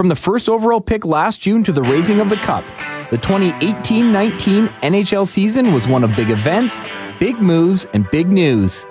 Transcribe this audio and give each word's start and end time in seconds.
From 0.00 0.08
the 0.08 0.16
first 0.16 0.48
overall 0.48 0.80
pick 0.80 1.04
last 1.04 1.42
June 1.42 1.62
to 1.62 1.72
the 1.72 1.82
raising 1.82 2.20
of 2.20 2.30
the 2.30 2.38
cup, 2.38 2.64
the 3.10 3.18
2018 3.18 4.10
19 4.10 4.68
NHL 4.68 5.28
season 5.28 5.74
was 5.74 5.86
one 5.86 6.04
of 6.04 6.16
big 6.16 6.30
events, 6.30 6.82
big 7.18 7.38
moves, 7.42 7.86
and 7.92 8.10
big 8.10 8.28
news. 8.28 8.86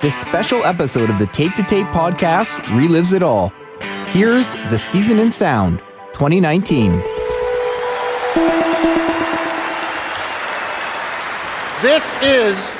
This 0.00 0.18
special 0.18 0.64
episode 0.64 1.10
of 1.10 1.18
the 1.18 1.26
Tape 1.26 1.54
to 1.56 1.62
Tape 1.62 1.88
podcast 1.88 2.54
relives 2.72 3.12
it 3.12 3.22
all. 3.22 3.52
Here's 4.06 4.54
the 4.70 4.78
Season 4.78 5.18
in 5.18 5.30
Sound 5.30 5.78
2019. 6.14 6.92
This 11.82 12.14
is 12.22 12.74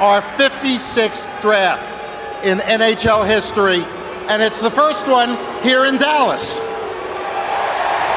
our 0.00 0.20
56th 0.20 1.40
draft 1.40 2.44
in 2.44 2.58
NHL 2.58 3.24
history, 3.24 3.84
and 4.26 4.42
it's 4.42 4.60
the 4.60 4.72
first 4.72 5.06
one 5.06 5.38
here 5.62 5.84
in 5.84 5.96
Dallas. 5.96 6.69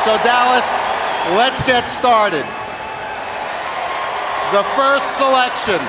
So, 0.04 0.18
Dallas, 0.18 0.70
let's 1.38 1.64
get 1.64 1.86
started. 1.86 2.44
The 4.52 4.64
first 4.76 5.16
selection 5.16 5.80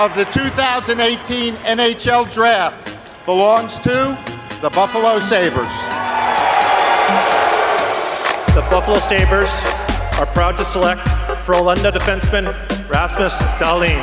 of 0.00 0.12
the 0.16 0.24
2018 0.24 1.54
NHL 1.54 2.34
Draft 2.34 2.96
belongs 3.24 3.78
to 3.78 4.18
the 4.60 4.70
Buffalo 4.70 5.20
Sabres. 5.20 5.72
The 8.56 8.66
Buffalo 8.68 8.98
Sabres 8.98 9.52
are 10.18 10.26
proud 10.26 10.56
to 10.56 10.64
select 10.64 11.02
Frölunda 11.46 11.92
defenseman 11.92 12.46
Rasmus 12.90 13.38
Dahlin. 13.60 14.02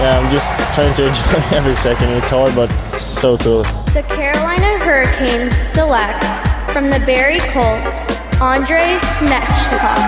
Yeah, 0.00 0.18
I'm 0.18 0.30
just 0.30 0.48
trying 0.74 0.94
to 0.94 1.08
enjoy 1.08 1.22
every 1.54 1.74
second. 1.74 2.08
It's 2.12 2.30
hard, 2.30 2.54
but 2.54 2.74
it's 2.94 3.02
so 3.02 3.36
cool. 3.36 3.64
The 3.92 4.06
Carolina 4.08 4.78
Hurricanes 4.78 5.54
select 5.54 6.47
from 6.72 6.90
the 6.90 6.98
Barrie 7.00 7.40
Colts 7.40 8.04
Andrei 8.40 8.96
Svechnikov. 8.96 9.98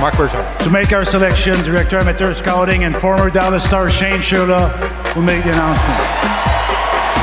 Marc 0.00 0.14
Bergevin. 0.14 0.58
To 0.64 0.70
make 0.70 0.92
our 0.92 1.04
selection, 1.04 1.54
Director 1.62 1.98
Amateur 1.98 2.32
Scouting 2.32 2.84
and 2.84 2.94
former 2.96 3.30
Dallas 3.30 3.64
Star 3.64 3.88
Shane 3.88 4.20
Churla 4.20 5.14
will 5.14 5.22
make 5.22 5.44
the 5.44 5.50
announcement. 5.50 6.53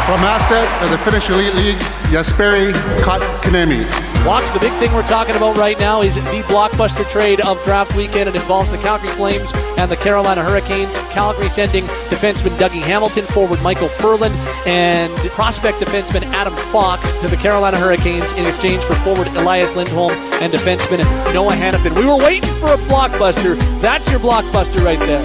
From 0.06 0.20
Ässät 0.20 0.68
of 0.84 0.90
the 0.90 0.98
Finnish 0.98 1.30
Elite 1.30 1.54
League, 1.56 1.80
Jesperi 2.12 2.72
Kotkaniemi. 3.02 3.86
Watch 4.26 4.52
the 4.54 4.60
big 4.60 4.74
thing 4.74 4.92
we're 4.94 5.08
talking 5.08 5.36
about 5.36 5.58
right 5.58 5.80
now 5.80 6.02
is 6.02 6.16
the 6.16 6.44
blockbuster 6.48 7.10
trade 7.10 7.40
of 7.42 7.64
draft 7.64 7.96
weekend. 7.96 8.28
It 8.28 8.36
involves 8.36 8.72
the 8.72 8.78
Calgary 8.80 9.10
Flames 9.10 9.52
and 9.78 9.92
the 9.92 9.96
Carolina 9.96 10.44
Hurricanes. 10.44 10.98
Calgary 11.12 11.50
sending 11.50 11.86
defenseman 12.10 12.58
Dougie 12.58 12.82
Hamilton, 12.82 13.26
forward 13.28 13.62
Michael 13.62 13.90
Ferland, 13.90 14.36
and 14.68 15.16
prospect 15.32 15.80
defenseman 15.80 16.24
Adam 16.34 16.56
Fox 16.72 17.14
to 17.14 17.28
the 17.28 17.38
Carolina 17.38 17.78
Hurricanes 17.78 18.32
in 18.34 18.46
exchange 18.46 18.84
for 18.84 18.96
forward 18.96 19.28
Elias 19.30 19.76
Lindholm 19.76 20.12
and 20.42 20.52
defenseman 20.52 21.00
Noah 21.34 21.54
Hanifin. 21.54 21.96
We 21.96 22.06
were 22.06 22.18
waiting 22.18 22.54
for 22.60 22.74
a 22.74 22.78
blockbuster. 22.90 23.58
That's 23.82 24.10
your 24.10 24.20
blockbuster 24.20 24.84
right 24.84 25.00
there. 25.00 25.24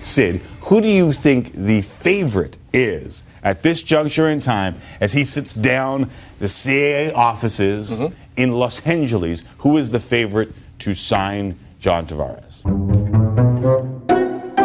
Sid, 0.00 0.40
who 0.68 0.82
do 0.82 0.88
you 0.88 1.14
think 1.14 1.52
the 1.52 1.80
favorite 1.80 2.58
is 2.74 3.24
at 3.42 3.62
this 3.62 3.82
juncture 3.82 4.28
in 4.28 4.38
time 4.38 4.76
as 5.00 5.14
he 5.14 5.24
sits 5.24 5.54
down 5.54 6.10
the 6.40 6.46
CAA 6.46 7.14
offices 7.14 8.02
mm-hmm. 8.02 8.14
in 8.36 8.52
Los 8.52 8.86
Angeles? 8.86 9.44
Who 9.58 9.78
is 9.78 9.90
the 9.90 9.98
favorite 9.98 10.52
to 10.80 10.92
sign 10.92 11.58
John 11.80 12.06
Tavares? 12.06 12.66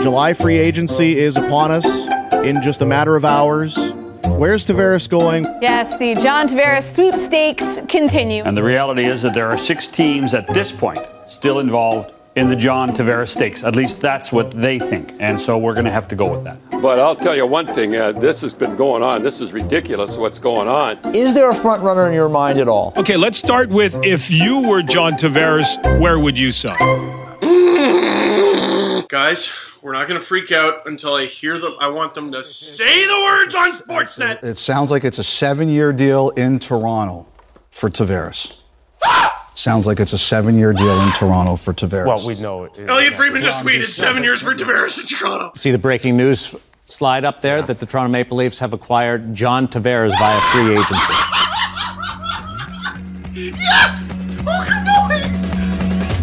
July 0.01 0.33
free 0.33 0.57
agency 0.57 1.17
is 1.17 1.37
upon 1.37 1.71
us 1.71 1.85
in 2.43 2.61
just 2.61 2.81
a 2.81 2.85
matter 2.85 3.15
of 3.15 3.23
hours. 3.23 3.77
Where's 4.25 4.65
Tavares 4.65 5.07
going? 5.07 5.45
Yes, 5.61 5.95
the 5.95 6.15
John 6.15 6.47
Tavares 6.47 6.83
sweepstakes 6.83 7.81
continue. 7.87 8.43
And 8.43 8.57
the 8.57 8.63
reality 8.63 9.05
is 9.05 9.21
that 9.21 9.33
there 9.33 9.47
are 9.47 9.57
six 9.57 9.87
teams 9.87 10.33
at 10.33 10.47
this 10.47 10.69
point 10.69 10.99
still 11.27 11.59
involved 11.59 12.13
in 12.35 12.49
the 12.49 12.55
John 12.55 12.89
Tavares 12.89 13.29
stakes. 13.29 13.63
At 13.63 13.75
least 13.75 14.01
that's 14.01 14.31
what 14.31 14.51
they 14.51 14.79
think. 14.79 15.13
And 15.19 15.39
so 15.39 15.57
we're 15.57 15.73
going 15.73 15.85
to 15.85 15.91
have 15.91 16.07
to 16.09 16.15
go 16.15 16.25
with 16.31 16.43
that. 16.43 16.59
But 16.81 16.99
I'll 16.99 17.15
tell 17.15 17.35
you 17.35 17.45
one 17.45 17.65
thing 17.65 17.95
uh, 17.95 18.11
this 18.13 18.41
has 18.41 18.53
been 18.53 18.75
going 18.75 19.03
on. 19.03 19.23
This 19.23 19.39
is 19.41 19.53
ridiculous 19.53 20.17
what's 20.17 20.39
going 20.39 20.67
on. 20.67 20.97
Is 21.15 21.33
there 21.33 21.49
a 21.49 21.55
front 21.55 21.83
runner 21.83 22.07
in 22.07 22.13
your 22.13 22.29
mind 22.29 22.59
at 22.59 22.67
all? 22.67 22.93
Okay, 22.97 23.17
let's 23.17 23.37
start 23.37 23.69
with 23.69 23.95
if 24.03 24.29
you 24.29 24.59
were 24.59 24.81
John 24.81 25.13
Tavares, 25.13 25.99
where 25.99 26.19
would 26.19 26.37
you 26.37 26.51
sign? 26.51 26.77
Guys, 29.09 29.51
we're 29.81 29.93
not 29.93 30.07
going 30.07 30.19
to 30.19 30.25
freak 30.25 30.51
out 30.51 30.87
until 30.87 31.13
I 31.13 31.25
hear 31.25 31.59
them. 31.59 31.75
I 31.79 31.89
want 31.89 32.15
them 32.15 32.31
to 32.31 32.43
say 32.43 33.05
the 33.05 33.23
words 33.25 33.53
on 33.53 33.73
Sportsnet. 33.73 34.43
It 34.43 34.57
sounds 34.57 34.89
like 34.89 35.03
it's 35.03 35.19
a 35.19 35.23
seven 35.23 35.69
year 35.69 35.93
deal 35.93 36.29
in 36.31 36.57
Toronto 36.57 37.27
for 37.69 37.89
Tavares. 37.89 38.57
Sounds 39.55 39.85
like 39.85 39.99
it's 39.99 40.13
a 40.13 40.17
seven-year 40.17 40.73
deal 40.73 40.99
in 41.01 41.11
Toronto 41.11 41.55
for 41.55 41.73
Tavares. 41.73 42.07
Well, 42.07 42.25
we 42.25 42.35
know 42.41 42.63
it. 42.63 42.79
Elliotte 42.79 43.13
Friedman 43.13 43.41
just 43.41 43.63
tweeted 43.63 43.85
seven 43.85 44.23
years 44.23 44.41
for 44.41 44.55
Tavares 44.55 44.99
in 44.99 45.05
Toronto. 45.05 45.51
See 45.55 45.69
the 45.71 45.77
breaking 45.77 46.17
news 46.17 46.55
slide 46.87 47.23
up 47.23 47.41
there 47.41 47.61
that 47.61 47.79
the 47.79 47.85
Toronto 47.85 48.09
Maple 48.11 48.37
Leafs 48.37 48.59
have 48.59 48.73
acquired 48.73 49.33
John 49.35 49.67
Tavares 49.67 50.11
via 50.17 50.41
free 50.51 50.73
agency. 50.73 51.13
yes! 53.61 54.19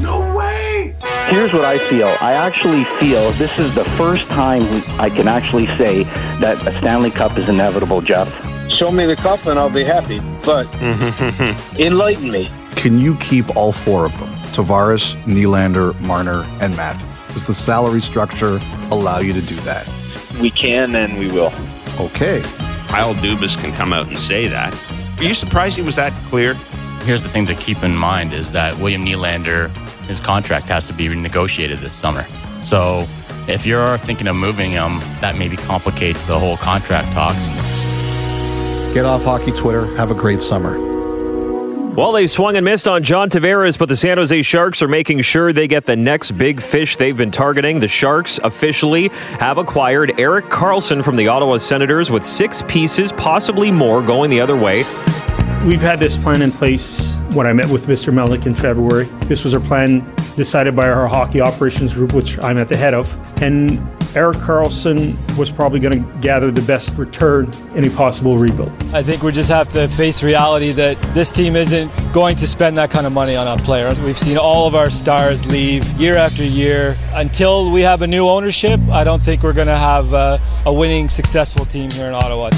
No 0.02 0.36
way! 0.36 0.92
Here's 1.28 1.52
what 1.52 1.64
I 1.64 1.78
feel. 1.78 2.08
I 2.20 2.32
actually 2.32 2.84
feel 2.98 3.30
this 3.32 3.58
is 3.58 3.74
the 3.74 3.84
first 3.96 4.26
time 4.28 4.62
I 5.00 5.08
can 5.08 5.28
actually 5.28 5.66
say 5.78 6.02
that 6.40 6.56
a 6.66 6.76
Stanley 6.78 7.10
Cup 7.10 7.38
is 7.38 7.48
inevitable, 7.48 8.00
Jeff. 8.00 8.28
Show 8.70 8.90
me 8.90 9.06
the 9.06 9.16
cup 9.16 9.46
and 9.46 9.58
I'll 9.58 9.70
be 9.70 9.84
happy. 9.84 10.20
But 10.44 10.66
enlighten 11.78 12.30
me. 12.30 12.50
Can 12.76 12.98
you 12.98 13.16
keep 13.16 13.56
all 13.56 13.72
four 13.72 14.06
of 14.06 14.18
them? 14.18 14.28
Tavares, 14.52 15.14
Nylander, 15.24 15.98
Marner, 16.00 16.44
and 16.60 16.76
Matt. 16.76 17.00
Does 17.32 17.46
the 17.46 17.54
salary 17.54 18.00
structure 18.00 18.60
allow 18.90 19.18
you 19.18 19.32
to 19.32 19.40
do 19.40 19.54
that? 19.56 19.88
We 20.40 20.50
can 20.50 20.94
and 20.94 21.18
we 21.18 21.28
will. 21.28 21.52
Okay. 21.98 22.42
Kyle 22.88 23.14
Dubas 23.14 23.56
can 23.56 23.72
come 23.72 23.92
out 23.92 24.08
and 24.08 24.18
say 24.18 24.48
that. 24.48 24.74
Are 25.18 25.24
you 25.24 25.34
surprised 25.34 25.76
he 25.76 25.82
was 25.82 25.96
that 25.96 26.12
clear? 26.28 26.54
Here's 27.04 27.22
the 27.22 27.28
thing 27.28 27.46
to 27.46 27.54
keep 27.54 27.82
in 27.82 27.94
mind 27.94 28.32
is 28.32 28.52
that 28.52 28.76
William 28.78 29.04
Nylander, 29.04 29.68
his 30.06 30.18
contract 30.18 30.66
has 30.66 30.86
to 30.88 30.92
be 30.92 31.08
renegotiated 31.08 31.80
this 31.80 31.92
summer. 31.92 32.26
So 32.62 33.06
if 33.46 33.64
you're 33.64 33.98
thinking 33.98 34.26
of 34.26 34.36
moving 34.36 34.70
him, 34.70 34.98
that 35.20 35.36
maybe 35.38 35.56
complicates 35.56 36.24
the 36.24 36.38
whole 36.38 36.56
contract 36.56 37.12
talks. 37.12 37.46
Get 38.92 39.04
off 39.04 39.22
hockey 39.22 39.52
Twitter. 39.52 39.86
Have 39.96 40.10
a 40.10 40.14
great 40.14 40.42
summer. 40.42 40.89
Well, 41.96 42.12
they 42.12 42.28
swung 42.28 42.56
and 42.56 42.64
missed 42.64 42.86
on 42.86 43.02
John 43.02 43.28
Tavares, 43.30 43.76
but 43.76 43.88
the 43.88 43.96
San 43.96 44.16
Jose 44.16 44.42
Sharks 44.42 44.80
are 44.80 44.88
making 44.88 45.22
sure 45.22 45.52
they 45.52 45.66
get 45.66 45.86
the 45.86 45.96
next 45.96 46.30
big 46.32 46.62
fish 46.62 46.96
they've 46.96 47.16
been 47.16 47.32
targeting. 47.32 47.80
The 47.80 47.88
Sharks 47.88 48.38
officially 48.44 49.08
have 49.38 49.58
acquired 49.58 50.18
Erik 50.18 50.46
Karlsson 50.46 51.02
from 51.02 51.16
the 51.16 51.26
Ottawa 51.26 51.56
Senators 51.56 52.08
with 52.08 52.24
six 52.24 52.62
pieces, 52.68 53.10
possibly 53.12 53.72
more, 53.72 54.02
going 54.02 54.30
the 54.30 54.40
other 54.40 54.56
way. 54.56 54.84
We've 55.66 55.82
had 55.82 55.98
this 55.98 56.16
plan 56.16 56.42
in 56.42 56.52
place 56.52 57.12
when 57.34 57.48
I 57.48 57.52
met 57.52 57.68
with 57.68 57.86
Mr. 57.86 58.14
Melnyk 58.14 58.46
in 58.46 58.54
February. 58.54 59.06
This 59.26 59.42
was 59.42 59.52
our 59.52 59.60
plan 59.60 60.08
decided 60.36 60.76
by 60.76 60.88
our 60.88 61.08
hockey 61.08 61.40
operations 61.40 61.92
group, 61.92 62.12
which 62.12 62.42
I'm 62.42 62.56
at 62.56 62.68
the 62.68 62.76
head 62.76 62.94
of. 62.94 63.12
And 63.42 63.78
Erik 64.16 64.38
Karlsson 64.38 65.14
was 65.38 65.50
probably 65.50 65.78
going 65.78 66.02
to 66.02 66.20
gather 66.20 66.50
the 66.50 66.62
best 66.62 66.96
return 66.98 67.48
in 67.76 67.86
a 67.86 67.90
possible 67.90 68.38
rebuild. 68.38 68.70
I 68.92 69.04
think 69.04 69.22
we 69.22 69.30
just 69.30 69.50
have 69.50 69.68
to 69.70 69.86
face 69.86 70.22
reality 70.24 70.72
that 70.72 71.00
this 71.14 71.30
team 71.30 71.54
isn't 71.54 71.92
going 72.12 72.34
to 72.36 72.46
spend 72.48 72.76
that 72.78 72.90
kind 72.90 73.06
of 73.06 73.12
money 73.12 73.36
on 73.36 73.46
a 73.46 73.56
player. 73.62 73.94
We've 74.04 74.18
seen 74.18 74.36
all 74.36 74.66
of 74.66 74.74
our 74.74 74.90
stars 74.90 75.46
leave 75.46 75.84
year 75.92 76.16
after 76.16 76.42
year. 76.42 76.98
Until 77.12 77.70
we 77.70 77.82
have 77.82 78.02
a 78.02 78.06
new 78.06 78.26
ownership, 78.26 78.80
I 78.90 79.04
don't 79.04 79.22
think 79.22 79.44
we're 79.44 79.52
going 79.52 79.68
to 79.68 79.76
have 79.76 80.12
a, 80.12 80.40
a 80.66 80.72
winning, 80.72 81.08
successful 81.08 81.64
team 81.64 81.90
here 81.92 82.08
in 82.08 82.14
Ottawa. 82.14 82.50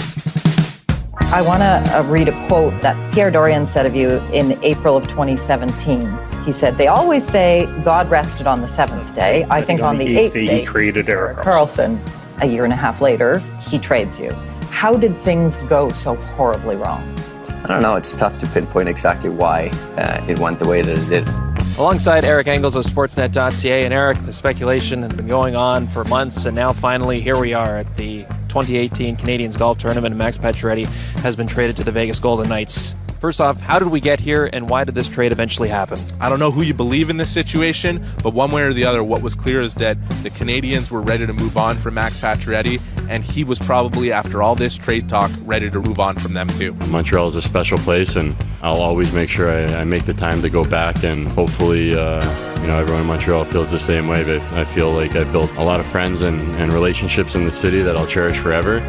I 1.32 1.42
want 1.42 1.60
to 1.60 1.98
uh, 1.98 2.02
read 2.04 2.28
a 2.28 2.46
quote 2.46 2.80
that 2.80 3.14
Pierre 3.14 3.30
Dorion 3.30 3.66
said 3.66 3.84
of 3.84 3.94
you 3.94 4.08
in 4.32 4.58
April 4.64 4.96
of 4.96 5.04
2017. 5.08 6.31
He 6.44 6.52
said, 6.52 6.76
They 6.76 6.88
always 6.88 7.26
say 7.26 7.66
God 7.84 8.10
rested 8.10 8.46
on 8.46 8.60
the 8.60 8.68
seventh 8.68 9.14
day. 9.14 9.44
I, 9.44 9.58
I 9.58 9.60
think, 9.60 9.78
think, 9.78 9.82
on 9.82 9.98
the, 9.98 10.06
the 10.06 10.18
eighth, 10.18 10.32
day, 10.34 10.60
he 10.60 10.66
created 10.66 11.08
Erik 11.08 11.38
Karlsson. 11.38 12.00
A 12.40 12.46
year 12.46 12.64
and 12.64 12.72
a 12.72 12.76
half 12.76 13.00
later, 13.00 13.38
he 13.68 13.78
trades 13.78 14.18
you. 14.18 14.30
How 14.70 14.94
did 14.94 15.22
things 15.22 15.56
go 15.68 15.90
so 15.90 16.16
horribly 16.16 16.74
wrong? 16.74 17.16
I 17.62 17.68
don't 17.68 17.82
know. 17.82 17.94
It's 17.94 18.14
tough 18.14 18.38
to 18.40 18.46
pinpoint 18.48 18.88
exactly 18.88 19.30
why 19.30 19.68
uh, 19.96 20.24
it 20.28 20.40
went 20.40 20.58
the 20.58 20.66
way 20.66 20.82
that 20.82 20.98
it 20.98 21.08
did. 21.08 21.52
Alongside 21.78 22.24
Eric 22.24 22.48
Engels 22.48 22.76
of 22.76 22.84
Sportsnet.ca 22.84 23.84
and 23.84 23.94
Eric, 23.94 24.18
the 24.24 24.32
speculation 24.32 25.02
had 25.02 25.16
been 25.16 25.28
going 25.28 25.56
on 25.56 25.88
for 25.88 26.04
months, 26.04 26.44
and 26.44 26.54
now 26.54 26.72
finally 26.72 27.20
here 27.20 27.38
we 27.38 27.54
are 27.54 27.78
at 27.78 27.96
the 27.96 28.24
2018 28.48 29.16
Canadiens 29.16 29.56
Golf 29.56 29.78
Tournament. 29.78 30.12
And 30.12 30.18
Max 30.18 30.36
Pacioretty 30.36 30.86
has 31.20 31.36
been 31.36 31.46
traded 31.46 31.76
to 31.76 31.84
the 31.84 31.92
Vegas 31.92 32.20
Golden 32.20 32.48
Knights 32.48 32.94
First 33.22 33.40
off, 33.40 33.60
how 33.60 33.78
did 33.78 33.86
we 33.86 34.00
get 34.00 34.18
here 34.18 34.50
and 34.52 34.68
why 34.68 34.82
did 34.82 34.96
this 34.96 35.08
trade 35.08 35.30
eventually 35.30 35.68
happen? 35.68 35.96
I 36.20 36.28
don't 36.28 36.40
know 36.40 36.50
who 36.50 36.62
you 36.62 36.74
believe 36.74 37.08
in 37.08 37.18
this 37.18 37.30
situation, 37.30 38.04
but 38.20 38.34
one 38.34 38.50
way 38.50 38.62
or 38.62 38.72
the 38.72 38.84
other, 38.84 39.04
what 39.04 39.22
was 39.22 39.36
clear 39.36 39.60
is 39.60 39.76
that 39.76 39.96
the 40.24 40.30
Canadiens 40.30 40.90
were 40.90 41.00
ready 41.00 41.24
to 41.24 41.32
move 41.32 41.56
on 41.56 41.76
from 41.76 41.94
Max 41.94 42.18
Pacioretty, 42.18 42.80
and 43.08 43.22
he 43.22 43.44
was 43.44 43.60
probably, 43.60 44.10
after 44.10 44.42
all 44.42 44.56
this 44.56 44.76
trade 44.76 45.08
talk, 45.08 45.30
ready 45.44 45.70
to 45.70 45.80
move 45.80 46.00
on 46.00 46.16
from 46.16 46.34
them 46.34 46.48
too. 46.48 46.74
Montreal 46.88 47.28
is 47.28 47.36
a 47.36 47.42
special 47.42 47.78
place, 47.78 48.16
and 48.16 48.34
I'll 48.60 48.82
always 48.82 49.12
make 49.12 49.30
sure 49.30 49.52
I, 49.52 49.82
I 49.82 49.84
make 49.84 50.04
the 50.04 50.14
time 50.14 50.42
to 50.42 50.50
go 50.50 50.64
back, 50.64 51.04
and 51.04 51.28
hopefully, 51.28 51.96
uh, 51.96 52.24
you 52.60 52.66
know, 52.66 52.80
everyone 52.80 53.02
in 53.02 53.06
Montreal 53.06 53.44
feels 53.44 53.70
the 53.70 53.78
same 53.78 54.08
way. 54.08 54.24
But 54.24 54.42
I 54.54 54.64
feel 54.64 54.90
like 54.90 55.14
I've 55.14 55.30
built 55.30 55.54
a 55.58 55.62
lot 55.62 55.78
of 55.78 55.86
friends 55.86 56.22
and, 56.22 56.40
and 56.56 56.72
relationships 56.72 57.36
in 57.36 57.44
the 57.44 57.52
city 57.52 57.82
that 57.82 57.96
I'll 57.96 58.04
cherish 58.04 58.38
forever. 58.38 58.80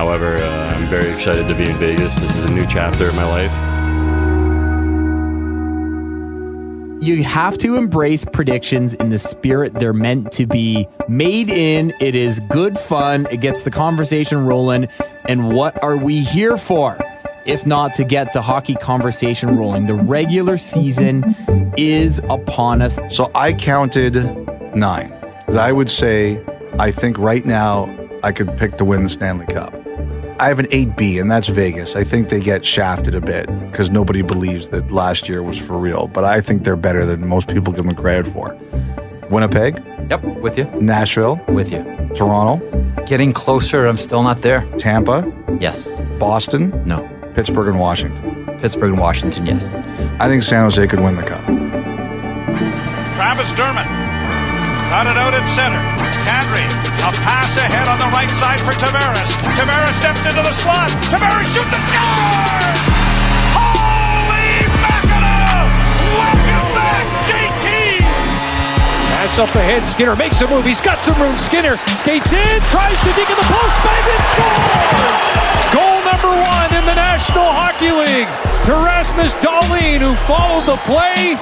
However, 0.00 0.36
uh, 0.36 0.70
I'm 0.70 0.88
very 0.88 1.10
excited 1.10 1.46
to 1.46 1.54
be 1.54 1.68
in 1.68 1.76
Vegas. 1.76 2.18
This 2.18 2.34
is 2.34 2.44
a 2.44 2.50
new 2.50 2.66
chapter 2.66 3.10
in 3.10 3.16
my 3.16 3.26
life. 3.26 3.52
You 7.02 7.22
have 7.22 7.58
to 7.58 7.76
embrace 7.76 8.24
predictions 8.24 8.94
in 8.94 9.10
the 9.10 9.18
spirit 9.18 9.74
they're 9.74 9.92
meant 9.92 10.32
to 10.32 10.46
be 10.46 10.88
made 11.06 11.50
in. 11.50 11.92
It 12.00 12.14
is 12.14 12.40
good 12.48 12.78
fun. 12.78 13.26
It 13.30 13.42
gets 13.42 13.62
the 13.64 13.70
conversation 13.70 14.46
rolling. 14.46 14.88
And 15.26 15.54
what 15.54 15.82
are 15.84 15.98
we 15.98 16.20
here 16.20 16.56
for? 16.56 16.98
If 17.44 17.66
not 17.66 17.92
to 17.94 18.04
get 18.04 18.32
the 18.32 18.40
hockey 18.40 18.76
conversation 18.76 19.58
rolling. 19.58 19.84
The 19.84 19.96
regular 19.96 20.56
season 20.56 21.36
is 21.76 22.20
upon 22.30 22.80
us. 22.80 22.98
So 23.10 23.30
I 23.34 23.52
counted 23.52 24.14
nine. 24.74 25.12
I 25.48 25.72
would 25.72 25.90
say, 25.90 26.42
I 26.78 26.90
think 26.90 27.18
right 27.18 27.44
now 27.44 27.94
I 28.22 28.32
could 28.32 28.56
pick 28.56 28.78
to 28.78 28.84
win 28.86 29.02
the 29.02 29.10
Stanley 29.10 29.44
Cup. 29.44 29.74
I 30.40 30.48
have 30.48 30.58
an 30.58 30.68
8B, 30.68 31.20
and 31.20 31.30
that's 31.30 31.48
Vegas. 31.48 31.94
I 31.96 32.02
think 32.02 32.30
they 32.30 32.40
get 32.40 32.64
shafted 32.64 33.14
a 33.14 33.20
bit 33.20 33.46
because 33.70 33.90
nobody 33.90 34.22
believes 34.22 34.70
that 34.70 34.90
last 34.90 35.28
year 35.28 35.42
was 35.42 35.58
for 35.58 35.76
real, 35.76 36.06
but 36.08 36.24
I 36.24 36.40
think 36.40 36.64
they're 36.64 36.76
better 36.76 37.04
than 37.04 37.28
most 37.28 37.46
people 37.48 37.74
give 37.74 37.84
them 37.84 37.94
credit 37.94 38.26
for. 38.26 38.56
Winnipeg? 39.28 39.84
Yep, 40.08 40.24
with 40.40 40.56
you. 40.56 40.64
Nashville? 40.80 41.38
With 41.48 41.70
you. 41.70 41.82
Toronto? 42.14 42.58
Getting 43.04 43.34
closer, 43.34 43.84
I'm 43.84 43.98
still 43.98 44.22
not 44.22 44.38
there. 44.38 44.62
Tampa? 44.78 45.30
Yes. 45.60 45.90
Boston? 46.18 46.70
No. 46.86 47.06
Pittsburgh 47.34 47.68
and 47.68 47.78
Washington? 47.78 48.46
Pittsburgh 48.60 48.92
and 48.92 48.98
Washington, 48.98 49.44
yes. 49.44 49.66
I 50.20 50.28
think 50.28 50.42
San 50.42 50.62
Jose 50.62 50.86
could 50.86 51.00
win 51.00 51.16
the 51.16 51.22
cup. 51.22 51.44
Travis 53.14 53.50
Dermott 53.50 53.84
got 54.88 55.06
it 55.06 55.18
out 55.18 55.34
at 55.34 55.46
center. 55.46 55.99
Kadri, 56.26 56.66
a 57.04 57.10
pass 57.24 57.56
ahead 57.56 57.88
on 57.88 57.98
the 57.98 58.10
right 58.12 58.30
side 58.30 58.60
for 58.60 58.72
Tavares. 58.72 59.30
Tavares 59.56 59.94
steps 59.96 60.24
into 60.24 60.42
the 60.42 60.52
slot. 60.52 60.90
Tavares 61.12 61.48
shoots 61.52 61.72
and 61.72 61.84
scores! 61.90 62.80
Holy 63.56 64.68
mackerel! 64.84 65.68
Welcome 66.16 66.68
back, 66.76 67.04
JT! 67.28 67.66
Pass 69.16 69.38
up 69.38 69.54
ahead. 69.54 69.86
Skinner 69.86 70.16
makes 70.16 70.40
a 70.40 70.48
move. 70.48 70.64
He's 70.64 70.80
got 70.80 71.02
some 71.02 71.20
room. 71.20 71.36
Skinner 71.38 71.76
skates 72.00 72.32
in, 72.32 72.60
tries 72.70 72.98
to 73.04 73.10
dig 73.18 73.28
in 73.28 73.36
the 73.36 73.48
post, 73.48 73.76
bang 73.84 74.06
and 74.14 74.24
scores! 74.32 75.74
Goal 75.74 75.89
number 76.10 76.34
one 76.34 76.70
in 76.74 76.82
the 76.90 76.98
National 76.98 77.46
Hockey 77.46 77.94
League 77.94 78.26
to 78.66 78.74
Rasmus 78.82 79.38
Dahlin, 79.38 80.02
who 80.02 80.18
followed 80.26 80.66
the 80.66 80.74
play. 80.82 81.38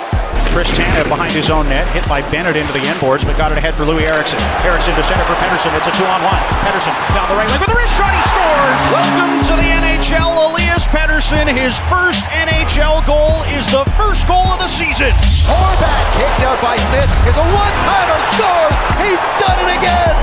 Chris 0.52 0.68
Tanev 0.76 1.08
behind 1.08 1.32
his 1.32 1.48
own 1.48 1.64
net, 1.72 1.88
hit 1.96 2.04
by 2.04 2.20
Bennett 2.28 2.56
into 2.56 2.72
the 2.76 2.84
end 2.84 3.00
boards, 3.00 3.24
but 3.24 3.32
got 3.40 3.48
it 3.48 3.56
ahead 3.56 3.72
for 3.76 3.88
Loui 3.88 4.04
Eriksson. 4.04 4.36
Erickson 4.68 4.92
to 4.92 5.04
center 5.04 5.24
for 5.24 5.36
Pettersson. 5.40 5.72
It's 5.72 5.88
a 5.88 5.94
two-on-one. 5.96 6.40
Pettersson 6.68 6.92
down 7.16 7.32
the 7.32 7.36
right 7.40 7.48
wing 7.48 7.60
with 7.64 7.72
a 7.72 7.76
wrist 7.80 7.96
shot. 7.96 8.12
He 8.12 8.20
scores. 8.28 8.82
Welcome 8.92 9.40
to 9.48 9.54
the 9.56 9.68
NHL. 9.72 10.36
Elias 10.36 10.84
Pettersson. 10.92 11.48
His 11.48 11.72
first 11.88 12.24
NHL 12.36 13.00
goal 13.08 13.40
is 13.56 13.64
the 13.72 13.88
first 13.96 14.28
goal 14.28 14.52
of 14.52 14.60
the 14.60 14.68
season. 14.68 15.16
Horvat 15.48 16.04
kicked 16.20 16.44
out 16.44 16.60
by 16.60 16.76
Smith. 16.92 17.08
It's 17.24 17.40
a 17.40 17.48
one-timer. 17.56 18.18
Scores. 18.36 18.78
He's 19.00 19.24
done 19.40 19.58
it 19.64 19.70
again. 19.80 20.16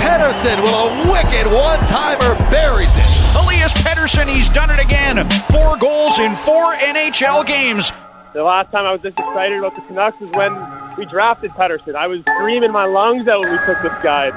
Pettersson 0.00 0.64
with 0.64 0.76
a 0.80 0.88
wicked 1.12 1.44
one-timer 1.52 2.40
buries 2.48 2.92
it. 2.96 3.21
Elias 3.82 3.98
Pettersson. 3.98 4.34
He's 4.34 4.48
done 4.48 4.70
it 4.70 4.78
again. 4.78 5.28
Four 5.50 5.76
goals 5.76 6.18
in 6.18 6.34
four 6.34 6.74
NHL 6.74 7.46
games. 7.46 7.92
The 8.34 8.42
last 8.42 8.70
time 8.70 8.86
I 8.86 8.92
was 8.92 9.02
this 9.02 9.12
excited 9.12 9.58
about 9.58 9.74
the 9.74 9.82
Canucks 9.82 10.18
was 10.20 10.30
when 10.32 10.96
we 10.96 11.04
drafted 11.06 11.50
Pettersson. 11.52 11.94
I 11.94 12.06
was 12.06 12.20
screaming 12.36 12.72
my 12.72 12.86
lungs 12.86 13.28
out 13.28 13.40
when 13.40 13.52
we 13.52 13.58
took 13.66 13.82
this 13.82 13.92
guy. 14.02 14.30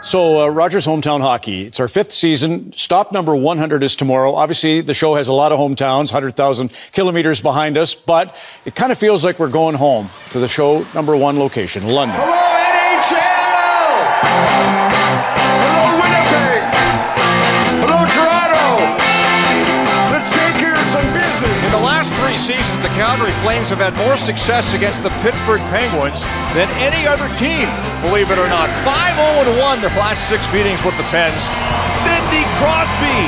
So, 0.00 0.42
uh, 0.42 0.48
Rogers 0.48 0.84
Hometown 0.84 1.20
Hockey. 1.20 1.62
It's 1.62 1.78
our 1.78 1.86
fifth 1.86 2.10
season. 2.10 2.72
Stop 2.74 3.12
number 3.12 3.36
100 3.36 3.84
is 3.84 3.94
tomorrow. 3.94 4.34
Obviously, 4.34 4.80
the 4.80 4.94
show 4.94 5.14
has 5.14 5.28
a 5.28 5.32
lot 5.32 5.52
of 5.52 5.60
hometowns, 5.60 6.12
100,000 6.12 6.72
kilometers 6.92 7.40
behind 7.40 7.78
us, 7.78 7.94
but 7.94 8.36
it 8.64 8.74
kind 8.74 8.90
of 8.90 8.98
feels 8.98 9.24
like 9.24 9.38
we're 9.38 9.48
going 9.48 9.76
home 9.76 10.10
to 10.30 10.40
the 10.40 10.48
show 10.48 10.84
number 10.92 11.16
one 11.16 11.38
location, 11.38 11.86
London. 11.86 12.18
Hello, 12.20 12.52
Winnipeg! 15.52 15.71
Flames 23.52 23.68
have 23.68 23.84
had 23.84 23.92
more 24.00 24.16
success 24.16 24.72
against 24.72 25.04
the 25.04 25.12
Pittsburgh 25.20 25.60
Penguins 25.68 26.24
than 26.56 26.72
any 26.80 27.04
other 27.04 27.28
team, 27.36 27.68
believe 28.00 28.32
it 28.32 28.40
or 28.40 28.48
not. 28.48 28.72
5 28.80 29.44
0 29.44 29.60
1 29.60 29.84
their 29.84 29.92
last 30.00 30.24
six 30.24 30.48
meetings 30.56 30.80
with 30.80 30.96
the 30.96 31.04
Pens. 31.12 31.52
Sidney 32.00 32.48
Crosby! 32.56 33.20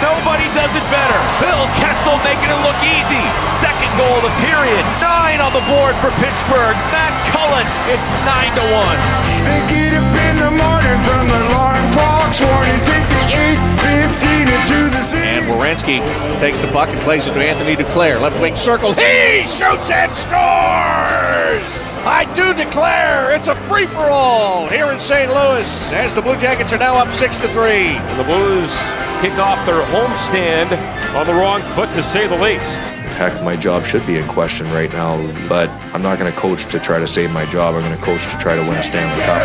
Nobody 0.00 0.48
does 0.56 0.72
it 0.72 0.80
better. 0.88 1.20
Phil 1.36 1.64
Kessel 1.76 2.16
making 2.24 2.48
it 2.48 2.60
look 2.64 2.80
easy. 2.80 3.20
Second 3.60 3.92
goal 4.00 4.16
of 4.16 4.24
the 4.24 4.32
period. 4.40 4.80
Nine 5.04 5.44
on 5.44 5.52
the 5.52 5.64
board 5.68 5.92
for 6.00 6.16
Pittsburgh. 6.16 6.72
Matt 6.88 7.12
Cullen, 7.28 7.68
it's 7.92 8.08
9 8.24 8.56
to 8.56 8.64
1. 8.72 8.96
They 9.44 9.60
get 9.68 10.00
up 10.00 10.16
in 10.16 10.34
the 10.48 10.52
morning 10.56 10.98
from 11.04 11.28
the 11.28 11.40
alarm 11.52 11.84
clock's 11.92 12.40
warning. 12.40 13.17
Take 13.28 13.60
the 13.60 13.88
815 14.08 14.48
into 14.48 14.90
the 14.90 15.02
city. 15.02 15.26
And 15.28 15.46
Werenski 15.46 16.00
takes 16.40 16.60
the 16.60 16.68
puck 16.68 16.88
and 16.88 16.98
plays 17.00 17.26
it 17.26 17.34
to 17.34 17.40
Anthony 17.40 17.76
Duclair. 17.76 18.20
Left 18.20 18.40
wing 18.40 18.56
circle. 18.56 18.92
He 18.94 19.42
shoots 19.42 19.90
and 19.90 20.14
scores! 20.16 21.88
I 22.08 22.24
do 22.34 22.54
declare 22.54 23.32
it's 23.32 23.48
a 23.48 23.54
free 23.54 23.86
for 23.86 24.08
all 24.08 24.66
here 24.68 24.90
in 24.92 24.98
St. 24.98 25.30
Louis 25.30 25.92
as 25.92 26.14
the 26.14 26.22
Blue 26.22 26.38
Jackets 26.38 26.72
are 26.72 26.78
now 26.78 26.96
up 26.96 27.10
6 27.10 27.38
to 27.40 27.48
3. 27.48 27.98
The 28.16 28.24
Blues 28.24 28.72
kick 29.20 29.36
off 29.38 29.64
their 29.66 29.84
homestand 29.84 30.72
on 31.14 31.26
the 31.26 31.34
wrong 31.34 31.60
foot, 31.60 31.92
to 31.94 32.02
say 32.02 32.26
the 32.26 32.40
least. 32.40 32.80
Heck, 33.18 33.42
my 33.42 33.56
job 33.56 33.84
should 33.84 34.06
be 34.06 34.16
in 34.16 34.26
question 34.28 34.70
right 34.70 34.92
now, 34.92 35.16
but 35.48 35.68
I'm 35.92 36.02
not 36.02 36.18
going 36.18 36.32
to 36.32 36.38
coach 36.38 36.64
to 36.70 36.78
try 36.78 36.98
to 36.98 37.06
save 37.06 37.30
my 37.30 37.44
job. 37.46 37.74
I'm 37.74 37.82
going 37.82 37.94
to 37.98 38.02
coach 38.02 38.24
to 38.30 38.38
try 38.38 38.54
to 38.54 38.62
win 38.62 38.76
a 38.76 38.82
Stanley 38.82 39.22
Cup. 39.24 39.42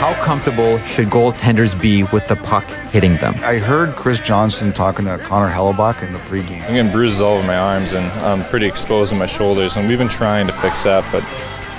Every 0.00 0.14
day! 0.14 0.20
How 0.20 0.24
comfortable 0.24 0.78
should 0.80 1.08
goaltenders 1.08 1.80
be 1.80 2.04
with 2.04 2.26
the 2.28 2.36
puck 2.36 2.64
hitting 2.90 3.16
them? 3.16 3.34
I 3.42 3.58
heard 3.58 3.94
Chris 3.96 4.18
Johnston 4.18 4.72
talking 4.72 5.04
to 5.04 5.18
Connor 5.18 5.52
Hellebuyck 5.52 6.02
in 6.02 6.12
the 6.12 6.18
pregame. 6.20 6.62
I'm 6.62 6.74
getting 6.74 6.92
bruises 6.92 7.20
all 7.20 7.36
over 7.36 7.46
my 7.46 7.56
arms 7.56 7.92
and 7.92 8.06
I'm 8.20 8.44
pretty 8.48 8.66
exposed 8.66 9.12
in 9.12 9.18
my 9.18 9.26
shoulders, 9.26 9.76
and 9.76 9.88
we've 9.88 9.98
been 9.98 10.08
trying 10.08 10.46
to 10.46 10.52
fix 10.52 10.84
that, 10.84 11.04
but 11.12 11.24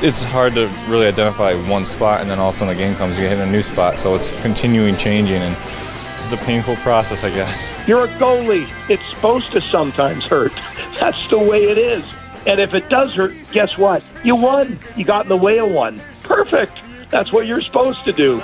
it's 0.03 0.23
hard 0.23 0.55
to 0.55 0.67
really 0.87 1.07
identify 1.07 1.53
one 1.69 1.85
spot, 1.85 2.21
and 2.21 2.29
then 2.29 2.39
all 2.39 2.49
of 2.49 2.55
a 2.55 2.57
sudden 2.57 2.75
the 2.75 2.81
game 2.81 2.95
comes, 2.95 3.17
you 3.17 3.27
hit 3.27 3.37
a 3.37 3.45
new 3.45 3.61
spot, 3.61 3.99
so 3.99 4.15
it's 4.15 4.31
continuing 4.41 4.97
changing, 4.97 5.41
and 5.41 5.57
it's 6.23 6.33
a 6.33 6.37
painful 6.45 6.75
process, 6.77 7.23
I 7.23 7.29
guess. 7.29 7.87
You're 7.87 8.05
a 8.05 8.07
goalie. 8.17 8.71
It's 8.89 9.07
supposed 9.09 9.51
to 9.51 9.61
sometimes 9.61 10.25
hurt. 10.25 10.53
That's 10.99 11.29
the 11.29 11.37
way 11.37 11.65
it 11.65 11.77
is. 11.77 12.03
And 12.47 12.59
if 12.59 12.73
it 12.73 12.89
does 12.89 13.13
hurt, 13.13 13.35
guess 13.51 13.77
what? 13.77 14.07
You 14.23 14.35
won. 14.35 14.79
You 14.95 15.05
got 15.05 15.25
in 15.25 15.29
the 15.29 15.37
way 15.37 15.59
of 15.59 15.69
one. 15.69 16.01
Perfect. 16.23 16.80
That's 17.11 17.33
what 17.33 17.45
you're 17.45 17.61
supposed 17.61 18.05
to 18.05 18.13
do. 18.13 18.37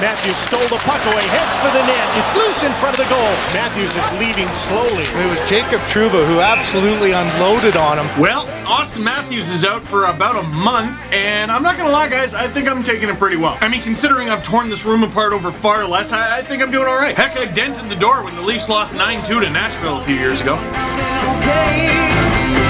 Matthews 0.00 0.36
stole 0.36 0.66
the 0.66 0.82
puck 0.82 1.02
away, 1.12 1.22
heads 1.30 1.54
for 1.58 1.70
the 1.70 1.82
net. 1.86 2.18
It's 2.18 2.34
loose 2.34 2.62
in 2.62 2.72
front 2.78 2.98
of 2.98 3.04
the 3.04 3.10
goal. 3.10 3.32
Matthews 3.54 3.94
is 3.94 4.08
leaving 4.18 4.48
slowly. 4.54 5.02
It 5.02 5.30
was 5.30 5.38
Jacob 5.48 5.80
Trouba 5.90 6.26
who 6.26 6.40
absolutely 6.40 7.12
unloaded 7.12 7.76
on 7.76 7.98
him. 7.98 8.20
Well, 8.20 8.46
Auston 8.66 9.02
Matthews 9.02 9.48
is 9.48 9.64
out 9.64 9.82
for 9.82 10.06
about 10.06 10.42
a 10.42 10.46
month, 10.48 10.98
and 11.12 11.50
I'm 11.50 11.62
not 11.62 11.76
gonna 11.76 11.92
lie, 11.92 12.08
guys, 12.08 12.32
I 12.32 12.48
think 12.48 12.68
I'm 12.68 12.82
taking 12.82 13.08
it 13.08 13.18
pretty 13.18 13.36
well. 13.36 13.58
I 13.60 13.68
mean, 13.68 13.82
considering 13.82 14.28
I've 14.28 14.42
torn 14.42 14.68
this 14.68 14.84
room 14.84 15.02
apart 15.02 15.32
over 15.32 15.52
far 15.52 15.86
less, 15.86 16.12
I, 16.12 16.38
I 16.38 16.42
think 16.42 16.62
I'm 16.62 16.70
doing 16.70 16.86
all 16.86 16.96
right. 16.96 17.16
Heck, 17.16 17.36
I 17.36 17.46
dented 17.46 17.90
the 17.90 17.96
door 17.96 18.24
when 18.24 18.34
the 18.34 18.42
Leafs 18.42 18.68
lost 18.68 18.94
9-2 18.94 19.24
to 19.24 19.50
Nashville 19.50 19.98
a 19.98 20.02
few 20.02 20.16
years 20.16 20.40
ago. 20.40 20.54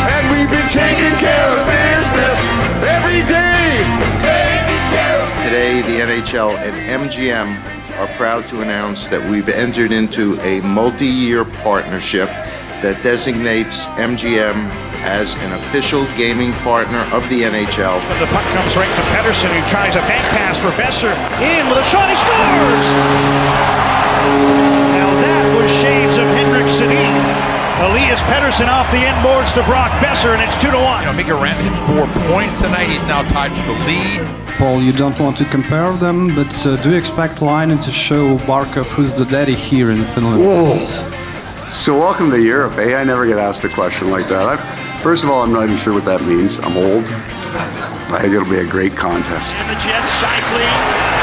And 0.05 0.31
we've 0.33 0.51
been 0.51 0.69
taking 0.69 1.17
care 1.17 1.49
of 1.49 1.65
business 1.65 2.41
every 2.83 3.21
day. 3.29 3.81
Taking 3.81 4.21
care 4.21 4.47
of 4.47 4.52
Today, 5.43 5.83
the 5.83 5.99
NHL 5.99 6.57
and 6.57 7.11
MGM 7.11 7.99
are 7.99 8.07
proud 8.17 8.47
to 8.47 8.61
announce 8.61 9.09
that 9.09 9.21
we've 9.29 9.49
entered 9.49 9.91
into 9.91 10.41
a 10.41 10.61
multi 10.61 11.05
year 11.05 11.45
partnership 11.45 12.29
that 12.79 13.03
designates 13.03 13.87
MGM 13.99 14.55
as 15.03 15.35
an 15.35 15.53
official 15.53 16.07
gaming 16.15 16.53
partner 16.63 17.03
of 17.11 17.29
the 17.29 17.43
NHL. 17.43 17.99
The 18.23 18.31
puck 18.31 18.47
comes 18.55 18.77
right 18.79 18.91
to 18.95 19.05
Pettersson, 19.11 19.51
who 19.51 19.63
tries 19.67 19.99
a 19.99 20.03
bank 20.07 20.23
pass 20.31 20.59
for 20.63 20.71
Boeser. 20.79 21.11
In 21.43 21.67
with 21.67 21.79
a 21.79 21.87
shot, 21.91 22.07
he 22.07 22.15
scores! 22.15 22.87
Now 24.95 25.11
that 25.27 25.47
was 25.59 25.71
shades 25.83 26.19
of 26.19 26.27
Henrik 26.39 26.71
Sedin. 26.71 27.22
Elias 27.83 28.23
Pettersson 28.23 28.69
off 28.69 28.89
the 28.93 28.99
end 28.99 29.21
boards 29.25 29.53
to 29.55 29.63
Brock 29.65 29.91
Boeser, 29.99 30.33
and 30.35 30.41
it's 30.41 30.57
two 30.57 30.71
to 30.71 30.77
one. 30.77 31.01
You 31.03 31.07
know, 31.07 31.13
Mika 31.15 31.31
Rantanen 31.33 31.75
hit 31.75 31.87
four 31.89 32.07
points 32.31 32.61
tonight. 32.61 32.89
He's 32.89 33.03
now 33.03 33.23
tied 33.23 33.51
for 33.51 33.73
the 33.73 33.79
lead. 33.85 34.23
Paul, 34.57 34.81
you 34.81 34.93
don't 34.93 35.19
want 35.19 35.37
to 35.39 35.45
compare 35.47 35.93
them, 35.95 36.33
but 36.33 36.55
uh, 36.65 36.77
do 36.81 36.91
you 36.91 36.97
expect 36.97 37.43
Lainen 37.43 37.81
to 37.81 37.91
show 37.91 38.39
Barkov 38.39 38.87
who's 38.87 39.13
the 39.13 39.25
daddy 39.25 39.57
here 39.57 39.91
in 39.91 40.05
Finland? 40.15 40.45
Whoa. 40.45 40.79
So 41.59 41.99
welcome 41.99 42.31
to 42.31 42.41
Europe, 42.41 42.79
eh? 42.79 42.95
I 42.95 43.03
never 43.03 43.27
get 43.27 43.39
asked 43.39 43.65
a 43.65 43.69
question 43.69 44.13
like 44.13 44.29
that. 44.29 44.47
I, 44.47 44.57
first 45.03 45.25
of 45.25 45.31
all, 45.31 45.43
I'm 45.43 45.53
not 45.53 45.65
even 45.65 45.77
sure 45.77 45.93
what 45.93 46.05
that 46.05 46.23
means. 46.23 46.61
I'm 46.61 46.77
old. 46.77 47.07
I 47.11 48.19
think 48.23 48.33
it'll 48.33 48.49
be 48.49 48.61
a 48.61 48.67
great 48.67 48.95
contest. 48.95 49.57
And 49.57 49.77
the 49.77 49.81
Jets 49.83 50.09
cycling 50.09 51.22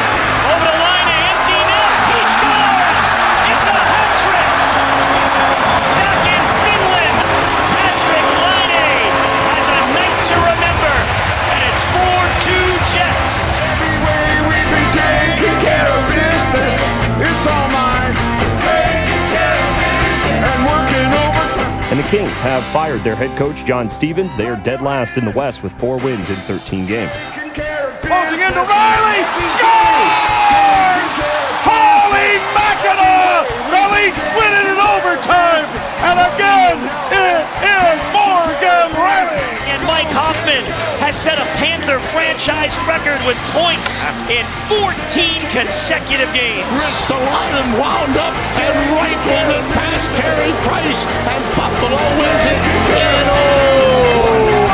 Kings 22.10 22.42
have 22.42 22.66
fired 22.74 23.06
their 23.06 23.14
head 23.14 23.30
coach, 23.38 23.62
John 23.70 23.86
Stevens. 23.86 24.36
They 24.36 24.50
are 24.50 24.58
dead 24.66 24.82
last 24.82 25.22
in 25.22 25.26
the 25.30 25.36
West 25.38 25.62
with 25.62 25.70
four 25.78 26.02
wins 26.02 26.34
in 26.34 26.36
13 26.50 26.90
games. 26.90 27.14
Closing 28.02 28.42
into 28.42 28.66
Rielly. 28.66 29.22
Scores! 29.54 31.14
Holy 31.62 32.34
Mackinac! 32.58 33.46
The 33.70 33.84
Leafs 33.94 34.26
win 34.34 34.52
it 34.58 34.66
in 34.74 34.80
overtime. 34.82 35.70
And 36.02 36.18
again, 36.34 36.82
it 37.14 37.46
is 37.62 38.02
Morgan 38.10 38.90
Rielly. 38.98 39.46
And 39.70 39.78
Mike 39.86 40.10
Hoffman 40.10 40.66
has 41.06 41.14
set 41.14 41.38
a 41.38 41.46
Panther 41.62 42.02
franchise 42.10 42.74
record 42.90 43.22
with 43.30 43.38
points 43.54 44.02
in 44.34 44.50
14 44.66 45.46
consecutive 45.54 46.34
games. 46.34 46.66
Ristolainen 46.74 47.78
wound 47.78 48.18
up 48.18 48.34
and 48.58 48.74
rifled 48.98 49.50
it 49.54 49.66
past 50.00 50.22
Carey 50.22 50.52
Price, 50.64 51.06
and 51.06 51.44
Buffalo 51.56 52.00
wins 52.20 52.46
it 52.46 52.56
in 52.96 53.28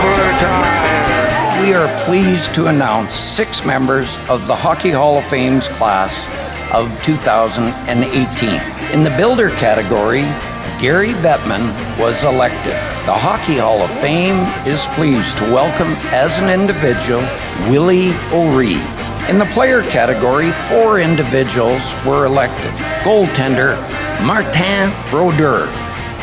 overtime. 0.06 1.62
We 1.64 1.74
are 1.74 1.90
pleased 2.06 2.54
to 2.56 2.68
announce 2.68 3.16
six 3.16 3.66
members 3.66 4.18
of 4.30 4.46
the 4.46 4.56
Hockey 4.56 4.92
Hall 4.92 5.18
of 5.18 5.26
Fame's 5.26 5.68
class 5.70 6.28
of 6.74 6.92
2018. 7.04 8.50
In 8.92 9.04
the 9.04 9.10
builder 9.18 9.50
category, 9.52 10.22
Gary 10.80 11.14
Bettman 11.24 11.74
was 12.00 12.24
elected. 12.24 12.74
The 13.06 13.14
Hockey 13.14 13.58
Hall 13.58 13.82
of 13.82 13.92
Fame 13.92 14.46
is 14.68 14.86
pleased 14.94 15.38
to 15.40 15.44
welcome 15.46 15.94
as 16.14 16.38
an 16.40 16.50
individual 16.50 17.22
Willie 17.70 18.14
O'Ree. 18.32 18.95
In 19.28 19.40
the 19.40 19.46
player 19.46 19.82
category, 19.82 20.52
four 20.52 21.00
individuals 21.00 21.96
were 22.06 22.28
elected. 22.28 22.70
Goaltender 23.02 23.74
Martin 24.24 24.94
Brodeur, 25.10 25.66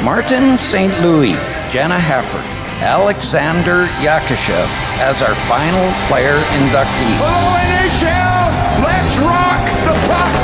Martin 0.04 0.56
St. 0.56 0.92
Louis, 1.00 1.34
Jayna 1.74 1.98
Hefford, 1.98 2.46
Alexander 2.80 3.86
Yakushev 3.98 4.68
as 5.02 5.20
our 5.20 5.34
final 5.50 5.92
player 6.06 6.38
inductee. 6.54 7.18
Hello, 7.18 7.58
NHL! 7.74 8.54
Let's 8.86 9.18
rock 9.18 9.66
the 9.82 9.98
puck! 10.06 10.42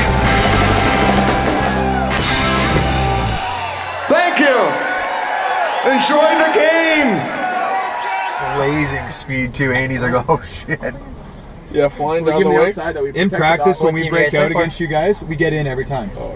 Thank 4.08 4.40
you! 4.40 4.58
Enjoy 5.92 6.30
the 6.42 6.58
game! 6.58 7.38
blazing 8.56 9.08
speed 9.08 9.54
too. 9.54 9.70
Andy's 9.72 10.02
like, 10.02 10.28
oh 10.28 10.42
shit. 10.42 10.94
Yeah, 11.70 11.88
flying 11.88 12.24
We're 12.24 12.32
down 12.32 12.42
the 12.44 12.48
the 12.48 12.54
way. 12.54 12.68
outside 12.68 12.96
that 12.96 13.02
we 13.02 13.12
In 13.14 13.28
practice, 13.30 13.80
when 13.80 13.94
we 13.94 14.08
break 14.08 14.32
out 14.34 14.46
play 14.46 14.52
for? 14.52 14.58
against 14.60 14.80
you 14.80 14.86
guys, 14.86 15.22
we 15.22 15.36
get 15.36 15.52
in 15.52 15.66
every 15.66 15.84
time. 15.84 16.10
Oh, 16.16 16.30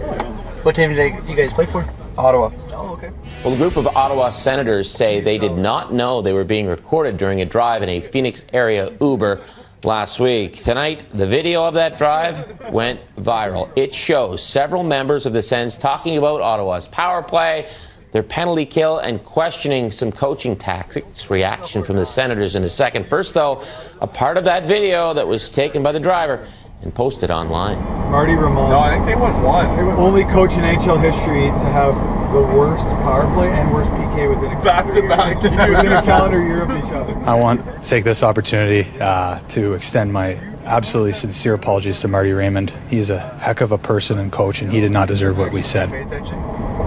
what 0.63 0.75
team 0.75 0.95
did 0.95 1.15
you 1.27 1.35
guys 1.35 1.53
play 1.53 1.67
for? 1.67 1.85
Ottawa. 2.19 2.51
Oh, 2.73 2.91
okay. 2.93 3.11
Well, 3.43 3.55
a 3.55 3.57
group 3.57 3.77
of 3.77 3.87
Ottawa 3.87 4.29
senators 4.29 4.91
say 4.91 5.21
they 5.23 5.39
did 5.39 5.57
not 5.57 5.93
know 5.95 6.21
they 6.21 6.35
were 6.35 6.45
being 6.45 6.67
recorded 6.67 7.17
during 7.17 7.41
a 7.41 7.47
drive 7.47 7.83
in 7.83 7.89
a 7.89 8.01
Phoenix 8.03 8.45
area 8.53 8.93
Uber 9.01 9.41
last 9.85 10.21
week. 10.21 10.57
Tonight, 10.57 11.05
the 11.15 11.27
video 11.27 11.65
of 11.65 11.73
that 11.75 11.97
drive 11.97 12.71
went 12.71 13.01
viral. 13.17 13.71
It 13.75 13.95
shows 13.95 14.43
several 14.45 14.85
members 14.85 15.25
of 15.25 15.33
the 15.33 15.43
Sens 15.43 15.79
talking 15.79 16.19
about 16.19 16.43
Ottawa's 16.43 16.87
power 16.89 17.23
play, 17.23 17.69
their 18.13 18.23
penalty 18.23 18.67
kill, 18.67 18.99
and 18.99 19.23
questioning 19.25 19.91
some 19.91 20.13
coaching 20.13 20.55
tactics. 20.55 21.31
Reaction 21.31 21.83
from 21.83 21.97
the 21.97 22.07
senators 22.07 22.55
in 22.55 22.63
a 22.65 22.69
second. 22.69 23.07
First, 23.09 23.35
though, 23.35 23.63
a 24.01 24.07
part 24.07 24.37
of 24.37 24.45
that 24.45 24.69
video 24.69 25.13
that 25.15 25.27
was 25.27 25.51
taken 25.51 25.83
by 25.83 25.93
the 25.93 26.01
driver 26.01 26.47
and 26.83 26.95
posted 26.95 27.31
online. 27.31 27.79
Marty 28.11 28.35
Raymond. 28.35 28.69
No, 28.69 28.79
I 28.79 28.95
think 28.95 29.07
they 29.07 29.15
went 29.15 29.39
one. 29.39 29.67
Only 29.99 30.25
coach 30.25 30.53
in 30.53 30.61
NHL 30.61 31.01
history 31.01 31.47
to 31.47 31.73
have 31.73 32.22
the 32.33 32.43
worst 32.43 32.85
power 33.03 33.33
play 33.35 33.49
and 33.51 33.73
worst 33.73 33.91
PK 33.93 34.29
within 34.29 34.57
a 34.57 34.63
Back 34.65 34.93
to 34.95 35.03
back 35.09 35.43
within 35.43 35.93
a 35.93 36.03
calendar 36.03 36.43
year 36.43 36.63
of 36.63 36.71
each 36.71 36.91
other. 36.93 37.15
I 37.29 37.35
want 37.35 37.65
to 37.65 37.89
take 37.89 38.05
this 38.05 38.23
opportunity 38.23 38.89
uh, 39.01 39.39
to 39.51 39.75
extend 39.75 40.13
my 40.13 40.35
absolutely 40.65 41.13
sincere 41.13 41.55
apologies 41.55 42.01
to 42.01 42.09
Marty 42.09 42.31
Raymond. 42.33 42.73
He 42.89 42.99
is 42.99 43.11
a 43.11 43.19
heck 43.39 43.61
of 43.61 43.73
a 43.73 43.79
person 43.79 44.19
and 44.19 44.31
coach, 44.33 44.63
and 44.63 44.71
he 44.73 44.81
did 44.81 44.93
not 44.93 45.09
deserve 45.09 45.37
what 45.39 45.53
we 45.53 45.63
said. 45.63 45.91
Pay 45.91 46.03
attention. 46.03 46.39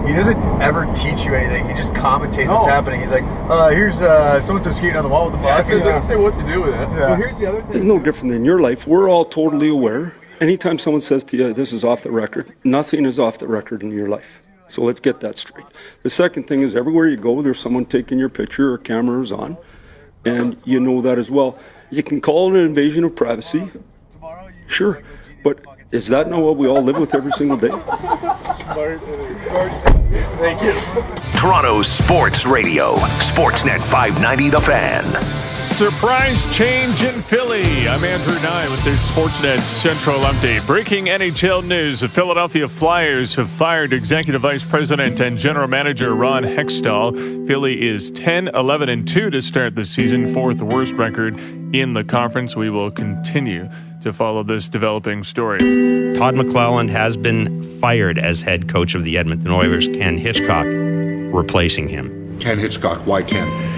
He 0.06 0.12
doesn't 0.12 0.38
ever 0.62 0.86
teach 0.94 1.24
you 1.24 1.34
anything. 1.34 1.66
He 1.68 1.74
just 1.74 1.92
commentates 1.92 2.48
what's 2.52 2.66
happening. 2.66 3.00
He's 3.00 3.10
like, 3.10 3.24
uh, 3.24 3.68
here's 3.70 4.00
uh, 4.00 4.40
so 4.40 4.54
and 4.56 4.64
so 4.64 4.72
skating 4.72 4.96
on 4.96 5.02
the 5.04 5.08
wall 5.10 5.26
with 5.30 5.34
the 5.40 5.46
Yeah, 5.46 5.62
puck. 5.62 5.72
it 5.72 5.78
doesn't 5.80 6.06
say 6.06 6.16
what 6.16 6.34
to 6.34 6.42
do 6.46 6.62
with 6.62 6.74
it. 6.74 6.80
Yeah. 6.80 6.88
Well, 6.96 7.14
here's 7.16 7.38
the 7.38 7.46
other 7.46 7.64
It's 7.70 7.84
no 7.84 7.98
different 7.98 8.32
than 8.32 8.44
your 8.44 8.60
life. 8.60 8.86
We're 8.86 9.08
all 9.10 9.24
totally 9.24 9.68
aware. 9.68 10.14
Anytime 10.40 10.78
someone 10.78 11.00
says 11.02 11.24
to 11.24 11.36
you, 11.36 11.52
this 11.52 11.72
is 11.72 11.82
off 11.82 12.02
the 12.02 12.10
record, 12.10 12.54
nothing 12.62 13.04
is 13.04 13.18
off 13.18 13.38
the 13.38 13.48
record 13.48 13.82
in 13.82 13.90
your 13.90 14.08
life. 14.08 14.42
So 14.68 14.82
let's 14.82 15.00
get 15.00 15.20
that 15.20 15.38
straight. 15.38 15.66
The 16.02 16.10
second 16.10 16.44
thing 16.44 16.62
is 16.62 16.74
everywhere 16.74 17.08
you 17.08 17.16
go, 17.16 17.40
there's 17.42 17.58
someone 17.58 17.84
taking 17.84 18.18
your 18.18 18.28
picture 18.28 18.72
or 18.72 18.78
camera 18.78 19.20
is 19.22 19.32
on, 19.32 19.56
and 20.24 20.60
you 20.64 20.80
know 20.80 21.00
that 21.02 21.18
as 21.18 21.30
well. 21.30 21.58
You 21.90 22.02
can 22.02 22.20
call 22.20 22.54
it 22.54 22.58
an 22.58 22.66
invasion 22.66 23.04
of 23.04 23.14
privacy. 23.14 23.70
Sure. 24.66 25.02
But 25.44 25.60
is 25.92 26.08
that 26.08 26.28
not 26.28 26.42
what 26.42 26.56
we 26.56 26.66
all 26.66 26.82
live 26.82 26.98
with 26.98 27.14
every 27.14 27.30
single 27.32 27.56
day? 27.56 27.70
Thank 30.38 30.62
you. 30.62 30.74
Toronto 31.38 31.82
Sports 31.82 32.44
Radio, 32.44 32.96
Sportsnet 33.20 33.82
590 33.82 34.50
The 34.50 34.60
Fan. 34.60 35.55
Surprise 35.66 36.46
change 36.56 37.02
in 37.02 37.20
Philly. 37.20 37.86
I'm 37.88 38.02
Andrew 38.02 38.40
Nye 38.40 38.68
with 38.70 38.82
this 38.84 39.10
Sportsnet 39.10 39.58
Central 39.66 40.20
update. 40.20 40.64
Breaking 40.66 41.06
NHL 41.06 41.66
news. 41.66 42.00
The 42.00 42.08
Philadelphia 42.08 42.66
Flyers 42.66 43.34
have 43.34 43.50
fired 43.50 43.92
Executive 43.92 44.40
Vice 44.40 44.64
President 44.64 45.20
and 45.20 45.36
General 45.36 45.68
Manager 45.68 46.14
Ron 46.14 46.44
Hextall. 46.44 47.46
Philly 47.46 47.86
is 47.86 48.10
10, 48.12 48.48
11, 48.48 48.88
and 48.88 49.06
2 49.06 49.28
to 49.28 49.42
start 49.42 49.74
the 49.74 49.84
season, 49.84 50.26
fourth 50.28 50.62
worst 50.62 50.94
record 50.94 51.38
in 51.74 51.92
the 51.92 52.04
conference. 52.04 52.56
We 52.56 52.70
will 52.70 52.90
continue 52.90 53.68
to 54.00 54.12
follow 54.12 54.44
this 54.44 54.70
developing 54.70 55.24
story. 55.24 55.58
Todd 56.16 56.36
McLellan 56.36 56.88
has 56.88 57.18
been 57.18 57.80
fired 57.80 58.18
as 58.18 58.40
head 58.40 58.68
coach 58.68 58.94
of 58.94 59.04
the 59.04 59.18
Edmonton 59.18 59.50
Oilers. 59.50 59.88
Ken 59.88 60.16
Hitchcock 60.16 60.64
replacing 61.34 61.88
him. 61.88 62.38
Ken 62.38 62.58
Hitchcock, 62.58 63.04
why 63.06 63.22
Ken? 63.22 63.75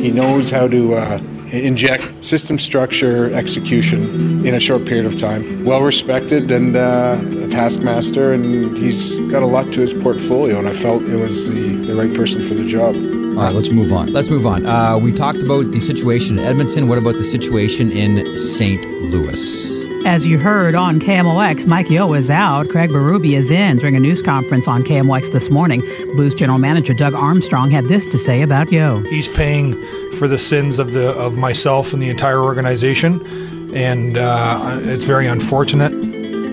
He 0.00 0.10
knows 0.10 0.50
how 0.50 0.66
to 0.66 0.94
uh, 0.94 1.20
inject 1.52 2.24
system 2.24 2.58
structure 2.58 3.30
execution 3.34 4.46
in 4.46 4.54
a 4.54 4.60
short 4.60 4.86
period 4.86 5.04
of 5.04 5.18
time. 5.18 5.62
Well 5.62 5.82
respected 5.82 6.50
and 6.50 6.74
uh, 6.74 7.18
a 7.20 7.48
taskmaster, 7.48 8.32
and 8.32 8.78
he's 8.78 9.20
got 9.20 9.42
a 9.42 9.46
lot 9.46 9.70
to 9.74 9.80
his 9.80 9.92
portfolio, 9.92 10.58
and 10.58 10.66
I 10.66 10.72
felt 10.72 11.02
it 11.02 11.16
was 11.16 11.48
the, 11.48 11.74
the 11.86 11.94
right 11.94 12.14
person 12.14 12.42
for 12.42 12.54
the 12.54 12.64
job. 12.64 12.94
All 12.96 13.44
right, 13.44 13.54
let's 13.54 13.70
move 13.70 13.92
on. 13.92 14.10
Let's 14.12 14.30
move 14.30 14.46
on. 14.46 14.66
Uh, 14.66 14.98
we 14.98 15.12
talked 15.12 15.42
about 15.42 15.70
the 15.70 15.80
situation 15.80 16.38
in 16.38 16.44
Edmonton. 16.46 16.88
What 16.88 16.96
about 16.96 17.14
the 17.14 17.24
situation 17.24 17.92
in 17.92 18.38
St. 18.38 18.84
Louis? 18.86 19.89
As 20.06 20.26
you 20.26 20.38
heard 20.38 20.74
on 20.74 20.98
KMOX, 20.98 21.66
Mike 21.66 21.90
Yeo 21.90 22.14
is 22.14 22.30
out. 22.30 22.70
Craig 22.70 22.88
Berube 22.88 23.36
is 23.36 23.50
in 23.50 23.76
during 23.76 23.96
a 23.96 24.00
news 24.00 24.22
conference 24.22 24.66
on 24.66 24.82
KMOX 24.82 25.30
this 25.30 25.50
morning. 25.50 25.82
Blues 26.14 26.34
general 26.34 26.58
manager 26.58 26.94
Doug 26.94 27.14
Armstrong 27.14 27.70
had 27.70 27.84
this 27.84 28.06
to 28.06 28.18
say 28.18 28.40
about 28.40 28.72
Yeo. 28.72 29.00
He's 29.04 29.28
paying 29.28 29.74
for 30.12 30.26
the 30.26 30.38
sins 30.38 30.78
of 30.78 30.92
the 30.92 31.10
of 31.10 31.36
myself 31.36 31.92
and 31.92 32.02
the 32.02 32.08
entire 32.08 32.40
organization, 32.40 33.74
and 33.74 34.16
uh, 34.16 34.80
it's 34.82 35.04
very 35.04 35.26
unfortunate. 35.26 35.92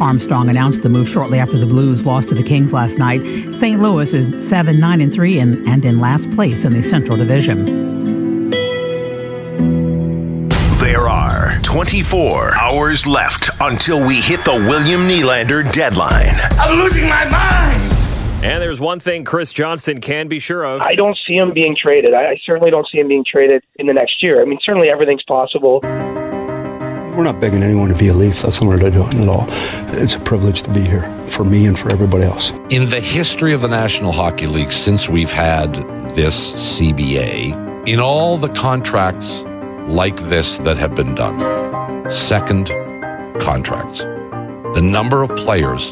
Armstrong 0.01 0.49
announced 0.49 0.83
the 0.83 0.89
move 0.89 1.07
shortly 1.07 1.39
after 1.39 1.57
the 1.57 1.65
Blues 1.65 2.05
lost 2.05 2.29
to 2.29 2.35
the 2.35 2.43
Kings 2.43 2.73
last 2.73 2.99
night. 2.99 3.21
St. 3.55 3.81
Louis 3.81 4.13
is 4.13 4.47
7 4.47 4.77
9 4.77 5.01
and 5.01 5.13
3 5.13 5.39
and, 5.39 5.67
and 5.67 5.85
in 5.85 5.99
last 5.99 6.29
place 6.31 6.65
in 6.65 6.73
the 6.73 6.83
Central 6.83 7.17
Division. 7.17 7.86
24 11.67 12.55
hours 12.55 13.05
left 13.05 13.49
until 13.59 13.99
we 13.99 14.21
hit 14.21 14.41
the 14.45 14.53
William 14.53 15.01
Nylander 15.01 15.69
deadline. 15.73 16.33
I'm 16.51 16.79
losing 16.79 17.09
my 17.09 17.25
mind! 17.25 17.91
And 18.41 18.63
there's 18.63 18.79
one 18.79 19.01
thing 19.01 19.25
Chris 19.25 19.51
Johnston 19.51 19.99
can 19.99 20.29
be 20.29 20.39
sure 20.39 20.63
of. 20.63 20.81
I 20.81 20.95
don't 20.95 21.17
see 21.27 21.35
him 21.35 21.53
being 21.53 21.75
traded. 21.75 22.13
I, 22.13 22.29
I 22.29 22.37
certainly 22.45 22.71
don't 22.71 22.87
see 22.89 22.99
him 22.99 23.09
being 23.09 23.25
traded 23.29 23.65
in 23.75 23.85
the 23.85 23.93
next 23.93 24.23
year. 24.23 24.41
I 24.41 24.45
mean, 24.45 24.59
certainly 24.63 24.89
everything's 24.89 25.23
possible. 25.23 25.81
We're 25.83 27.23
not 27.23 27.41
begging 27.41 27.63
anyone 27.63 27.89
to 27.89 27.95
be 27.95 28.07
a 28.07 28.13
Leaf. 28.13 28.43
That's 28.43 28.61
not 28.61 28.67
what 28.67 28.81
I 28.81 28.89
do 28.89 29.03
at 29.03 29.27
all. 29.27 29.45
It's 30.01 30.15
a 30.15 30.21
privilege 30.21 30.61
to 30.61 30.69
be 30.69 30.79
here 30.79 31.03
for 31.27 31.43
me 31.43 31.65
and 31.65 31.77
for 31.77 31.91
everybody 31.91 32.23
else. 32.23 32.51
In 32.69 32.87
the 32.87 33.01
history 33.01 33.51
of 33.51 33.59
the 33.59 33.67
National 33.67 34.13
Hockey 34.13 34.47
League, 34.47 34.71
since 34.71 35.09
we've 35.09 35.31
had 35.31 35.75
this 36.15 36.79
CBA, 36.79 37.89
in 37.89 37.99
all 37.99 38.37
the 38.37 38.49
contracts 38.49 39.43
like 39.87 40.17
this 40.23 40.57
that 40.59 40.77
have 40.77 40.95
been 40.95 41.15
done, 41.15 42.09
second 42.09 42.67
contracts, 43.39 43.99
the 44.73 44.81
number 44.81 45.23
of 45.23 45.35
players 45.37 45.91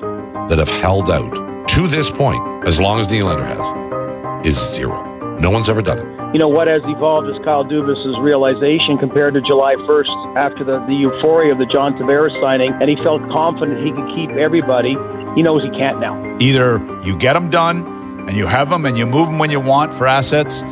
that 0.49 0.57
have 0.57 0.69
held 0.69 1.09
out 1.09 1.67
to 1.69 1.87
this 1.87 2.11
point, 2.11 2.67
as 2.67 2.79
long 2.79 2.99
as 2.99 3.07
Nylander 3.07 3.45
has, 3.45 4.45
is 4.45 4.73
zero. 4.75 5.37
No 5.39 5.49
one's 5.49 5.69
ever 5.69 5.81
done 5.81 5.99
it. 5.99 6.33
You 6.33 6.39
know, 6.39 6.49
what 6.49 6.67
has 6.67 6.81
evolved 6.85 7.29
is 7.29 7.35
Kyle 7.45 7.63
Dubas' 7.63 8.21
realization 8.21 8.97
compared 8.97 9.33
to 9.35 9.41
July 9.41 9.75
1st 9.75 10.35
after 10.35 10.63
the, 10.65 10.79
the 10.85 10.93
euphoria 10.93 11.53
of 11.53 11.59
the 11.59 11.65
John 11.65 11.97
Tavares 11.97 12.39
signing, 12.41 12.73
and 12.73 12.89
he 12.89 12.97
felt 12.97 13.21
confident 13.29 13.85
he 13.85 13.91
could 13.91 14.13
keep 14.13 14.31
everybody. 14.31 14.95
He 15.35 15.43
knows 15.43 15.63
he 15.63 15.69
can't 15.69 15.99
now. 15.99 16.37
Either 16.39 16.79
you 17.03 17.15
get 17.17 17.33
them 17.33 17.49
done 17.49 17.87
and 18.27 18.35
you 18.35 18.47
have 18.47 18.69
them 18.69 18.85
and 18.85 18.97
you 18.97 19.05
move 19.05 19.27
them 19.27 19.39
when 19.39 19.49
you 19.49 19.61
want 19.61 19.93
for 19.93 20.07
assets, 20.07 20.63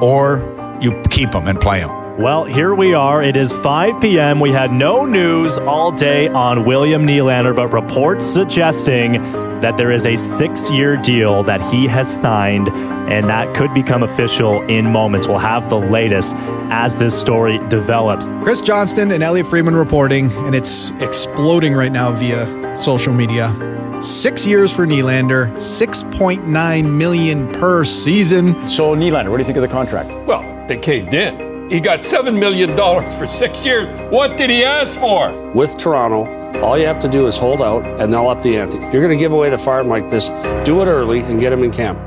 or 0.00 0.38
you 0.80 1.02
keep 1.10 1.32
them 1.32 1.48
and 1.48 1.60
play 1.60 1.80
them. 1.80 1.97
Well, 2.18 2.42
here 2.46 2.74
we 2.74 2.94
are. 2.94 3.22
It 3.22 3.36
is 3.36 3.52
5 3.52 4.00
p.m. 4.00 4.40
We 4.40 4.50
had 4.50 4.72
no 4.72 5.04
news 5.04 5.56
all 5.56 5.92
day 5.92 6.26
on 6.26 6.64
William 6.64 7.06
Nylander, 7.06 7.54
but 7.54 7.68
reports 7.68 8.26
suggesting 8.26 9.22
that 9.60 9.76
there 9.76 9.92
is 9.92 10.04
a 10.04 10.16
six 10.16 10.68
year 10.68 10.96
deal 10.96 11.44
that 11.44 11.62
he 11.72 11.86
has 11.86 12.12
signed, 12.20 12.70
and 12.70 13.28
that 13.28 13.54
could 13.54 13.72
become 13.72 14.02
official 14.02 14.62
in 14.62 14.90
moments. 14.90 15.28
We'll 15.28 15.38
have 15.38 15.70
the 15.70 15.78
latest 15.78 16.34
as 16.72 16.96
this 16.96 17.16
story 17.16 17.58
develops. 17.68 18.26
Chris 18.42 18.62
Johnston 18.62 19.12
and 19.12 19.22
Elliotte 19.22 19.46
Friedman 19.46 19.76
reporting, 19.76 20.32
and 20.38 20.56
it's 20.56 20.90
exploding 20.98 21.72
right 21.74 21.92
now 21.92 22.10
via 22.10 22.80
social 22.80 23.14
media. 23.14 23.54
Six 24.02 24.44
years 24.44 24.72
for 24.72 24.88
Nylander, 24.88 25.54
6.9 25.54 26.98
million 26.98 27.52
per 27.52 27.84
season. 27.84 28.68
So 28.68 28.96
Nylander, 28.96 29.30
what 29.30 29.36
do 29.36 29.42
you 29.42 29.46
think 29.46 29.58
of 29.58 29.62
the 29.62 29.68
contract? 29.68 30.14
Well, 30.26 30.66
they 30.66 30.78
caved 30.78 31.14
in. 31.14 31.47
He 31.70 31.80
got 31.80 32.00
$7 32.00 32.38
million 32.38 32.74
for 33.18 33.26
six 33.26 33.64
years. 33.64 33.88
What 34.10 34.38
did 34.38 34.48
he 34.48 34.64
ask 34.64 34.98
for? 34.98 35.30
With 35.52 35.76
Toronto, 35.76 36.24
all 36.62 36.78
you 36.78 36.86
have 36.86 36.98
to 37.00 37.08
do 37.08 37.26
is 37.26 37.36
hold 37.36 37.60
out 37.60 37.84
and 38.00 38.10
they'll 38.10 38.28
up 38.28 38.40
the 38.40 38.56
ante. 38.56 38.78
If 38.78 38.92
you're 38.92 39.02
going 39.02 39.16
to 39.16 39.22
give 39.22 39.32
away 39.32 39.50
the 39.50 39.58
farm 39.58 39.86
like 39.86 40.08
this, 40.08 40.30
do 40.64 40.80
it 40.80 40.86
early 40.86 41.20
and 41.20 41.38
get 41.38 41.52
him 41.52 41.62
in 41.62 41.70
camp. 41.70 41.98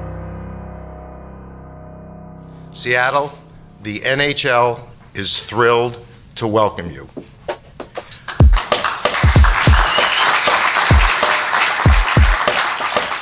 Seattle, 2.72 3.38
the 3.84 4.00
NHL 4.00 4.80
is 5.14 5.46
thrilled 5.46 6.04
to 6.36 6.48
welcome 6.48 6.90
you. 6.90 7.08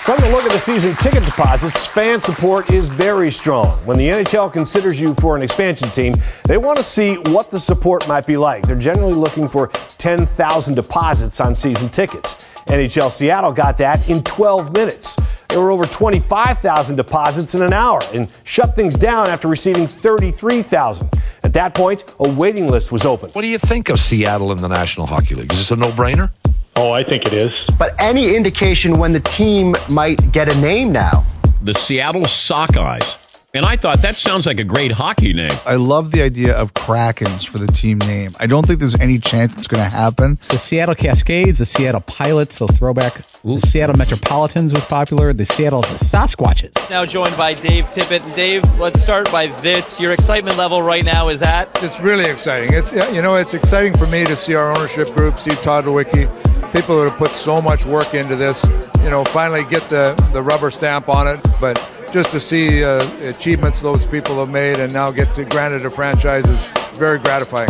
From 0.09 0.21
the 0.21 0.29
look 0.29 0.43
at 0.43 0.51
the 0.51 0.57
season 0.57 0.95
ticket 0.95 1.23
deposits, 1.23 1.85
fan 1.85 2.19
support 2.19 2.71
is 2.71 2.89
very 2.89 3.29
strong. 3.29 3.77
When 3.85 3.95
the 3.95 4.07
NHL 4.07 4.51
considers 4.51 4.99
you 4.99 5.13
for 5.13 5.35
an 5.35 5.43
expansion 5.43 5.87
team, 5.89 6.15
they 6.45 6.57
want 6.57 6.79
to 6.79 6.83
see 6.83 7.17
what 7.27 7.51
the 7.51 7.59
support 7.59 8.07
might 8.07 8.25
be 8.25 8.35
like. 8.35 8.63
They're 8.63 8.75
generally 8.75 9.13
looking 9.13 9.47
for 9.47 9.67
10,000 9.67 10.73
deposits 10.73 11.39
on 11.39 11.53
season 11.53 11.89
tickets. 11.89 12.43
NHL 12.65 13.11
Seattle 13.11 13.51
got 13.51 13.77
that 13.77 14.09
in 14.09 14.23
12 14.23 14.73
minutes. 14.73 15.15
There 15.49 15.61
were 15.61 15.69
over 15.69 15.85
25,000 15.85 16.95
deposits 16.95 17.53
in 17.53 17.61
an 17.61 17.71
hour 17.71 18.01
and 18.11 18.31
shut 18.45 18.75
things 18.75 18.95
down 18.95 19.27
after 19.27 19.47
receiving 19.47 19.85
33,000. 19.85 21.07
At 21.43 21.53
that 21.53 21.75
point, 21.75 22.15
a 22.19 22.27
waiting 22.27 22.65
list 22.65 22.91
was 22.91 23.05
open. 23.05 23.29
What 23.33 23.43
do 23.43 23.47
you 23.47 23.59
think 23.59 23.89
of 23.89 23.99
Seattle 23.99 24.51
in 24.51 24.57
the 24.59 24.69
National 24.69 25.05
Hockey 25.05 25.35
League? 25.35 25.53
Is 25.53 25.59
this 25.59 25.69
a 25.69 25.75
no 25.75 25.91
brainer? 25.91 26.31
Oh, 26.75 26.91
I 26.91 27.03
think 27.03 27.25
it 27.25 27.33
is. 27.33 27.51
But 27.77 27.93
any 27.99 28.35
indication 28.35 28.97
when 28.97 29.12
the 29.12 29.19
team 29.19 29.75
might 29.89 30.32
get 30.32 30.53
a 30.55 30.60
name 30.62 30.91
now? 30.91 31.25
The 31.62 31.73
Seattle 31.73 32.21
Sockeyes. 32.21 33.18
And 33.51 33.65
I 33.65 33.77
thought 33.77 34.03
that 34.03 34.13
sounds 34.13 34.45
like 34.45 34.59
a 34.59 34.63
great 34.63 34.91
hockey 34.91 35.33
name. 35.33 35.51
I 35.65 35.73
love 35.73 36.12
the 36.12 36.21
idea 36.21 36.55
of 36.55 36.75
Krakens 36.75 37.47
for 37.47 37.57
the 37.57 37.65
team 37.65 37.97
name. 37.97 38.35
I 38.39 38.45
don't 38.45 38.63
think 38.63 38.77
there's 38.77 38.99
any 38.99 39.17
chance 39.17 39.57
it's 39.57 39.67
going 39.67 39.83
to 39.83 39.89
happen. 39.89 40.38
The 40.49 40.59
Seattle 40.59 40.93
Cascades, 40.93 41.57
the 41.57 41.65
Seattle 41.65 42.01
Pilots, 42.01 42.59
the 42.59 42.67
throwback. 42.67 43.21
Ooh. 43.43 43.55
The 43.55 43.62
Seattle 43.62 43.97
Metropolitans 43.97 44.71
was 44.71 44.85
popular. 44.85 45.33
The 45.33 45.45
Seattle 45.45 45.81
Sasquatches. 45.81 46.89
Now 46.91 47.07
joined 47.07 47.35
by 47.38 47.55
Dave 47.55 47.85
Tippett. 47.85 48.23
And 48.23 48.35
Dave, 48.35 48.63
let's 48.77 49.01
start 49.01 49.31
by 49.31 49.47
this. 49.62 49.99
Your 49.99 50.13
excitement 50.13 50.57
level 50.59 50.83
right 50.83 51.03
now 51.03 51.29
is 51.29 51.41
at? 51.41 51.69
It's 51.83 51.99
really 51.99 52.29
exciting. 52.29 52.71
It's 52.71 52.91
you 53.12 53.23
know 53.23 53.33
it's 53.33 53.55
exciting 53.55 53.97
for 53.97 54.05
me 54.07 54.25
to 54.25 54.35
see 54.35 54.53
our 54.53 54.69
ownership 54.77 55.15
group, 55.15 55.39
see 55.39 55.51
Tod 55.63 55.85
Leiweke, 55.85 56.29
people 56.71 57.01
that 57.01 57.09
have 57.09 57.17
put 57.17 57.31
so 57.31 57.59
much 57.63 57.83
work 57.88 58.13
into 58.13 58.35
this. 58.35 58.63
You 59.03 59.09
know, 59.09 59.23
finally 59.23 59.63
get 59.63 59.81
the 59.89 60.13
the 60.33 60.43
rubber 60.43 60.69
stamp 60.69 61.09
on 61.09 61.27
it, 61.27 61.43
but 61.59 61.79
just 62.12 62.32
to 62.32 62.39
see 62.39 62.84
uh, 62.84 63.04
achievements 63.22 63.82
those 63.82 64.06
people 64.06 64.36
have 64.36 64.50
made 64.50 64.78
and 64.80 64.91
now 64.91 65.12
get 65.12 65.34
to 65.36 65.45
granted 65.45 65.86
a 65.86 65.91
franchise 65.91 66.45
is 66.48 66.72
very 66.98 67.19
gratifying. 67.19 67.69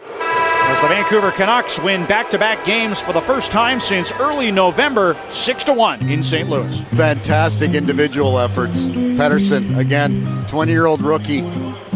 As 0.00 0.80
the 0.80 0.88
Vancouver 0.88 1.30
Canucks 1.32 1.78
win 1.80 2.06
back-to-back 2.06 2.64
games 2.64 2.98
for 3.00 3.12
the 3.12 3.20
first 3.20 3.52
time 3.52 3.78
since 3.78 4.10
early 4.12 4.50
November, 4.50 5.16
six 5.30 5.62
to 5.64 5.72
one 5.72 6.00
in 6.08 6.22
St. 6.22 6.48
Louis. 6.48 6.80
Fantastic 6.94 7.74
individual 7.74 8.38
efforts. 8.38 8.86
Pettersson, 8.86 9.78
again, 9.78 10.22
20-year-old 10.46 11.02
rookie, 11.02 11.42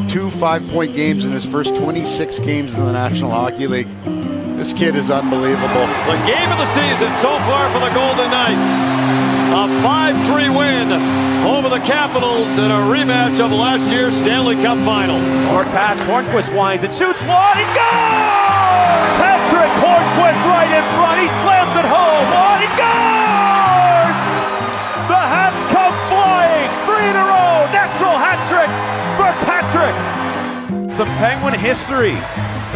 two 0.09 0.31
five-point 0.33 0.95
games 0.95 1.25
in 1.25 1.33
his 1.33 1.47
first 1.47 1.75
26 1.75 2.39
games 2.41 2.77
in 2.77 2.85
the 2.85 2.93
National 2.93 3.31
Hockey 3.31 3.67
League. 3.67 3.89
This 4.59 4.73
kid 4.73 4.95
is 4.95 5.11
unbelievable. 5.11 5.87
The 6.07 6.23
game 6.27 6.51
of 6.53 6.59
the 6.59 6.67
season 6.67 7.17
so 7.17 7.37
far 7.47 7.71
for 7.73 7.81
the 7.81 7.93
Golden 7.95 8.31
Knights. 8.31 9.06
A 9.47 9.69
5-3 9.79 10.59
win 10.59 10.91
over 11.47 11.69
the 11.69 11.79
Capitals 11.87 12.51
in 12.59 12.67
a 12.67 12.83
rematch 12.91 13.39
of 13.39 13.53
last 13.53 13.87
year's 13.93 14.13
Stanley 14.17 14.57
Cup 14.57 14.77
final. 14.85 15.17
Short 15.47 15.67
pass, 15.71 15.97
Hornqvist 16.03 16.51
winds 16.51 16.83
and 16.83 16.93
shoots 16.93 17.23
one. 17.23 17.55
He's 17.55 17.71
scores! 17.71 19.07
Patrick 19.23 19.71
Hornqvist 19.79 20.43
right 20.51 20.67
in 20.67 20.85
front. 20.99 21.23
He 21.23 21.29
slams 21.47 21.75
it 21.79 21.87
home. 21.87 22.27
One, 22.35 22.59
he 22.59 22.69
scores! 22.75 24.19
The 25.07 25.23
hats 25.23 25.63
come 25.71 25.95
flying. 26.11 26.67
Three 26.83 27.07
in 27.07 27.15
a 27.15 27.23
row. 27.23 27.71
Natural 27.71 28.19
hat 28.19 28.43
trick 28.51 28.71
for 29.15 29.31
Patrick. 29.47 29.95
Some 30.91 31.09
Penguin 31.23 31.55
history. 31.55 32.19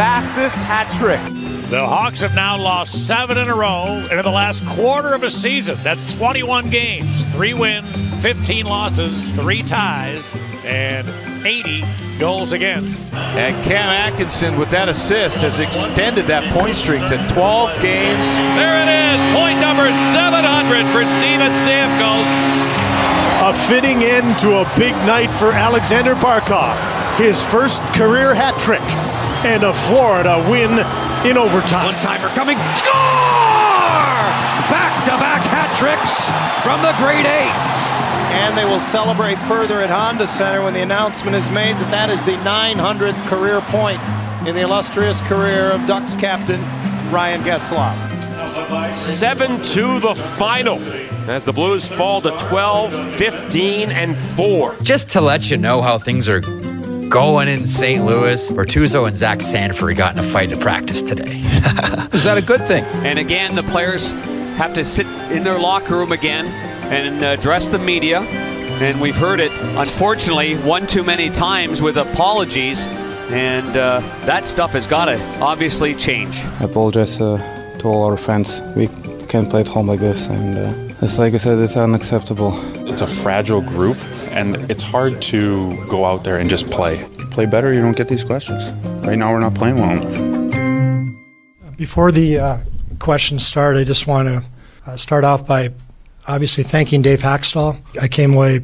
Fastest 0.00 0.56
hat 0.64 0.88
trick. 0.96 1.20
The 1.68 1.86
Hawks 1.86 2.22
have 2.22 2.34
now 2.34 2.56
lost 2.56 3.06
seven 3.06 3.36
in 3.36 3.50
a 3.50 3.54
row 3.54 4.02
in 4.10 4.22
the 4.22 4.30
last 4.30 4.66
quarter 4.66 5.12
of 5.12 5.24
a 5.24 5.30
season. 5.30 5.76
That's 5.82 6.14
21 6.14 6.70
games, 6.70 7.28
three 7.34 7.52
wins, 7.52 8.08
15 8.22 8.64
losses, 8.64 9.30
three 9.32 9.62
ties, 9.62 10.34
and 10.64 11.06
80 11.44 11.84
goals 12.18 12.54
against. 12.54 13.12
And 13.12 13.52
Cam 13.62 13.90
Atkinson, 13.90 14.58
with 14.58 14.70
that 14.70 14.88
assist, 14.88 15.36
has 15.44 15.58
extended 15.58 16.24
that 16.32 16.50
point 16.54 16.76
streak 16.76 17.02
to 17.12 17.20
12 17.36 17.68
games. 17.82 18.24
There 18.56 18.80
it 18.80 18.88
is, 18.88 19.20
point 19.36 19.60
number 19.60 19.84
700 20.16 20.80
for 20.96 21.04
Steven 21.20 21.52
Stamkos. 21.60 22.24
A 23.44 23.52
fitting 23.68 24.02
end 24.02 24.38
to 24.38 24.64
a 24.64 24.72
big 24.78 24.94
night 25.04 25.28
for 25.28 25.52
Alexander 25.52 26.14
Barkov. 26.14 26.72
His 27.18 27.42
first 27.44 27.82
career 27.92 28.34
hat 28.34 28.58
trick 28.58 28.80
and 29.44 29.62
a 29.62 29.72
Florida 29.72 30.44
win 30.50 30.70
in 31.28 31.38
overtime. 31.38 31.86
One 31.86 31.94
timer 32.02 32.28
coming. 32.34 32.58
Score! 32.76 32.92
Back 34.68 35.04
to 35.04 35.10
back 35.16 35.42
hat 35.42 35.72
tricks 35.76 36.28
from 36.62 36.82
the 36.82 36.92
Great 37.00 37.24
Eights. 37.24 37.88
And 38.32 38.56
they 38.56 38.64
will 38.64 38.80
celebrate 38.80 39.38
further 39.48 39.80
at 39.80 39.90
Honda 39.90 40.26
Center 40.26 40.62
when 40.62 40.74
the 40.74 40.82
announcement 40.82 41.34
is 41.34 41.50
made 41.50 41.76
that 41.76 41.90
that 41.90 42.10
is 42.10 42.24
the 42.24 42.36
900th 42.36 43.18
career 43.28 43.60
point 43.62 44.00
in 44.46 44.54
the 44.54 44.60
illustrious 44.60 45.20
career 45.22 45.70
of 45.70 45.86
Ducks 45.86 46.14
captain 46.14 46.60
Ryan 47.10 47.40
Getzlaf. 47.40 48.94
7 48.94 49.62
to 49.64 50.00
the 50.00 50.14
final 50.14 50.78
as 51.30 51.44
the 51.44 51.52
Blues 51.52 51.86
fall 51.86 52.20
to 52.20 52.30
12, 52.48 52.92
15, 53.16 53.90
and 53.90 54.18
4. 54.18 54.76
Just 54.82 55.10
to 55.10 55.20
let 55.20 55.50
you 55.50 55.56
know 55.56 55.80
how 55.80 55.98
things 55.98 56.28
are 56.28 56.40
going 57.10 57.48
in 57.48 57.66
St. 57.66 58.04
Louis. 58.04 58.52
Bortuzzo 58.52 59.06
and 59.06 59.16
Zach 59.16 59.42
Sanford 59.42 59.96
got 59.96 60.16
in 60.16 60.24
a 60.24 60.28
fight 60.28 60.52
at 60.52 60.60
practice 60.60 61.02
today. 61.02 61.40
Is 62.12 62.24
that 62.24 62.38
a 62.38 62.42
good 62.42 62.64
thing? 62.66 62.84
And 63.04 63.18
again, 63.18 63.56
the 63.56 63.64
players 63.64 64.12
have 64.56 64.72
to 64.74 64.84
sit 64.84 65.06
in 65.32 65.42
their 65.42 65.58
locker 65.58 65.96
room 65.96 66.12
again 66.12 66.46
and 66.92 67.20
address 67.22 67.66
the 67.68 67.78
media. 67.78 68.20
And 68.20 69.00
we've 69.00 69.16
heard 69.16 69.40
it, 69.40 69.50
unfortunately, 69.76 70.56
one 70.58 70.86
too 70.86 71.02
many 71.02 71.30
times 71.30 71.82
with 71.82 71.96
apologies. 71.96 72.86
And 73.30 73.76
uh, 73.76 74.00
that 74.26 74.46
stuff 74.46 74.72
has 74.72 74.86
got 74.86 75.06
to 75.06 75.20
obviously 75.40 75.94
change. 75.96 76.36
I 76.60 76.64
apologize 76.64 77.20
uh, 77.20 77.38
to 77.80 77.88
all 77.88 78.04
our 78.04 78.16
fans. 78.16 78.60
We 78.76 78.88
can't 79.26 79.50
play 79.50 79.62
at 79.62 79.68
home 79.68 79.88
like 79.88 80.00
this, 80.00 80.28
and 80.28 80.58
uh, 80.58 80.89
it's 81.02 81.18
like 81.18 81.34
I 81.34 81.38
said, 81.38 81.58
it's 81.58 81.76
unacceptable. 81.76 82.52
It's 82.88 83.02
a 83.02 83.06
fragile 83.06 83.62
group, 83.62 83.96
and 84.30 84.70
it's 84.70 84.82
hard 84.82 85.22
to 85.22 85.76
go 85.86 86.04
out 86.04 86.24
there 86.24 86.38
and 86.38 86.50
just 86.50 86.70
play. 86.70 87.06
Play 87.30 87.46
better, 87.46 87.72
you 87.72 87.80
don't 87.80 87.96
get 87.96 88.08
these 88.08 88.24
questions. 88.24 88.70
Right 89.06 89.16
now, 89.16 89.32
we're 89.32 89.40
not 89.40 89.54
playing 89.54 89.78
well 89.78 89.90
enough. 89.92 91.76
Before 91.76 92.12
the 92.12 92.38
uh, 92.38 92.58
questions 92.98 93.46
start, 93.46 93.76
I 93.76 93.84
just 93.84 94.06
want 94.06 94.28
to 94.28 94.44
uh, 94.86 94.96
start 94.96 95.24
off 95.24 95.46
by 95.46 95.72
obviously 96.28 96.64
thanking 96.64 97.00
Dave 97.00 97.22
Hakstol. 97.22 97.80
I 98.00 98.08
came 98.08 98.34
away 98.34 98.60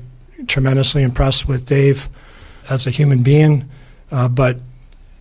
tremendously 0.46 1.02
impressed 1.02 1.48
with 1.48 1.64
Dave 1.64 2.08
as 2.68 2.86
a 2.86 2.90
human 2.90 3.22
being, 3.22 3.68
uh, 4.10 4.28
but 4.28 4.58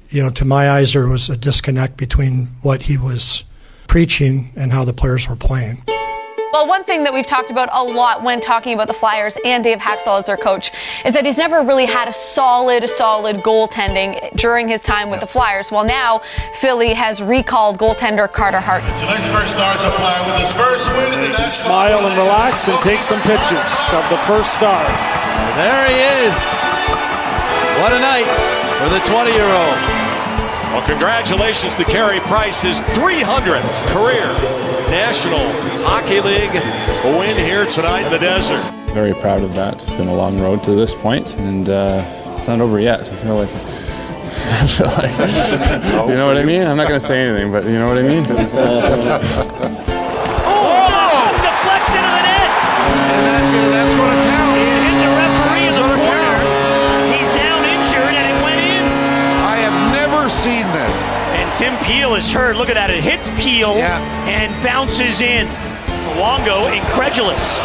you 0.09 0.21
know, 0.21 0.29
to 0.31 0.45
my 0.45 0.69
eyes, 0.69 0.93
there 0.93 1.07
was 1.07 1.29
a 1.29 1.37
disconnect 1.37 1.97
between 1.97 2.47
what 2.61 2.83
he 2.83 2.97
was 2.97 3.43
preaching 3.87 4.51
and 4.55 4.71
how 4.73 4.83
the 4.83 4.93
players 4.93 5.27
were 5.27 5.35
playing. 5.35 5.81
Well, 6.55 6.67
one 6.67 6.85
thing 6.85 7.03
that 7.03 7.13
we've 7.13 7.25
talked 7.25 7.51
about 7.51 7.67
a 7.73 7.83
lot 7.83 8.23
when 8.23 8.39
talking 8.39 8.73
about 8.73 8.87
the 8.87 8.93
Flyers 8.93 9.37
and 9.43 9.61
Dave 9.61 9.79
Hakstol 9.79 10.19
as 10.19 10.27
their 10.27 10.37
coach 10.37 10.71
is 11.03 11.11
that 11.11 11.25
he's 11.25 11.37
never 11.37 11.59
really 11.63 11.83
had 11.83 12.07
a 12.07 12.13
solid, 12.13 12.87
solid 12.87 13.43
goaltending 13.43 14.31
during 14.37 14.69
his 14.69 14.81
time 14.81 15.09
with 15.09 15.19
the 15.19 15.27
Flyers. 15.27 15.69
Well, 15.69 15.83
now 15.83 16.19
Philly 16.63 16.93
has 16.93 17.21
recalled 17.21 17.77
goaltender 17.77 18.31
Carter 18.31 18.61
Hart. 18.61 18.83
Tonight's 19.03 19.27
first 19.27 19.51
Stars 19.51 19.83
a 19.83 19.91
Flyer 19.99 20.31
with 20.31 20.39
his 20.39 20.53
first 20.53 20.87
win 20.95 21.11
in 21.19 21.21
the 21.27 21.35
national. 21.35 21.67
Smile 21.67 22.07
and 22.07 22.15
relax 22.15 22.69
and 22.69 22.79
take 22.79 23.03
some 23.03 23.19
pictures 23.27 23.75
of 23.91 24.07
the 24.07 24.17
first 24.23 24.55
star. 24.55 24.79
There 25.59 25.83
he 25.91 25.99
is. 26.23 26.37
What 27.83 27.91
a 27.91 27.99
night 27.99 28.31
for 28.79 28.87
the 28.95 29.03
20 29.03 29.35
year 29.35 29.43
old. 29.43 29.79
Well, 30.71 30.87
congratulations 30.87 31.75
to 31.75 31.83
Carey 31.83 32.21
Price, 32.21 32.61
his 32.61 32.81
300th 32.95 33.91
career 33.91 34.31
National 34.95 35.51
Hockey 35.83 36.21
League 36.21 36.53
win 37.19 37.35
here 37.35 37.65
tonight 37.65 38.05
in 38.05 38.11
the 38.13 38.17
desert. 38.17 38.61
Very 38.93 39.13
proud 39.13 39.43
of 39.43 39.53
that. 39.53 39.73
It's 39.73 39.89
been 39.89 40.07
a 40.07 40.15
long 40.15 40.39
road 40.39 40.63
to 40.63 40.71
this 40.71 40.95
point, 40.95 41.35
and 41.35 41.67
uh, 41.67 42.01
it's 42.31 42.47
not 42.47 42.61
over 42.61 42.79
yet. 42.79 43.11
I 43.11 43.15
feel 43.17 43.35
like. 43.35 43.49
I 43.53 44.67
feel 44.67 44.87
like, 44.87 45.11
you 46.09 46.15
know 46.15 46.27
what 46.27 46.37
I 46.37 46.45
mean? 46.45 46.63
I'm 46.63 46.77
not 46.77 46.87
going 46.87 46.97
to 46.97 47.05
say 47.05 47.27
anything, 47.27 47.51
but 47.51 47.65
you 47.65 47.77
know 47.77 47.87
what 47.87 47.97
I 47.97 48.03
mean? 48.03 49.91
Tim 61.57 61.77
Peel 61.85 62.15
is 62.15 62.29
hurt. 62.29 62.57
Look 62.57 62.67
at 62.67 62.73
that. 62.73 62.89
It 62.89 63.01
hits 63.01 63.29
Peel 63.41 63.75
and 63.75 64.51
bounces 64.61 65.21
in. 65.21 65.47
Luongo 66.17 66.75
incredulous. 66.75 67.57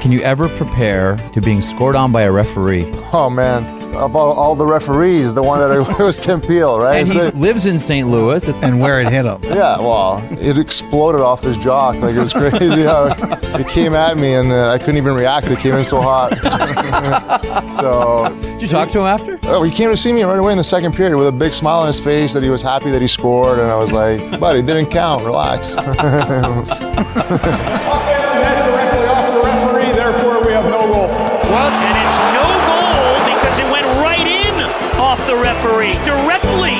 Can 0.00 0.12
you 0.12 0.20
ever 0.20 0.48
prepare 0.48 1.16
to 1.32 1.40
being 1.40 1.60
scored 1.60 1.96
on 1.96 2.12
by 2.12 2.22
a 2.22 2.30
referee? 2.30 2.86
Oh 3.12 3.28
man, 3.28 3.79
of 3.94 4.14
all, 4.16 4.32
all 4.32 4.54
the 4.54 4.66
referees, 4.66 5.34
the 5.34 5.42
one 5.42 5.58
that 5.60 5.70
I, 5.70 6.02
was 6.02 6.18
Tim 6.18 6.40
Peel, 6.40 6.78
right? 6.78 6.98
And 7.00 7.08
he 7.08 7.38
lives 7.38 7.66
in 7.66 7.78
St. 7.78 8.08
Louis. 8.08 8.48
And 8.60 8.78
where 8.80 9.00
it 9.00 9.08
hit 9.08 9.24
him. 9.24 9.40
yeah, 9.44 9.78
well, 9.78 10.22
it 10.38 10.58
exploded 10.58 11.20
off 11.22 11.42
his 11.42 11.56
jock. 11.56 11.96
Like 11.96 12.14
it 12.14 12.20
was 12.20 12.32
crazy 12.32 12.82
how 12.82 13.14
it 13.58 13.66
came 13.68 13.94
at 13.94 14.18
me, 14.18 14.34
and 14.34 14.52
uh, 14.52 14.70
I 14.70 14.78
couldn't 14.78 14.98
even 14.98 15.14
react. 15.14 15.48
It 15.48 15.58
came 15.60 15.74
in 15.74 15.84
so 15.84 16.00
hot. 16.00 16.36
so, 17.76 18.28
did 18.42 18.62
you 18.62 18.68
talk 18.68 18.90
to 18.90 19.00
him 19.00 19.06
after? 19.06 19.38
Oh, 19.44 19.62
he 19.62 19.70
came 19.70 19.88
to 19.90 19.96
see 19.96 20.12
me 20.12 20.22
right 20.24 20.38
away 20.38 20.52
in 20.52 20.58
the 20.58 20.64
second 20.64 20.94
period 20.94 21.16
with 21.16 21.26
a 21.28 21.32
big 21.32 21.54
smile 21.54 21.80
on 21.80 21.86
his 21.86 21.98
face 22.00 22.34
that 22.34 22.42
he 22.42 22.50
was 22.50 22.60
happy 22.60 22.90
that 22.90 23.00
he 23.00 23.08
scored, 23.08 23.58
and 23.58 23.70
I 23.70 23.76
was 23.76 23.92
like, 23.92 24.38
"Buddy, 24.38 24.58
it 24.60 24.66
didn't 24.66 24.90
count. 24.90 25.24
Relax." 25.24 25.74
Referee 35.90 36.04
directly. 36.04 36.78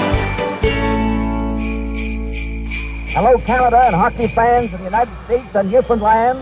Hello, 3.12 3.38
Canada 3.38 3.82
and 3.86 3.94
hockey 3.94 4.28
fans 4.28 4.72
of 4.72 4.78
the 4.78 4.84
United 4.84 5.14
States 5.24 5.54
and 5.54 5.70
Newfoundland. 5.70 6.38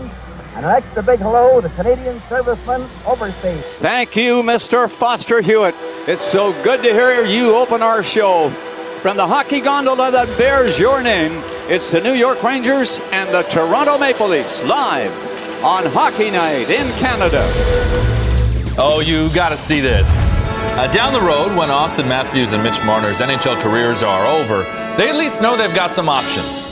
And 0.55 0.65
an 0.65 0.71
extra 0.71 1.03
big 1.03 1.19
hello 1.19 1.61
to 1.61 1.69
Canadian 1.69 2.19
servicemen 2.27 2.81
overseas. 3.07 3.63
Thank 3.77 4.15
you, 4.15 4.41
Mr. 4.43 4.89
Foster 4.89 5.41
Hewitt. 5.41 5.75
It's 6.07 6.23
so 6.23 6.51
good 6.63 6.81
to 6.83 6.91
hear 6.91 7.23
you 7.23 7.55
open 7.55 7.81
our 7.81 8.03
show. 8.03 8.49
From 9.01 9.15
the 9.15 9.25
hockey 9.25 9.61
gondola 9.61 10.11
that 10.11 10.27
bears 10.37 10.77
your 10.77 11.01
name, 11.01 11.31
it's 11.69 11.91
the 11.91 12.01
New 12.01 12.13
York 12.13 12.43
Rangers 12.43 12.99
and 13.11 13.29
the 13.29 13.43
Toronto 13.43 13.97
Maple 13.97 14.27
Leafs 14.27 14.65
live 14.65 15.11
on 15.63 15.85
Hockey 15.85 16.31
Night 16.31 16.69
in 16.69 16.91
Canada. 16.97 17.43
Oh, 18.77 19.01
you 19.05 19.33
got 19.33 19.49
to 19.49 19.57
see 19.57 19.79
this. 19.79 20.27
Uh, 20.79 20.87
down 20.91 21.11
the 21.13 21.21
road, 21.21 21.55
when 21.57 21.69
Auston 21.69 22.07
Matthews 22.07 22.53
and 22.53 22.63
Mitch 22.63 22.83
Marner's 22.83 23.19
NHL 23.19 23.59
careers 23.61 24.01
are 24.01 24.25
over, 24.25 24.63
they 24.97 25.09
at 25.09 25.15
least 25.15 25.41
know 25.41 25.57
they've 25.57 25.73
got 25.75 25.91
some 25.91 26.07
options. 26.07 26.63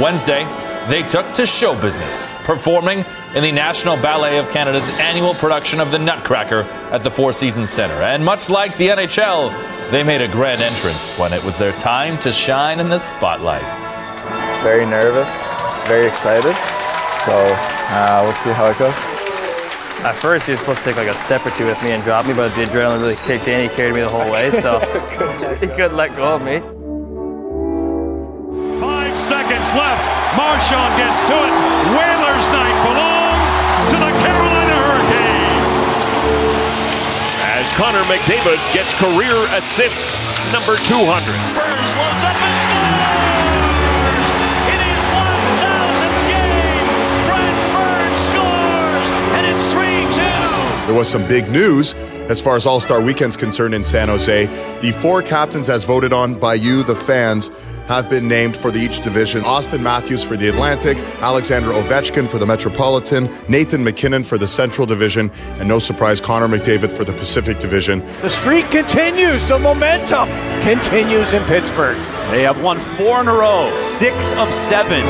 Wednesday, 0.00 0.44
they 0.88 1.02
took 1.02 1.32
to 1.34 1.44
show 1.44 1.78
business, 1.78 2.32
performing 2.44 3.04
in 3.34 3.42
the 3.42 3.52
National 3.52 3.96
Ballet 3.96 4.38
of 4.38 4.48
Canada's 4.48 4.88
annual 5.00 5.34
production 5.34 5.80
of 5.80 5.90
The 5.90 5.98
Nutcracker 5.98 6.62
at 6.92 7.02
the 7.02 7.10
Four 7.10 7.32
Seasons 7.32 7.68
Center. 7.68 8.00
And 8.00 8.24
much 8.24 8.48
like 8.48 8.76
the 8.76 8.88
NHL, 8.88 9.90
they 9.90 10.02
made 10.02 10.22
a 10.22 10.28
grand 10.28 10.60
entrance 10.62 11.18
when 11.18 11.32
it 11.32 11.42
was 11.44 11.58
their 11.58 11.72
time 11.72 12.16
to 12.20 12.32
shine 12.32 12.80
in 12.80 12.88
the 12.88 12.98
spotlight. 12.98 13.62
very 14.62 14.86
nervous, 14.86 15.52
very 15.86 16.06
excited. 16.06 16.54
So 17.26 17.34
uh, 17.34 18.20
we'll 18.22 18.32
see 18.32 18.50
how 18.50 18.66
it 18.66 18.78
goes. 18.78 19.17
At 20.08 20.16
first, 20.16 20.46
he 20.46 20.52
was 20.52 20.60
supposed 20.60 20.78
to 20.78 20.84
take 20.88 20.96
like 20.96 21.12
a 21.12 21.14
step 21.14 21.44
or 21.44 21.50
two 21.52 21.66
with 21.66 21.76
me 21.84 21.92
and 21.92 22.02
drop 22.02 22.24
me, 22.24 22.32
but 22.32 22.48
the 22.56 22.64
adrenaline 22.64 23.04
really 23.04 23.20
kicked 23.28 23.44
in. 23.44 23.60
He 23.60 23.68
carried 23.68 23.92
me 23.92 24.00
the 24.00 24.08
whole 24.08 24.24
way, 24.32 24.48
so 24.56 24.80
he 25.60 25.68
couldn't 25.68 26.00
let 26.00 26.16
go 26.16 26.32
of 26.32 26.40
me. 26.40 26.64
Five 28.80 29.12
seconds 29.20 29.68
left. 29.76 30.00
Marshawn 30.32 30.96
gets 30.96 31.20
to 31.28 31.36
it. 31.36 31.52
Whalers 31.92 32.48
night 32.48 32.78
belongs 32.88 33.52
to 33.92 33.96
the 34.00 34.08
Carolina 34.24 34.76
Hurricanes. 34.80 35.88
As 37.44 37.68
Connor 37.76 38.00
McDavid 38.08 38.56
gets 38.72 38.96
career 38.96 39.36
assists 39.52 40.16
number 40.56 40.80
200. 40.88 41.04
Burns 41.52 41.92
loads 42.00 42.24
up 42.24 42.37
There 50.88 50.96
was 50.96 51.06
some 51.10 51.28
big 51.28 51.50
news 51.50 51.92
as 52.30 52.40
far 52.40 52.56
as 52.56 52.64
All 52.64 52.80
Star 52.80 53.02
Weekend's 53.02 53.36
concerned 53.36 53.74
in 53.74 53.84
San 53.84 54.08
Jose. 54.08 54.46
The 54.80 54.92
four 55.02 55.20
captains, 55.20 55.68
as 55.68 55.84
voted 55.84 56.14
on 56.14 56.36
by 56.36 56.54
you, 56.54 56.82
the 56.82 56.96
fans, 56.96 57.50
have 57.88 58.08
been 58.08 58.26
named 58.26 58.56
for 58.56 58.70
the 58.70 58.78
each 58.78 59.02
division. 59.02 59.42
Auston 59.42 59.82
Matthews 59.82 60.24
for 60.24 60.34
the 60.34 60.48
Atlantic, 60.48 60.96
Alexander 61.20 61.72
Ovechkin 61.72 62.26
for 62.26 62.38
the 62.38 62.46
Metropolitan, 62.46 63.28
Nathan 63.50 63.84
MacKinnon 63.84 64.24
for 64.24 64.38
the 64.38 64.48
Central 64.48 64.86
Division, 64.86 65.30
and 65.58 65.68
no 65.68 65.78
surprise, 65.78 66.22
Connor 66.22 66.48
McDavid 66.48 66.90
for 66.90 67.04
the 67.04 67.12
Pacific 67.12 67.58
Division. 67.58 67.98
The 68.22 68.30
streak 68.30 68.70
continues. 68.70 69.46
The 69.46 69.58
momentum 69.58 70.30
continues 70.62 71.34
in 71.34 71.42
Pittsburgh. 71.44 71.98
They 72.30 72.44
have 72.44 72.62
won 72.62 72.78
four 72.78 73.20
in 73.20 73.28
a 73.28 73.34
row, 73.34 73.76
six 73.76 74.32
of 74.32 74.54
seven. 74.54 75.04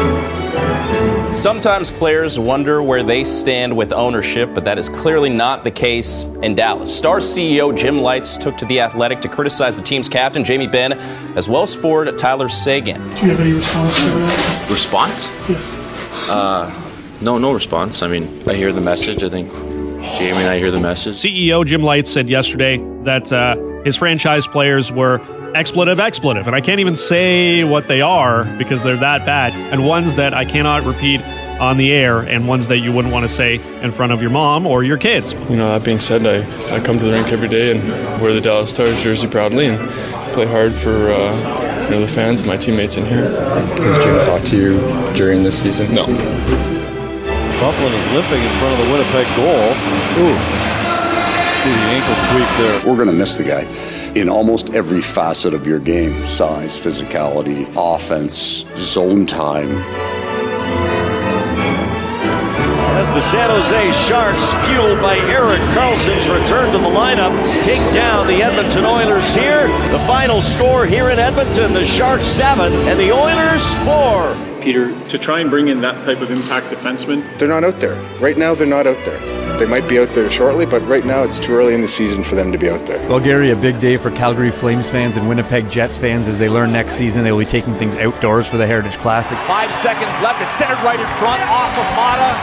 Sometimes 1.38 1.92
players 1.92 2.36
wonder 2.36 2.82
where 2.82 3.04
they 3.04 3.22
stand 3.22 3.76
with 3.76 3.92
ownership, 3.92 4.50
but 4.54 4.64
that 4.64 4.76
is 4.76 4.88
clearly 4.88 5.30
not 5.30 5.62
the 5.62 5.70
case 5.70 6.24
in 6.42 6.56
Dallas. 6.56 6.92
Star 6.92 7.18
CEO 7.18 7.74
Jim 7.76 7.98
Lites 7.98 8.36
took 8.36 8.56
to 8.58 8.64
The 8.64 8.80
Athletic 8.80 9.20
to 9.20 9.28
criticize 9.28 9.76
the 9.76 9.84
team's 9.84 10.08
captain, 10.08 10.42
Jamie 10.42 10.66
Benn, 10.66 10.94
as 11.36 11.48
well 11.48 11.62
as 11.62 11.76
forward 11.76 12.18
Tyler 12.18 12.48
Seguin. 12.48 13.00
Do 13.00 13.08
you 13.08 13.30
have 13.30 13.38
any 13.38 13.52
response 13.52 13.96
to 13.98 14.04
that? 14.06 14.66
Response? 14.68 15.30
Yes. 15.48 16.28
Uh, 16.28 16.92
no, 17.20 17.38
no 17.38 17.52
response. 17.52 18.02
I 18.02 18.08
mean, 18.08 18.24
I 18.48 18.54
hear 18.54 18.72
the 18.72 18.80
message. 18.80 19.22
I 19.22 19.28
think 19.28 19.48
Jamie 20.18 20.38
and 20.38 20.48
I 20.48 20.58
hear 20.58 20.72
the 20.72 20.80
message. 20.80 21.18
CEO 21.18 21.64
Jim 21.64 21.82
Light 21.82 22.08
said 22.08 22.28
yesterday 22.28 22.78
that 23.04 23.32
uh, 23.32 23.54
his 23.84 23.94
franchise 23.94 24.48
players 24.48 24.90
were 24.90 25.18
expletive, 25.58 25.98
expletive, 25.98 26.46
and 26.46 26.54
I 26.54 26.60
can't 26.60 26.78
even 26.78 26.94
say 26.94 27.64
what 27.64 27.88
they 27.88 28.00
are 28.00 28.44
because 28.44 28.84
they're 28.84 28.96
that 28.98 29.26
bad, 29.26 29.52
and 29.52 29.84
ones 29.84 30.14
that 30.14 30.32
I 30.32 30.44
cannot 30.44 30.84
repeat 30.84 31.20
on 31.58 31.78
the 31.78 31.90
air, 31.90 32.20
and 32.20 32.46
ones 32.46 32.68
that 32.68 32.78
you 32.78 32.92
wouldn't 32.92 33.12
want 33.12 33.24
to 33.24 33.28
say 33.28 33.56
in 33.82 33.90
front 33.90 34.12
of 34.12 34.22
your 34.22 34.30
mom 34.30 34.68
or 34.68 34.84
your 34.84 34.96
kids. 34.96 35.32
You 35.50 35.56
know, 35.56 35.66
that 35.66 35.84
being 35.84 35.98
said, 35.98 36.24
I, 36.24 36.46
I 36.72 36.78
come 36.78 37.00
to 37.00 37.04
the 37.04 37.10
rink 37.10 37.32
every 37.32 37.48
day 37.48 37.76
and 37.76 37.82
wear 38.22 38.32
the 38.32 38.40
Dallas 38.40 38.72
Stars 38.72 39.02
jersey 39.02 39.26
proudly 39.26 39.66
and 39.66 39.78
play 40.32 40.46
hard 40.46 40.72
for 40.72 41.10
uh, 41.10 41.84
you 41.86 41.90
know, 41.90 42.00
the 42.00 42.06
fans, 42.06 42.44
my 42.44 42.56
teammates 42.56 42.96
in 42.96 43.04
here. 43.04 43.28
Has 43.28 44.04
Jim 44.04 44.20
talked 44.20 44.46
to 44.46 44.56
you 44.56 44.78
during 45.16 45.42
this 45.42 45.60
season? 45.60 45.92
No. 45.92 46.06
Byfuglien 47.58 47.92
is 47.92 48.06
limping 48.14 48.40
in 48.40 48.52
front 48.62 48.78
of 48.78 48.86
the 48.86 48.92
Winnipeg 48.92 49.26
goal. 49.34 49.74
Ooh. 50.22 50.38
See 51.58 51.74
the 51.74 51.86
ankle 51.90 52.14
tweak 52.30 52.48
there. 52.58 52.86
We're 52.86 52.94
going 52.94 53.08
to 53.08 53.12
miss 53.12 53.36
the 53.36 53.42
guy 53.42 53.66
in 54.20 54.28
almost 54.28 54.74
every 54.74 55.00
facet 55.00 55.54
of 55.54 55.66
your 55.66 55.78
game 55.78 56.24
size, 56.24 56.76
physicality, 56.76 57.68
offense, 57.76 58.64
zone 58.76 59.26
time. 59.26 59.70
As 62.98 63.08
The 63.10 63.20
San 63.20 63.50
Jose 63.50 63.92
Sharks, 64.08 64.66
fueled 64.66 65.00
by 65.00 65.18
Erik 65.18 65.60
Karlsson's 65.70 66.28
return 66.28 66.72
to 66.72 66.78
the 66.78 66.88
lineup, 66.88 67.32
take 67.62 67.78
down 67.94 68.26
the 68.26 68.42
Edmonton 68.42 68.84
Oilers 68.84 69.32
here. 69.34 69.68
The 69.92 70.00
final 70.00 70.42
score 70.42 70.84
here 70.84 71.10
in 71.10 71.20
Edmonton, 71.20 71.72
the 71.72 71.86
Sharks 71.86 72.26
7 72.26 72.72
and 72.72 72.98
the 72.98 73.12
Oilers 73.12 73.62
4. 73.84 74.62
Peter, 74.62 75.08
to 75.10 75.18
try 75.18 75.38
and 75.38 75.48
bring 75.48 75.68
in 75.68 75.80
that 75.82 76.04
type 76.04 76.20
of 76.20 76.32
impact 76.32 76.66
defenseman, 76.66 77.38
They're 77.38 77.46
not 77.46 77.62
out 77.62 77.78
there. 77.78 77.94
Right 78.18 78.36
now, 78.36 78.54
they're 78.54 78.66
not 78.66 78.88
out 78.88 78.98
there. 79.04 79.37
They 79.58 79.66
might 79.66 79.88
be 79.88 79.98
out 79.98 80.14
there 80.14 80.30
shortly, 80.30 80.66
but 80.66 80.86
right 80.86 81.04
now 81.04 81.24
it's 81.24 81.40
too 81.40 81.50
early 81.50 81.74
in 81.74 81.80
the 81.80 81.88
season 81.88 82.22
for 82.22 82.36
them 82.36 82.52
to 82.52 82.58
be 82.58 82.70
out 82.70 82.86
there. 82.86 83.02
Well, 83.08 83.18
Gary, 83.18 83.50
a 83.50 83.56
big 83.56 83.80
day 83.80 83.96
for 83.96 84.12
Calgary 84.12 84.52
Flames 84.52 84.88
fans 84.88 85.16
and 85.16 85.28
Winnipeg 85.28 85.68
Jets 85.68 85.98
fans 85.98 86.28
as 86.28 86.38
they 86.38 86.48
learn 86.48 86.70
next 86.70 86.94
season 86.94 87.24
they 87.24 87.32
will 87.32 87.42
be 87.42 87.50
taking 87.50 87.74
things 87.74 87.96
outdoors 87.96 88.46
for 88.46 88.56
the 88.56 88.66
Heritage 88.66 88.98
Classic. 88.98 89.36
Five 89.50 89.74
seconds 89.74 90.14
left. 90.22 90.40
It's 90.40 90.54
centered 90.54 90.78
right 90.86 91.00
in 91.00 91.10
front 91.18 91.42
off 91.50 91.74
of 91.74 91.86
Mata. 91.98 92.38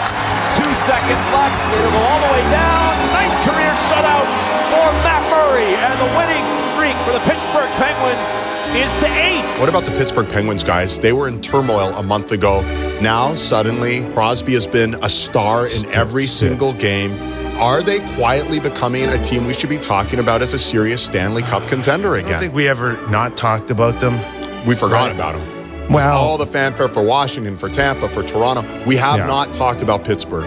Two 0.60 0.67
seconds 0.84 1.23
left. 1.32 1.56
It'll 1.71 1.95
go 1.95 2.04
all 2.04 2.19
the 2.19 2.32
way 2.36 2.43
down. 2.51 2.91
Ninth 3.15 3.39
career 3.47 3.71
shutout 3.88 4.28
for 4.75 4.88
Matt 5.08 5.23
Murray. 5.32 5.71
And 5.71 5.95
the 5.95 6.12
winning 6.19 6.43
streak 6.86 7.04
for 7.06 7.13
the 7.13 7.19
Pittsburgh 7.21 7.69
Penguins 7.78 8.28
is 8.76 8.95
to 8.98 9.08
eight. 9.08 9.60
What 9.60 9.69
about 9.69 9.86
the 9.86 9.91
Pittsburgh 9.91 10.28
Penguins, 10.30 10.63
guys? 10.63 11.00
They 11.00 11.13
were 11.13 11.28
in 11.28 11.41
turmoil 11.41 11.89
a 11.95 12.04
month 12.04 12.32
ago. 12.32 12.62
Now, 13.02 13.34
suddenly, 13.34 14.06
Crosby 14.13 14.54
has 14.54 14.67
been 14.67 14.93
a 15.02 15.10
star 15.10 15.65
in 15.67 15.86
every 15.93 16.26
single 16.26 16.74
game. 16.74 17.13
Are 17.60 17.82
they 17.82 18.00
quietly 18.15 18.60
becoming 18.60 19.06
a 19.06 19.24
team 19.24 19.45
we 19.45 19.54
should 19.54 19.69
be 19.69 19.78
talking 19.80 20.19
about 20.19 20.41
as 20.43 20.54
a 20.54 20.60
serious 20.60 21.02
Stanley 21.04 21.41
Cup 21.41 21.67
contender 21.69 22.15
again? 22.15 22.28
I 22.28 22.32
don't 22.34 22.39
think 22.41 22.54
we 22.54 22.67
ever 22.67 22.98
not 23.08 23.36
talked 23.38 23.71
about 23.71 24.00
them. 24.00 24.19
We 24.67 24.76
forgot 24.76 25.08
Right. 25.08 25.15
about 25.15 25.34
them. 25.36 25.89
Well- 25.91 26.17
all 26.17 26.38
the 26.38 26.45
fanfare 26.48 26.89
for 26.89 27.02
Washington, 27.02 27.58
for 27.58 27.69
Tampa, 27.69 28.10
for 28.10 28.21
Toronto. 28.24 28.63
We 28.86 28.98
have 28.98 29.17
Yeah. 29.17 29.26
not 29.28 29.54
talked 29.54 29.82
about 29.82 30.04
Pittsburgh. 30.04 30.45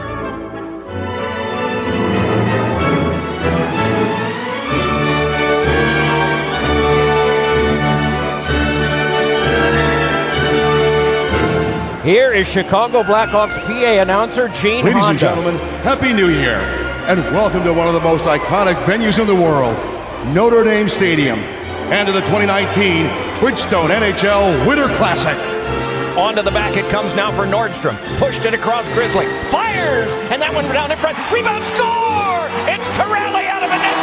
Here 12.08 12.32
is 12.32 12.48
Chicago 12.50 13.02
Blackhawks 13.02 13.62
PA 13.66 14.00
announcer 14.00 14.48
Gene 14.48 14.82
Ladies 14.82 14.94
Honda. 14.94 15.10
and 15.10 15.18
gentlemen, 15.18 15.58
Happy 15.84 16.14
New 16.14 16.30
Year, 16.30 16.56
and 17.04 17.20
welcome 17.36 17.62
to 17.64 17.72
one 17.74 17.86
of 17.86 17.92
the 17.92 18.00
most 18.00 18.24
iconic 18.24 18.76
venues 18.88 19.20
in 19.20 19.26
the 19.26 19.34
world, 19.34 19.76
Notre 20.32 20.64
Dame 20.64 20.88
Stadium, 20.88 21.38
and 21.92 22.08
to 22.08 22.14
the 22.14 22.22
2019 22.22 23.04
Bridgestone 23.44 23.90
NHL 23.92 24.66
Winter 24.66 24.88
Classic. 24.96 25.36
On 26.16 26.34
to 26.34 26.40
the 26.40 26.50
back 26.50 26.78
it 26.78 26.90
comes 26.90 27.14
now 27.14 27.30
for 27.30 27.44
Nordstrom. 27.44 27.94
Pushed 28.16 28.46
it 28.46 28.54
across 28.54 28.88
Grizzly. 28.96 29.26
Fires! 29.52 30.14
And 30.32 30.40
that 30.40 30.54
one 30.54 30.64
down 30.72 30.90
in 30.90 30.96
front. 30.96 31.18
Rebound 31.28 31.62
score! 31.68 32.48
It's 32.72 32.88
Kuraly 32.96 33.44
out 33.52 33.60
of 33.60 33.68
a 33.68 33.76
net. 33.76 33.96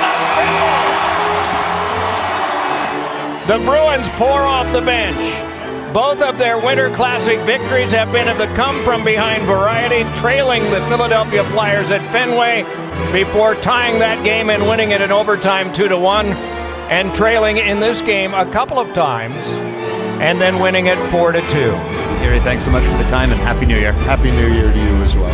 The 3.50 3.66
Bruins 3.66 4.08
pour 4.10 4.46
off 4.46 4.72
the 4.74 4.82
bench. 4.82 5.55
Both 5.96 6.22
of 6.22 6.38
their 6.38 6.58
Winter 6.60 6.90
Classic 6.90 7.40
victories 7.46 7.94
have 7.94 8.12
been 8.12 8.28
of 8.28 8.38
the 8.38 8.48
come 8.48 8.84
from 8.84 9.06
behind 9.06 9.44
variety, 9.46 10.04
trailing 10.20 10.62
the 10.64 10.82
Philadelphia 10.90 11.42
Flyers 11.52 11.90
at 11.90 12.02
Fenway 12.12 12.64
before 13.14 13.56
tying 13.56 13.98
that 14.00 14.22
game 14.26 14.50
and 14.50 14.68
winning 14.68 14.92
it 14.92 15.00
in 15.00 15.10
overtime 15.10 15.72
2 15.74 15.88
to 15.88 15.98
1 15.98 16.26
and 16.92 17.16
trailing 17.16 17.56
in 17.56 17.80
this 17.80 18.02
game 18.02 18.34
a 18.34 18.46
couple 18.52 18.78
of 18.78 18.94
times 18.94 19.56
and 20.20 20.42
then 20.42 20.60
winning 20.60 20.88
it 20.88 20.98
4 21.12 21.32
to 21.32 21.40
2. 21.40 21.48
Gary, 21.48 22.42
thanks 22.42 22.66
so 22.66 22.72
much 22.72 22.84
for 22.84 22.98
the 22.98 23.08
time 23.08 23.32
and 23.32 23.40
Happy 23.40 23.66
New 23.66 23.80
Year. 23.80 23.94
Happy 23.94 24.32
New 24.32 24.50
Year 24.52 24.70
to 24.70 24.78
you 24.78 24.96
as 25.02 25.16
well. 25.16 25.34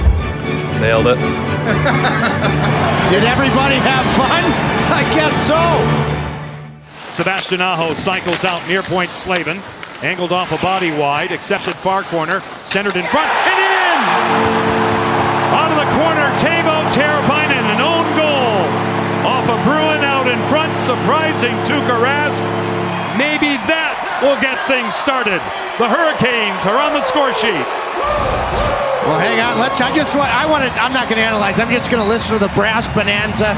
Nailed 0.80 1.08
it. 1.08 1.18
Did 3.10 3.24
everybody 3.24 3.78
have 3.82 4.06
fun? 4.16 4.44
I 4.94 5.10
guess 5.16 5.34
so. 5.48 5.58
Sebastian 7.14 7.62
Aho 7.62 7.96
cycles 7.96 8.44
out 8.44 8.68
near 8.68 8.84
point 8.84 9.10
Slavin. 9.10 9.60
Angled 10.02 10.32
off 10.32 10.50
a 10.52 10.58
body 10.66 10.90
wide, 10.90 11.32
accepted 11.32 11.76
far 11.76 12.02
corner, 12.02 12.42
centered 12.66 12.98
in 12.98 13.06
front, 13.14 13.30
and 13.46 13.60
in! 13.62 14.02
Out 15.54 15.70
of 15.70 15.78
the 15.78 15.90
corner, 15.94 16.26
Teuvo 16.42 16.90
Teravainen, 16.90 17.62
an 17.70 17.82
own 17.86 18.10
goal. 18.18 18.66
Off 19.30 19.46
a 19.46 19.62
Bruin 19.62 20.02
out 20.02 20.26
in 20.26 20.42
front, 20.50 20.74
surprising 20.82 21.54
Tuukka 21.70 22.02
Rask. 22.02 22.42
Maybe 23.14 23.62
that 23.70 23.94
will 24.26 24.42
get 24.42 24.58
things 24.66 24.98
started. 24.98 25.38
The 25.78 25.86
Hurricanes 25.86 26.66
are 26.66 26.82
on 26.82 26.98
the 26.98 27.06
score 27.06 27.30
sheet. 27.38 27.62
Well, 29.06 29.22
hang 29.22 29.38
on. 29.40 29.60
Let's. 29.60 29.82
I 29.82 29.94
just 29.94 30.16
want. 30.16 30.34
I 30.34 30.50
want 30.50 30.64
to. 30.64 30.72
I'm 30.82 30.94
not 30.94 31.10
going 31.10 31.22
to 31.22 31.26
analyze. 31.26 31.60
I'm 31.60 31.70
just 31.70 31.92
going 31.92 32.02
to 32.02 32.10
listen 32.10 32.34
to 32.34 32.40
the 32.40 32.52
brass 32.54 32.88
bonanza. 32.88 33.54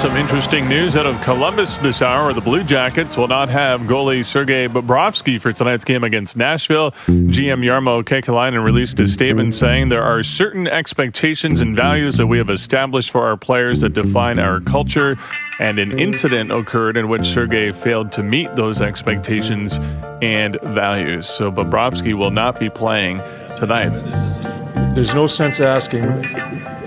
Some 0.00 0.16
interesting 0.16 0.66
news 0.66 0.96
out 0.96 1.04
of 1.04 1.20
Columbus 1.20 1.76
this 1.76 2.00
hour. 2.00 2.32
The 2.32 2.40
Blue 2.40 2.64
Jackets 2.64 3.18
will 3.18 3.28
not 3.28 3.50
have 3.50 3.82
goalie 3.82 4.24
Sergei 4.24 4.66
Bobrovsky 4.66 5.38
for 5.38 5.52
tonight's 5.52 5.84
game 5.84 6.04
against 6.04 6.38
Nashville. 6.38 6.92
GM 6.92 7.62
Jarmo 7.62 8.02
Kekalainen 8.02 8.64
released 8.64 8.98
a 8.98 9.06
statement 9.06 9.52
saying 9.52 9.90
there 9.90 10.02
are 10.02 10.22
certain 10.22 10.66
expectations 10.66 11.60
and 11.60 11.76
values 11.76 12.16
that 12.16 12.28
we 12.28 12.38
have 12.38 12.48
established 12.48 13.10
for 13.10 13.26
our 13.26 13.36
players 13.36 13.80
that 13.80 13.90
define 13.90 14.38
our 14.38 14.60
culture, 14.60 15.18
and 15.58 15.78
an 15.78 15.98
incident 15.98 16.50
occurred 16.50 16.96
in 16.96 17.10
which 17.10 17.26
Sergei 17.26 17.70
failed 17.70 18.10
to 18.12 18.22
meet 18.22 18.56
those 18.56 18.80
expectations 18.80 19.78
and 20.22 20.58
values. 20.62 21.28
So 21.28 21.52
Bobrovsky 21.52 22.14
will 22.14 22.30
not 22.30 22.58
be 22.58 22.70
playing 22.70 23.18
tonight. 23.58 23.90
There's 24.94 25.14
no 25.14 25.26
sense 25.26 25.60
asking. 25.60 26.04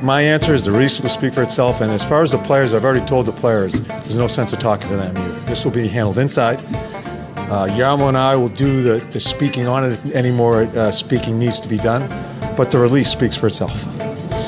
My 0.04 0.20
answer 0.20 0.54
is 0.54 0.66
the 0.66 0.72
release 0.74 1.00
will 1.00 1.08
speak 1.08 1.34
for 1.34 1.44
itself. 1.44 1.80
And 1.80 1.90
as 1.90 2.06
far 2.06 2.24
as 2.24 2.32
the 2.32 2.38
players, 2.38 2.74
I've 2.74 2.84
already 2.84 3.06
told 3.06 3.26
the 3.26 3.32
players 3.32 3.80
there's 3.80 4.18
no 4.18 4.28
sense 4.28 4.52
of 4.52 4.60
talking 4.60 4.90
to 4.90 4.98
them 4.98 5.16
either. 5.16 5.40
This 5.46 5.64
will 5.64 5.72
be 5.72 5.88
handled 5.88 6.18
inside. 6.18 6.60
Uh, 6.60 7.68
Jarmo 7.70 8.10
and 8.10 8.18
I 8.18 8.36
will 8.36 8.50
do 8.50 8.82
the, 8.82 8.96
the 9.12 9.20
speaking 9.22 9.66
on 9.66 9.86
it 9.86 9.94
if 9.94 10.14
any 10.14 10.30
more 10.30 10.64
uh, 10.64 10.92
speaking 10.92 11.40
needs 11.40 11.62
to 11.62 11.70
be 11.70 11.78
done. 11.78 12.10
But 12.58 12.70
the 12.70 12.80
release 12.80 13.10
speaks 13.10 13.38
for 13.38 13.48
itself. 13.48 13.72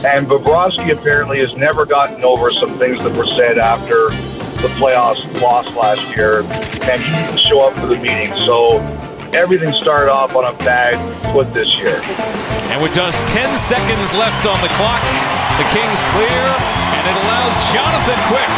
And 0.03 0.27
Bobrovsky 0.27 0.91
apparently 0.91 1.39
has 1.39 1.53
never 1.53 1.85
gotten 1.85 2.21
over 2.25 2.51
some 2.51 2.77
things 2.77 3.01
that 3.03 3.15
were 3.15 3.25
said 3.25 3.57
after 3.57 4.09
the 4.61 4.67
playoffs 4.75 5.41
loss 5.41 5.73
last 5.73 6.17
year, 6.17 6.41
and 6.91 7.01
he 7.01 7.11
didn't 7.11 7.39
show 7.39 7.65
up 7.65 7.73
for 7.79 7.87
the 7.87 7.95
meeting. 7.95 8.33
So 8.39 8.79
everything 9.35 9.75
started 9.83 10.07
off 10.07 10.31
on 10.33 10.47
a 10.47 10.55
bad 10.63 10.95
foot 11.35 11.51
this 11.53 11.75
year. 11.75 11.99
And 12.71 12.79
with 12.81 12.95
just 12.95 13.27
10 13.27 13.57
seconds 13.59 14.15
left 14.15 14.47
on 14.47 14.55
the 14.63 14.71
clock, 14.79 15.03
the 15.59 15.67
Kings 15.75 15.99
clear, 16.15 16.43
and 16.95 17.03
it 17.03 17.15
allows 17.27 17.55
Jonathan 17.75 18.15
Quick 18.31 18.51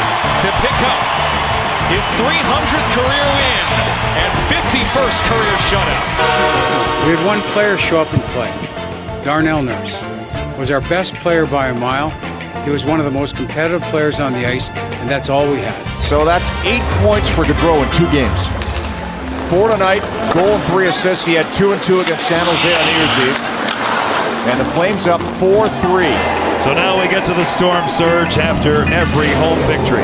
to 0.46 0.50
pick 0.62 0.78
up 0.86 1.02
his 1.90 2.06
300th 2.22 2.90
career 2.94 3.26
win 3.26 3.66
and 4.22 4.32
51st 4.54 5.18
career 5.26 5.56
shutout. 5.66 6.06
We 7.10 7.18
had 7.18 7.26
one 7.26 7.42
player 7.54 7.78
show 7.78 8.00
up 8.00 8.14
and 8.14 8.22
play. 8.38 8.54
Darnell 9.26 9.64
Nurse 9.64 9.98
was 10.60 10.70
our 10.70 10.82
best 10.82 11.16
player 11.16 11.48
by 11.48 11.70
a 11.70 11.74
mile. 11.74 12.12
He 12.64 12.70
was 12.70 12.86
one 12.86 13.00
of 13.00 13.06
the 13.06 13.12
most 13.12 13.36
competitive 13.36 13.82
players 13.90 14.20
on 14.20 14.32
the 14.34 14.46
ice, 14.46 14.70
and 14.70 15.10
that's 15.10 15.30
all 15.30 15.50
we 15.50 15.58
had. 15.58 16.02
So 16.02 16.24
that's 16.24 16.50
eight 16.66 16.84
points 17.02 17.30
for 17.30 17.46
Gaudreau 17.46 17.84
in 17.84 17.92
two 17.94 18.10
games. 18.12 18.67
Four 19.50 19.70
tonight, 19.70 20.04
goal 20.34 20.60
and 20.60 20.64
three 20.66 20.88
assists. 20.88 21.26
He 21.26 21.34
had 21.34 21.48
two 21.54 21.72
and 21.72 21.82
two 21.82 22.02
against 22.02 22.28
San 22.28 22.44
Jose 22.44 22.68
on 22.68 22.84
New 22.84 22.98
Year's 23.00 23.18
Eve. 23.32 23.40
And 24.52 24.60
the 24.60 24.70
Flames 24.72 25.08
up 25.08 25.22
4 25.40 25.70
3. 25.70 26.04
So 26.68 26.74
now 26.74 27.00
we 27.00 27.08
get 27.08 27.26
to 27.28 27.34
the 27.34 27.46
storm 27.46 27.88
surge 27.88 28.38
after 28.38 28.84
every 28.92 29.30
home 29.40 29.58
victory. 29.64 30.04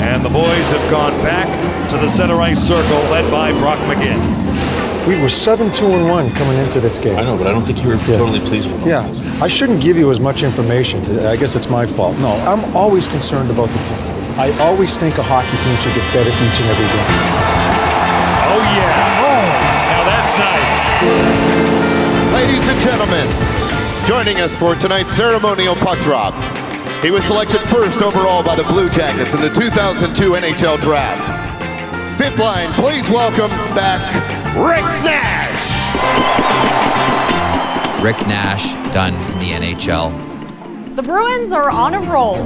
And 0.00 0.24
the 0.24 0.30
boys 0.30 0.64
have 0.72 0.90
gone 0.90 1.12
back 1.22 1.44
to 1.90 1.98
the 1.98 2.08
center 2.08 2.40
ice 2.40 2.66
circle 2.66 2.96
led 3.12 3.30
by 3.30 3.52
Brock 3.52 3.78
McGinn. 3.80 4.20
We 5.06 5.20
were 5.20 5.28
7 5.28 5.70
2 5.70 5.84
and 5.84 6.08
1 6.08 6.30
coming 6.32 6.56
into 6.56 6.80
this 6.80 6.98
game. 6.98 7.18
I 7.18 7.24
know, 7.24 7.36
but 7.36 7.46
I 7.46 7.50
don't 7.50 7.64
think 7.64 7.82
you 7.82 7.88
were 7.90 7.98
totally 7.98 8.40
pleased 8.40 8.72
with 8.72 8.80
it. 8.80 8.86
Yeah. 8.86 9.38
I 9.42 9.48
shouldn't 9.48 9.82
give 9.82 9.98
you 9.98 10.10
as 10.10 10.20
much 10.20 10.42
information. 10.42 11.02
To, 11.04 11.28
I 11.28 11.36
guess 11.36 11.54
it's 11.54 11.68
my 11.68 11.84
fault. 11.84 12.16
No, 12.18 12.32
I'm 12.48 12.74
always 12.74 13.06
concerned 13.08 13.50
about 13.50 13.68
the 13.68 13.78
team. 13.84 13.98
I 14.40 14.56
always 14.60 14.96
think 14.96 15.18
a 15.18 15.22
hockey 15.22 15.56
team 15.62 15.76
should 15.84 15.94
get 15.94 16.12
better 16.14 16.30
each 16.30 16.60
and 16.60 16.70
every 16.70 16.86
game. 16.86 17.51
That's 20.22 20.38
nice. 20.38 21.02
Ladies 22.32 22.68
and 22.68 22.80
gentlemen, 22.80 23.26
joining 24.06 24.40
us 24.40 24.54
for 24.54 24.76
tonight's 24.76 25.12
ceremonial 25.12 25.74
puck 25.74 25.98
drop. 26.00 26.32
He 27.02 27.10
was 27.10 27.24
selected 27.24 27.58
first 27.62 28.02
overall 28.02 28.44
by 28.44 28.54
the 28.54 28.62
Blue 28.64 28.88
Jackets 28.88 29.34
in 29.34 29.40
the 29.40 29.48
2002 29.48 30.30
NHL 30.30 30.80
Draft. 30.80 32.18
Fifth 32.18 32.38
line, 32.38 32.70
please 32.74 33.10
welcome 33.10 33.50
back 33.74 34.00
Rick 34.54 34.84
Nash. 35.02 35.72
Rick 38.00 38.24
Nash 38.28 38.74
done 38.94 39.14
in 39.32 39.38
the 39.40 39.50
NHL. 39.50 40.12
The 40.94 41.02
Bruins 41.02 41.50
are 41.50 41.70
on 41.70 41.94
a 41.94 42.00
roll. 42.02 42.36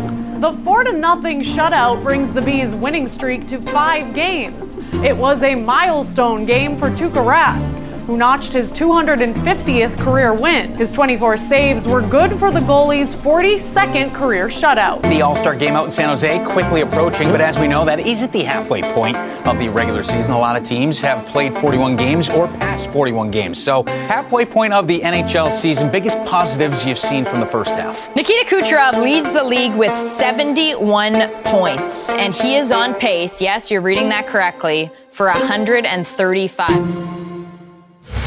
The 0.41 0.53
4 0.65 0.85
to 0.85 0.93
nothing 0.93 1.41
shutout 1.43 2.03
brings 2.03 2.33
the 2.33 2.41
Bees 2.41 2.75
winning 2.75 3.07
streak 3.07 3.47
to 3.49 3.61
5 3.61 4.15
games. 4.15 4.66
It 5.05 5.17
was 5.17 5.43
a 5.43 5.55
milestone 5.55 6.47
game 6.47 6.77
for 6.77 6.89
Tuukka 6.89 7.23
Rask 7.23 7.86
who 8.07 8.17
notched 8.17 8.53
his 8.53 8.73
250th 8.73 9.99
career 9.99 10.33
win. 10.33 10.73
His 10.77 10.93
24 10.93 11.37
saves 11.37 11.89
were 11.89 12.01
good 12.01 12.33
for 12.39 12.53
the 12.53 12.61
goalie's 12.61 13.15
42nd 13.17 14.15
career 14.15 14.47
shutout. 14.47 15.03
The 15.03 15.23
All 15.23 15.35
Star 15.35 15.57
game 15.57 15.75
out 15.75 15.87
in 15.87 15.91
San 15.91 16.09
Jose 16.09 16.45
quickly 16.45 16.83
approaching, 16.83 17.31
but 17.31 17.41
as 17.41 17.59
we 17.59 17.67
know, 17.67 17.85
that 17.85 17.99
isn't 17.99 18.33
the 18.33 18.43
halfway 18.43 18.83
point 18.83 19.17
of 19.47 19.59
the 19.59 19.69
regular 19.69 20.05
season. 20.05 20.35
A 20.35 20.39
lot 20.39 20.57
of 20.57 20.63
teams 20.63 21.01
have 21.01 21.27
played 21.27 21.53
41 21.55 21.97
games 21.97 22.31
or 22.31 22.47
past 22.47 22.93
41 22.93 23.31
games. 23.33 23.63
So, 23.63 23.83
halfway 24.09 24.45
point 24.45 24.73
of 24.73 24.87
the 24.87 25.01
NHL 25.01 25.51
season, 25.51 25.91
biggest 25.91 26.23
positives 26.25 26.87
you've 26.87 26.99
seen 26.99 27.25
from 27.25 27.41
the 27.41 27.47
first 27.47 27.75
half. 27.75 28.15
Nikita 28.15 28.49
Kucherov 28.49 29.03
leads 29.03 29.33
the 29.33 29.43
league 29.43 29.75
with 29.75 29.97
71 29.99 31.29
points, 31.45 32.11
and 32.11 32.33
he 32.33 32.55
is 32.57 32.71
on 32.71 32.95
pace, 32.95 33.41
yes, 33.41 33.71
you're 33.71 33.81
reading 33.81 34.09
that 34.11 34.27
correctly, 34.27 34.91
for 35.11 35.27
135. 35.27 37.16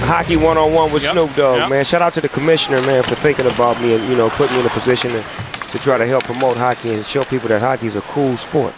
Hockey 0.05 0.37
one 0.37 0.57
on 0.57 0.73
one 0.73 0.91
with 0.91 1.03
yep. 1.03 1.13
Snoop 1.13 1.35
Dogg, 1.35 1.57
yep. 1.59 1.69
man. 1.69 1.85
Shout 1.85 2.01
out 2.01 2.13
to 2.15 2.21
the 2.21 2.29
commissioner, 2.29 2.81
man, 2.81 3.03
for 3.03 3.15
thinking 3.15 3.45
about 3.45 3.81
me 3.81 3.95
and 3.95 4.03
you 4.09 4.15
know 4.15 4.29
putting 4.29 4.55
me 4.55 4.61
in 4.61 4.65
a 4.65 4.69
position 4.69 5.11
to, 5.11 5.21
to 5.71 5.77
try 5.77 5.97
to 5.97 6.05
help 6.05 6.23
promote 6.23 6.57
hockey 6.57 6.93
and 6.93 7.05
show 7.05 7.23
people 7.23 7.47
that 7.49 7.61
hockey 7.61 7.87
is 7.87 7.95
a 7.95 8.01
cool 8.01 8.35
sport. 8.37 8.73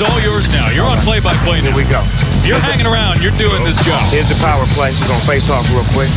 all 0.00 0.20
yours 0.20 0.48
now. 0.48 0.70
You're 0.70 0.86
on 0.86 0.96
play-by-play. 1.04 1.60
Here 1.60 1.76
we 1.76 1.84
go. 1.84 2.00
You're 2.40 2.58
hanging 2.58 2.86
around. 2.86 3.20
You're 3.20 3.36
doing 3.36 3.62
this 3.64 3.76
job. 3.84 4.00
Here's 4.08 4.30
the 4.30 4.40
power 4.40 4.64
play. 4.72 4.96
We're 4.96 5.08
gonna 5.08 5.28
face 5.28 5.50
off 5.50 5.68
real 5.68 5.84
quick. 5.92 6.08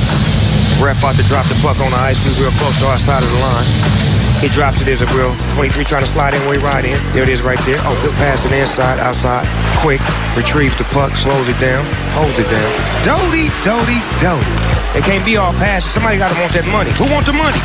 Ref 0.79 0.99
about 0.99 1.19
to 1.19 1.23
drop 1.27 1.45
the 1.51 1.59
puck 1.59 1.77
on 1.83 1.91
the 1.91 1.97
ice. 1.97 2.15
We 2.23 2.31
real 2.41 2.55
close 2.63 2.79
to 2.79 2.87
our 2.87 2.97
side 2.97 3.23
of 3.23 3.29
the 3.29 3.39
line. 3.39 4.12
He 4.43 4.51
drops 4.51 4.83
it. 4.83 4.91
as 4.91 4.99
a 4.99 5.07
real 5.15 5.31
23 5.55 5.87
trying 5.87 6.03
to 6.03 6.11
slide 6.11 6.35
in 6.35 6.43
way 6.51 6.59
right 6.59 6.83
in. 6.83 6.99
There 7.15 7.23
it 7.23 7.31
is 7.31 7.39
right 7.39 7.57
there. 7.63 7.79
Oh, 7.87 7.95
good 8.03 8.11
pass 8.19 8.43
in 8.43 8.51
inside, 8.51 8.99
outside. 8.99 9.47
Quick. 9.79 10.03
Retrieves 10.35 10.75
the 10.75 10.83
puck, 10.91 11.15
slows 11.15 11.47
it 11.47 11.55
down, 11.63 11.87
holds 12.11 12.35
it 12.35 12.51
down. 12.51 12.69
Doughty, 13.07 13.47
Doughty, 13.63 14.03
Doughty. 14.19 14.51
It 14.99 15.07
can't 15.07 15.23
be 15.23 15.39
all 15.39 15.55
passes. 15.55 15.95
Somebody 15.95 16.19
got 16.19 16.35
to 16.35 16.37
want 16.43 16.51
that 16.59 16.67
money. 16.67 16.91
Who 16.99 17.07
wants 17.07 17.31
the 17.31 17.37
money? 17.39 17.55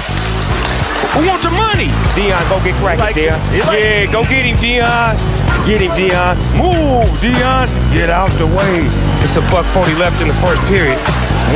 Who 1.18 1.26
wants 1.26 1.42
the 1.42 1.50
money? 1.50 1.90
Dion, 2.14 2.38
go 2.46 2.62
get 2.62 2.78
cracking, 2.78 3.10
like 3.10 3.18
Dion. 3.18 3.34
Like 3.66 3.74
yeah, 3.74 4.06
go 4.06 4.22
get 4.22 4.46
him, 4.46 4.54
Dion. 4.62 5.18
Get 5.66 5.82
him, 5.82 5.90
Dion. 5.98 6.38
Move, 6.54 7.10
Dion. 7.18 7.66
Get 7.90 8.06
out 8.06 8.30
the 8.38 8.46
way. 8.46 8.86
It's 9.26 9.34
a 9.34 9.42
buck 9.50 9.66
40 9.74 9.98
left 9.98 10.22
in 10.22 10.30
the 10.30 10.38
first 10.38 10.62
period. 10.70 10.94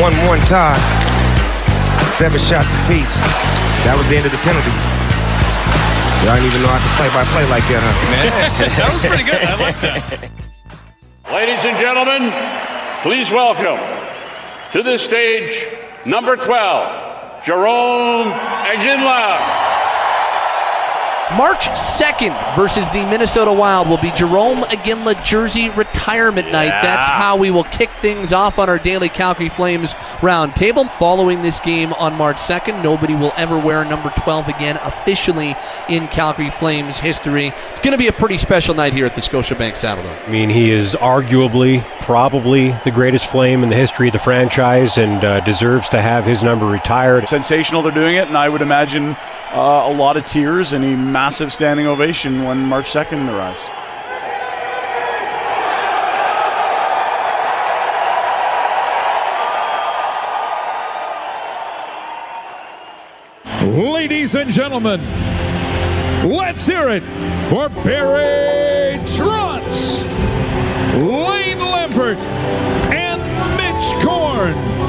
1-1 0.03 0.43
tie. 0.51 0.75
Seven 2.19 2.43
shots 2.43 2.75
apiece. 2.83 3.15
That 3.87 3.95
was 3.95 4.03
the 4.11 4.19
end 4.19 4.27
of 4.27 4.35
the 4.35 4.43
penalty. 4.43 5.02
Y'all 6.23 6.37
didn't 6.37 6.55
even 6.55 6.63
know 6.63 6.69
how 6.69 6.79
to 6.79 6.93
play 6.95 7.09
by 7.11 7.25
play 7.35 7.45
like 7.51 7.67
that, 7.67 7.83
huh? 7.83 7.91
Man, 8.15 8.31
that 8.79 8.93
was 8.95 9.03
pretty 9.03 9.25
good. 9.25 9.43
I 9.43 9.59
like 9.59 9.81
that. 9.83 10.31
Ladies 11.33 11.65
and 11.65 11.77
gentlemen, 11.83 12.31
please 13.03 13.29
welcome 13.33 13.83
to 14.71 14.85
the 14.85 14.99
stage 14.99 15.67
number 16.07 16.37
12, 16.37 17.43
Jarome 17.43 18.31
Iginla. 18.71 19.72
March 21.37 21.69
2nd 21.69 22.57
versus 22.57 22.87
the 22.89 23.05
Minnesota 23.09 23.51
Wild 23.51 23.89
will 23.89 23.97
be 23.97 24.11
Jarome 24.11 24.65
Iginla 24.65 25.25
jersey 25.25 25.71
retirement 25.71 26.53
night. 26.53 26.69
That's 26.69 27.09
how 27.09 27.39
we 27.39 27.51
will 27.51 27.65
kick 27.65 27.89
things 28.01 28.35
off 28.35 28.59
on 28.59 28.69
our 28.69 28.79
daily 28.79 29.09
Calgary 29.09 29.49
Flames 29.49 29.95
roundtable. 30.21 30.91
Following 30.91 31.41
this 31.41 31.59
game 31.59 31.95
on 31.95 32.15
March 32.15 32.37
2nd, 32.37 32.83
nobody 32.83 33.15
will 33.15 33.33
ever 33.37 33.59
wear 33.59 33.83
number 33.85 34.11
12 34.19 34.49
again 34.49 34.77
officially 34.83 35.57
in 35.89 36.07
Calgary 36.09 36.51
Flames 36.51 36.99
history. 36.99 37.53
It's 37.71 37.81
going 37.81 37.93
to 37.93 37.99
be 37.99 38.09
a 38.09 38.13
pretty 38.13 38.37
special 38.37 38.75
night 38.75 38.93
here 38.93 39.07
at 39.07 39.15
the 39.15 39.23
Scotiabank 39.23 39.73
Saddledome. 39.73 40.29
I 40.29 40.31
mean, 40.31 40.51
he 40.51 40.71
is 40.71 40.95
arguably, 40.95 41.83
probably 42.01 42.73
the 42.85 42.91
greatest 42.91 43.27
Flame 43.31 43.63
in 43.63 43.71
the 43.71 43.77
history 43.77 44.09
of 44.09 44.13
the 44.13 44.19
franchise 44.19 44.99
and 44.99 45.25
uh, 45.25 45.41
deserves 45.41 45.89
to 45.91 46.03
have 46.03 46.27
his 46.27 46.43
number 46.43 46.67
retired. 46.67 47.27
Sensational 47.27 47.81
they're 47.81 47.93
doing 47.93 48.17
it, 48.17 48.29
and 48.29 48.37
I 48.37 48.51
would 48.51 48.61
imagine 48.61 49.17
uh, 49.53 49.85
a 49.87 49.93
lot 49.95 50.17
of 50.17 50.25
tears 50.27 50.73
and 50.73 50.83
a 50.85 50.97
massive 50.97 51.53
standing 51.53 51.87
ovation 51.87 52.45
when 52.45 52.59
March 52.59 52.87
2nd 52.87 53.31
arrives. 53.33 53.63
Ladies 63.63 64.35
and 64.35 64.51
gentlemen, 64.51 65.01
let's 66.29 66.67
hear 66.67 66.89
it 66.89 67.03
for 67.49 67.69
Barry 67.85 68.99
Trotz, 69.05 70.03
Lane 70.95 71.59
Lambert, 71.59 72.19
and 72.91 73.21
Mitch 73.57 74.05
Korn. 74.05 74.82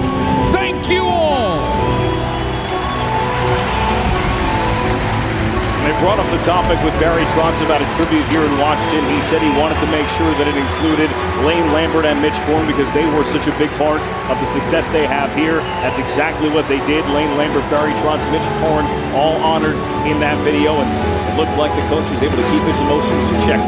They 5.93 6.09
brought 6.09 6.17
up 6.17 6.27
the 6.33 6.41
topic 6.43 6.81
with 6.83 6.91
Barry 6.99 7.23
Trotz 7.37 7.61
about 7.61 7.79
a 7.79 7.87
tribute 7.93 8.25
here 8.33 8.41
in 8.41 8.57
Washington. 8.57 9.05
He 9.13 9.21
said 9.29 9.45
he 9.45 9.53
wanted 9.61 9.77
to 9.77 9.87
make 9.93 10.07
sure 10.17 10.33
that 10.41 10.49
it 10.49 10.57
included 10.57 11.07
Lane 11.45 11.69
Lambert 11.71 12.03
and 12.03 12.17
Mitch 12.17 12.35
Korn 12.49 12.65
because 12.65 12.89
they 12.97 13.05
were 13.13 13.23
such 13.23 13.45
a 13.45 13.53
big 13.61 13.69
part 13.77 14.01
of 14.27 14.35
the 14.41 14.49
success 14.49 14.89
they 14.89 15.05
have 15.05 15.29
here. 15.37 15.61
That's 15.85 16.01
exactly 16.01 16.49
what 16.49 16.67
they 16.67 16.81
did. 16.89 17.05
Lane 17.13 17.37
Lambert, 17.37 17.63
Barry 17.69 17.93
Trotz, 18.01 18.25
Mitch 18.33 18.43
Korn, 18.65 18.83
all 19.13 19.37
honored 19.45 19.77
in 20.09 20.19
that 20.19 20.35
video, 20.41 20.81
and 20.81 20.89
it 21.29 21.37
looked 21.37 21.55
like 21.61 21.71
the 21.77 21.85
coach 21.87 22.09
was 22.09 22.19
able 22.25 22.41
to 22.41 22.47
keep 22.49 22.63
his 22.65 22.79
emotions 22.81 23.23
in 23.29 23.37
check. 23.45 23.61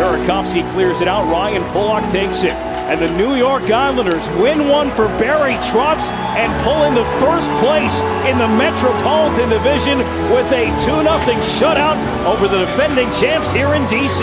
Burakovsky 0.00 0.64
clears 0.72 1.04
it 1.04 1.06
out. 1.06 1.28
Ryan 1.30 1.62
Pulock 1.70 2.08
takes 2.08 2.48
it 2.48 2.56
and 2.90 3.00
the 3.00 3.10
New 3.16 3.34
York 3.34 3.70
Islanders 3.70 4.28
win 4.42 4.68
one 4.68 4.90
for 4.90 5.06
Barry 5.20 5.54
Trotz 5.70 6.10
and 6.34 6.50
pull 6.62 6.82
into 6.82 7.04
first 7.22 7.52
place 7.62 8.00
in 8.26 8.38
the 8.38 8.48
Metropolitan 8.58 9.48
Division 9.48 9.98
with 10.34 10.50
a 10.50 10.66
2-0 10.82 11.06
shutout 11.42 11.98
over 12.26 12.48
the 12.48 12.66
defending 12.66 13.10
champs 13.12 13.52
here 13.52 13.74
in 13.74 13.86
D.C. 13.86 14.22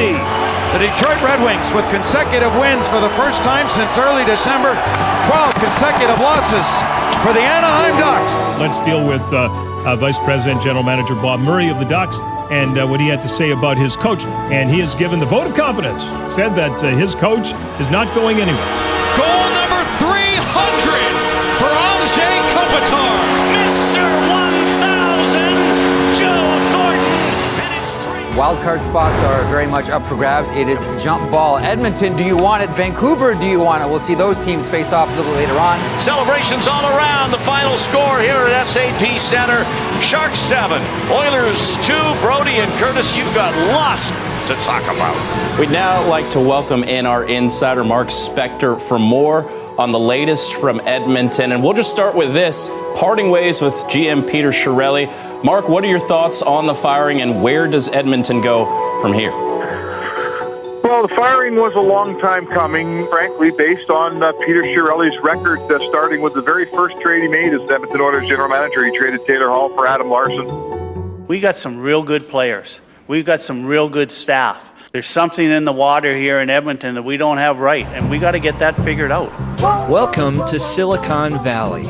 The 0.76 0.80
Detroit 0.86 1.22
Red 1.24 1.42
Wings 1.42 1.66
with 1.74 1.88
consecutive 1.90 2.54
wins 2.60 2.86
for 2.88 3.00
the 3.00 3.10
first 3.18 3.42
time 3.42 3.70
since 3.74 3.90
early 3.98 4.26
December, 4.26 4.78
12 5.30 5.56
consecutive 5.62 6.20
losses 6.20 6.68
for 7.26 7.34
the 7.34 7.42
Anaheim 7.42 7.98
Ducks. 7.98 8.60
Let's 8.60 8.80
deal 8.82 9.06
with 9.06 9.24
uh, 9.34 9.50
uh, 9.86 9.96
Vice 9.96 10.18
President 10.20 10.62
General 10.62 10.84
Manager 10.84 11.16
Bob 11.16 11.40
Murray 11.40 11.70
of 11.70 11.80
the 11.80 11.86
Ducks 11.86 12.20
and 12.52 12.78
uh, 12.78 12.88
what 12.88 13.00
he 13.00 13.08
had 13.08 13.22
to 13.22 13.30
say 13.30 13.52
about 13.52 13.78
his 13.78 13.96
coach. 13.96 14.26
And 14.26 14.70
he 14.70 14.80
has 14.80 14.96
given 14.96 15.20
the 15.20 15.26
vote 15.26 15.48
of 15.48 15.56
confidence, 15.56 16.04
said 16.34 16.56
that 16.56 16.84
uh, 16.84 16.96
his 16.98 17.16
coach 17.16 17.54
is 17.80 17.90
not 17.90 18.14
going 18.16 18.38
anywhere. 18.38 18.70
Goal 19.18 19.46
number 19.54 19.82
300 20.02 20.40
for 21.60 21.89
Wild 28.40 28.64
card 28.64 28.82
spots 28.82 29.20
are 29.26 29.44
very 29.52 29.68
much 29.68 29.90
up 29.90 30.06
for 30.06 30.16
grabs. 30.16 30.50
It 30.52 30.70
is 30.70 30.80
jump 31.04 31.30
ball. 31.30 31.58
Edmonton, 31.58 32.16
do 32.16 32.24
you 32.24 32.38
want 32.38 32.64
it? 32.64 32.70
Vancouver, 32.70 33.36
do 33.36 33.46
you 33.46 33.60
want 33.60 33.84
it? 33.84 33.90
We'll 33.90 34.00
see 34.00 34.16
those 34.16 34.40
teams 34.46 34.66
face 34.66 34.94
off 34.94 35.10
a 35.10 35.16
little 35.18 35.34
later 35.34 35.60
on. 35.60 35.78
Celebrations 36.00 36.66
all 36.66 36.86
around. 36.86 37.32
The 37.32 37.40
final 37.40 37.78
score 37.78 38.22
here 38.22 38.38
at 38.38 38.66
SAP 38.66 39.20
Center 39.20 39.66
Sharks 40.02 40.40
7, 40.40 40.82
Oilers 41.12 41.76
2. 41.86 41.92
Brody 42.22 42.62
and 42.62 42.72
Curtis, 42.80 43.14
you've 43.18 43.36
got 43.36 43.54
lots 43.74 44.12
to 44.48 44.56
talk 44.62 44.84
about. 44.84 45.60
We'd 45.60 45.70
now 45.70 46.08
like 46.08 46.32
to 46.32 46.40
welcome 46.40 46.86
in 46.86 47.06
our 47.06 47.26
insider, 47.26 47.84
Mark 47.84 48.08
Spector, 48.08 48.80
for 48.80 48.98
more 48.98 49.52
on 49.78 49.92
the 49.92 50.00
latest 50.00 50.54
from 50.54 50.80
Edmonton. 50.86 51.52
And 51.52 51.62
we'll 51.62 51.74
just 51.74 51.92
start 51.92 52.16
with 52.16 52.32
this 52.32 52.70
parting 52.96 53.32
ways 53.32 53.62
with 53.62 53.74
GM 53.90 54.30
Peter 54.32 54.52
Chiarelli. 54.52 55.29
Mark, 55.42 55.70
what 55.70 55.86
are 55.86 55.88
your 55.88 56.00
thoughts 56.00 56.42
on 56.42 56.68
the 56.68 56.76
firing 56.76 57.22
and 57.22 57.42
where 57.42 57.66
does 57.66 57.88
Edmonton 57.88 58.42
go 58.42 58.66
from 59.02 59.14
here? 59.14 59.32
Well, 59.32 61.08
the 61.08 61.16
firing 61.16 61.56
was 61.56 61.74
a 61.76 61.80
long 61.80 62.20
time 62.20 62.46
coming, 62.48 63.08
frankly, 63.08 63.52
based 63.52 63.90
on 63.90 64.22
uh, 64.22 64.34
Peter 64.46 64.64
Chiarelli's 64.64 65.18
record, 65.24 65.60
uh, 65.72 65.80
starting 65.88 66.20
with 66.20 66.34
the 66.34 66.42
very 66.42 66.70
first 66.74 67.00
trade 67.00 67.22
he 67.22 67.30
made 67.30 67.54
as 67.54 67.62
Edmonton 67.72 68.02
Oilers 68.02 68.28
general 68.28 68.50
manager. 68.50 68.84
He 68.84 68.98
traded 68.98 69.26
Taylor 69.26 69.48
Hall 69.48 69.70
for 69.70 69.88
Adam 69.88 70.10
Larsson. 70.10 71.26
We 71.28 71.40
got 71.40 71.56
some 71.56 71.80
real 71.80 72.04
good 72.04 72.28
players. 72.28 72.82
We've 73.08 73.26
got 73.26 73.40
some 73.40 73.66
real 73.66 73.88
good 73.88 74.12
staff. 74.12 74.92
There's 74.92 75.08
something 75.08 75.50
in 75.50 75.64
the 75.64 75.72
water 75.72 76.18
here 76.18 76.42
in 76.42 76.50
Edmonton 76.50 76.96
that 76.96 77.04
we 77.04 77.16
don't 77.16 77.38
have 77.38 77.62
right, 77.62 77.86
and 77.86 78.10
we 78.10 78.20
got 78.20 78.32
to 78.32 78.40
get 78.40 78.60
that 78.60 78.76
figured 78.84 79.12
out. 79.12 79.32
Welcome 79.90 80.46
to 80.48 80.60
Silicon 80.60 81.42
Valley, 81.42 81.86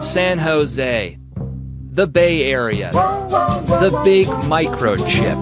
San 0.00 0.38
Jose 0.38 1.18
the 1.94 2.08
Bay 2.08 2.50
Area, 2.50 2.90
the 2.90 4.00
big 4.02 4.26
microchip. 4.50 5.38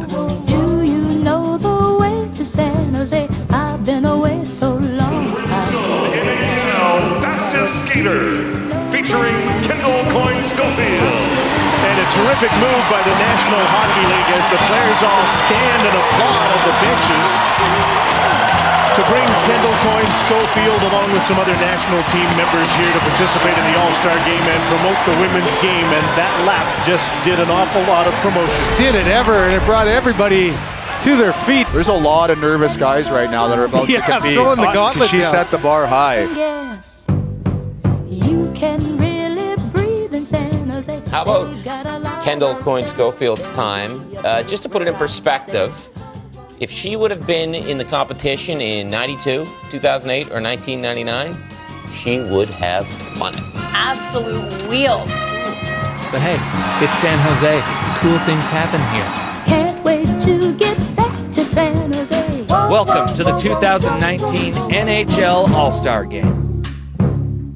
Do 0.47 0.83
you 0.83 1.01
know 1.25 1.57
the 1.57 1.97
way 1.97 2.29
to 2.35 2.45
San 2.45 2.93
Jose? 2.93 3.27
I've 3.49 3.83
been 3.87 4.05
away 4.05 4.45
so 4.45 4.75
long. 4.75 5.33
NHL 6.13 7.23
fastest 7.25 7.89
skater 7.89 8.37
featuring 8.93 9.33
Kendall 9.65 10.05
Coyne 10.13 10.45
Schofield 10.45 11.25
And 11.89 11.97
a 11.97 12.07
terrific 12.21 12.53
move 12.61 12.85
by 12.93 13.01
the 13.01 13.17
National 13.17 13.65
Hockey 13.73 14.05
League 14.13 14.31
as 14.37 14.45
the 14.53 14.61
players 14.69 15.01
all 15.09 15.25
stand 15.41 15.81
and 15.89 15.97
applaud 15.97 16.49
on 16.53 16.61
the 16.69 16.75
benches 16.85 18.12
to 18.97 19.03
bring 19.09 19.25
Kendall 19.49 19.73
Coyne 19.89 20.13
Schofield 20.13 20.83
along 20.93 21.09
with 21.13 21.23
some 21.25 21.39
other 21.41 21.57
national 21.65 22.03
team 22.13 22.29
members 22.37 22.69
here 22.77 22.93
to 22.93 23.01
participate 23.09 23.57
in 23.57 23.65
the 23.73 23.77
All-Star 23.81 24.13
game 24.29 24.43
and 24.45 24.61
promote 24.69 24.99
the 25.09 25.17
women's 25.21 25.55
game. 25.65 25.89
And 25.89 26.05
that 26.21 26.33
lap 26.45 26.67
just 26.87 27.09
did 27.25 27.41
an 27.41 27.49
awful 27.49 27.81
lot 27.89 28.07
of 28.07 28.13
promotion. 28.21 28.53
Did 28.77 28.95
it 28.95 29.07
ever, 29.09 29.33
and 29.49 29.55
it 29.55 29.65
brought 29.65 29.89
everybody 29.89 30.51
to 31.03 31.17
their 31.17 31.33
feet. 31.33 31.67
There's 31.73 31.89
a 31.89 31.93
lot 31.93 32.31
of 32.31 32.39
nervous 32.39 32.77
guys 32.77 33.09
right 33.11 33.31
now 33.31 33.49
that 33.49 33.59
are 33.59 33.65
about 33.65 33.89
Yeah, 33.89 34.05
to 34.05 34.13
compete. 34.13 34.35
throwing 34.35 34.61
the 34.61 34.73
gauntlet 34.73 35.09
She 35.11 35.19
down. 35.21 35.33
set 35.33 35.47
the 35.51 35.59
bar 35.59 35.87
high. 35.87 36.23
Yes, 36.25 37.07
you 38.07 38.53
can 38.55 38.99
really 38.99 39.57
breathe 39.71 40.13
in 40.15 40.25
San 40.25 40.69
Jose. 40.69 41.01
How 41.11 41.23
about 41.23 41.57
You 41.57 41.63
got 41.65 41.87
a 41.87 41.99
lot 41.99 42.23
Kendall 42.23 42.55
Coyne 42.57 42.85
Schofield's 42.87 43.51
time? 43.51 44.15
Uh, 44.23 44.43
just 44.43 44.63
to 44.65 44.69
put 44.69 44.83
it 44.83 44.89
in 44.89 44.95
perspective, 44.95 45.89
if 46.63 46.71
she 46.71 46.95
would 46.95 47.11
have 47.11 47.27
been 47.27 47.57
in 47.57 47.77
the 47.77 47.85
competition 47.85 48.61
in 48.61 48.89
92, 48.89 49.45
2008, 49.71 50.31
or 50.31 50.41
1999, 50.41 51.37
she 51.93 52.21
would 52.21 52.49
have 52.51 52.87
won 53.19 53.35
it. 53.35 53.41
Absolute 53.57 54.71
wheels. 54.71 55.11
But 56.13 56.21
hey, 56.21 56.39
it's 56.85 56.97
San 56.99 57.19
Jose. 57.19 57.61
Cool 57.99 58.17
things 58.21 58.47
happen 58.47 58.81
here. 58.95 59.45
Can't 59.45 59.83
wait 59.83 60.07
to 60.21 60.55
get 60.55 60.79
back 60.95 61.33
to 61.33 61.45
San 61.45 61.93
Jose. 61.95 62.43
Welcome 62.49 63.13
to 63.17 63.25
the 63.25 63.37
2019 63.39 64.55
NHL 64.55 65.51
All 65.51 65.73
Star 65.73 66.05
Game. 66.05 66.63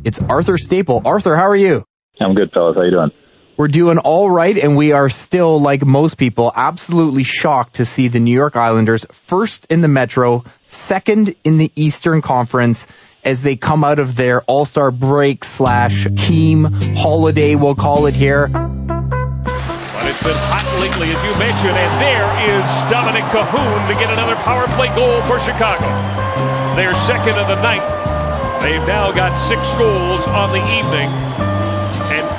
It's 0.03 0.21
Arthur 0.23 0.59
Staple. 0.59 1.03
Arthur, 1.05 1.37
how 1.37 1.47
are 1.47 1.55
you? 1.55 1.85
I'm 2.21 2.35
good, 2.35 2.51
fellas. 2.51 2.75
How 2.75 2.83
you 2.83 2.91
doing? 2.91 3.13
We're 3.57 3.69
doing 3.69 3.97
all 3.97 4.29
right, 4.31 4.59
and 4.59 4.77
we 4.77 4.93
are 4.93 5.09
still, 5.09 5.59
like 5.59 5.83
most 5.83 6.19
people, 6.19 6.53
absolutely 6.55 7.23
shocked 7.23 7.77
to 7.77 7.87
see 7.87 8.09
the 8.09 8.21
New 8.21 8.35
York 8.35 8.55
Islanders 8.55 9.07
first 9.11 9.67
in 9.71 9.81
the 9.81 9.89
Metro, 9.89 10.45
second 10.67 11.35
in 11.43 11.57
the 11.57 11.73
Eastern 11.75 12.21
Conference, 12.21 12.87
as 13.25 13.43
they 13.43 13.57
come 13.57 13.83
out 13.83 13.99
of 13.99 14.15
their 14.15 14.43
All-Star 14.43 14.91
break 14.91 15.43
slash 15.43 16.07
team 16.17 16.65
holiday, 16.97 17.55
we'll 17.55 17.75
call 17.75 18.05
it 18.05 18.15
here. 18.15 18.47
But 18.49 18.63
it's 20.05 20.23
been 20.23 20.37
hot 20.37 20.69
lately, 20.79 21.17
as 21.17 21.25
you 21.25 21.33
mentioned, 21.41 21.79
and 21.81 21.93
there 21.97 22.29
is 22.61 22.65
Dominik 22.93 23.25
Kahun 23.33 23.89
to 23.89 23.95
get 23.95 24.13
another 24.13 24.37
power 24.37 24.67
play 24.77 24.95
goal 24.95 25.23
for 25.23 25.41
Chicago. 25.41 25.87
They're 26.77 26.95
second 27.09 27.39
of 27.39 27.49
the 27.49 27.57
night. 27.63 27.81
They've 28.61 28.87
now 28.87 29.13
got 29.13 29.35
six 29.35 29.67
goals 29.79 30.27
on 30.29 30.53
the 30.53 30.61
evening, 30.77 31.09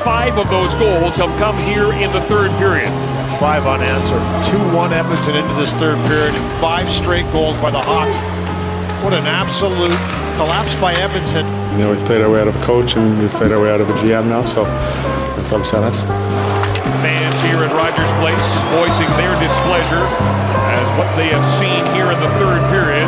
five 0.08 0.38
of 0.40 0.48
those 0.48 0.72
goals 0.80 1.20
have 1.20 1.28
come 1.36 1.60
here 1.68 1.92
in 1.92 2.08
the 2.16 2.24
third 2.32 2.48
period. 2.64 2.88
Five 3.44 3.68
unanswered. 3.68 4.24
2-1 4.72 4.96
Edmonton 4.96 5.36
into 5.36 5.52
this 5.60 5.76
third 5.84 6.00
period 6.08 6.32
and 6.32 6.48
five 6.64 6.88
straight 6.88 7.28
goals 7.36 7.60
by 7.60 7.68
the 7.76 7.84
Hawks. 7.84 8.16
What 9.04 9.12
an 9.12 9.28
absolute 9.28 9.92
collapse 10.40 10.80
by 10.80 10.96
Edmonton. 10.96 11.44
You 11.76 11.84
know, 11.84 11.92
we've 11.92 12.08
played 12.08 12.24
our 12.24 12.32
way 12.32 12.40
out 12.40 12.48
of 12.48 12.56
a 12.56 12.64
coach 12.64 12.96
and 12.96 13.20
we've 13.20 13.36
played 13.36 13.52
our 13.52 13.60
way 13.60 13.68
out 13.68 13.84
of 13.84 13.90
a 13.92 13.96
GM 14.00 14.32
now, 14.32 14.48
so 14.48 14.64
that's 15.36 15.52
upset 15.52 15.84
us. 15.84 16.00
Fans 17.04 17.36
here 17.44 17.60
at 17.68 17.76
Rogers 17.76 18.14
Place 18.24 18.48
voicing 18.80 19.12
their 19.20 19.36
displeasure 19.44 20.08
as 20.72 20.88
what 20.96 21.12
they 21.20 21.28
have 21.36 21.44
seen 21.60 21.84
here 21.92 22.16
in 22.16 22.20
the 22.24 22.32
third 22.40 22.64
period. 22.72 23.04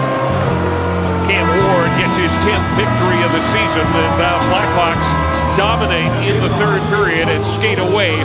Cam 1.32 1.48
Ward 1.48 1.88
gets 1.96 2.16
his 2.20 2.34
10th 2.44 2.68
victory 2.76 3.24
of 3.24 3.32
the 3.32 3.44
season 3.56 3.88
as 3.88 4.14
now 4.20 4.36
Blackhawks 4.52 5.39
dominate 5.58 6.12
in 6.28 6.42
the 6.42 6.50
third 6.58 6.82
period 6.90 7.30
and 7.30 7.46
skate 7.46 7.80
away 7.80 8.18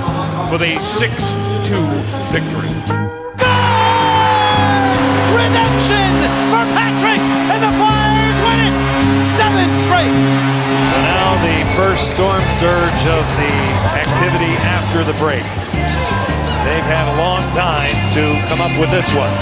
with 0.51 0.62
a 0.62 0.77
6-2 0.99 1.79
victory. 2.33 2.72
Redemption 5.35 6.11
for 6.51 6.64
Patrick, 6.75 7.22
and 7.51 7.61
the 7.62 7.72
Flyers 7.79 8.37
win 8.45 8.59
it. 8.68 8.75
Seven 9.37 9.68
straight. 9.87 10.14
So 10.91 10.97
now 11.03 11.35
the 11.43 11.59
first 11.77 12.14
storm 12.14 12.45
surge 12.55 13.03
of 13.11 13.25
the 13.41 13.55
activity 13.99 14.55
after 14.62 15.05
the 15.05 15.16
break. 15.18 15.43
They've 16.64 16.89
had 16.89 17.07
a 17.12 17.16
long 17.18 17.43
time 17.53 17.95
to 18.14 18.41
come 18.49 18.61
up 18.61 18.72
with 18.79 18.91
this 18.91 19.11
one. 19.12 19.33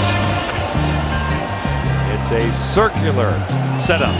It's 2.15 2.31
a 2.31 2.51
circular 2.51 3.31
setup 3.77 4.15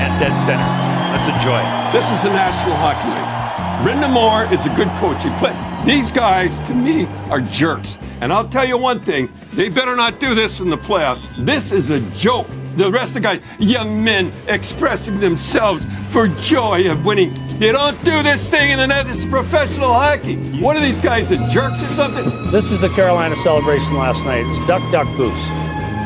at 0.00 0.18
dead 0.18 0.36
center. 0.36 0.91
Let's 1.22 1.36
enjoy 1.36 1.60
it. 1.60 1.92
This 1.92 2.10
is 2.10 2.24
the 2.24 2.30
National 2.30 2.74
Hockey 2.74 3.06
League. 3.06 4.02
Brind'Amour 4.02 4.50
is 4.50 4.66
a 4.66 4.70
good 4.70 4.88
coach. 4.98 5.22
He 5.22 5.30
put 5.38 5.54
these 5.86 6.10
guys, 6.10 6.58
to 6.66 6.74
me, 6.74 7.06
are 7.30 7.40
jerks. 7.40 7.96
And 8.20 8.32
I'll 8.32 8.48
tell 8.48 8.64
you 8.64 8.76
one 8.76 8.98
thing: 8.98 9.32
they 9.52 9.68
better 9.68 9.94
not 9.94 10.18
do 10.18 10.34
this 10.34 10.58
in 10.58 10.68
the 10.68 10.76
playoffs. 10.76 11.22
This 11.36 11.70
is 11.70 11.90
a 11.90 12.00
joke. 12.16 12.48
The 12.74 12.90
rest 12.90 13.10
of 13.10 13.14
the 13.14 13.20
guys, 13.20 13.44
young 13.60 14.02
men, 14.02 14.32
expressing 14.48 15.20
themselves 15.20 15.86
for 16.10 16.26
joy 16.26 16.90
of 16.90 17.06
winning. 17.06 17.36
You 17.60 17.70
don't 17.70 18.04
do 18.04 18.20
this 18.24 18.50
thing 18.50 18.72
in 18.72 18.78
the 18.78 18.88
net. 18.88 19.06
It's 19.06 19.24
professional 19.26 19.94
hockey. 19.94 20.58
What 20.60 20.76
are 20.76 20.80
these 20.80 21.00
guys, 21.00 21.28
the 21.28 21.36
jerks 21.52 21.80
or 21.84 21.88
something? 21.90 22.50
This 22.50 22.72
is 22.72 22.80
the 22.80 22.88
Carolina 22.88 23.36
celebration 23.36 23.94
last 23.94 24.24
night. 24.24 24.44
It's 24.44 24.66
Duck 24.66 24.82
Duck 24.90 25.06
Goose. 25.16 25.32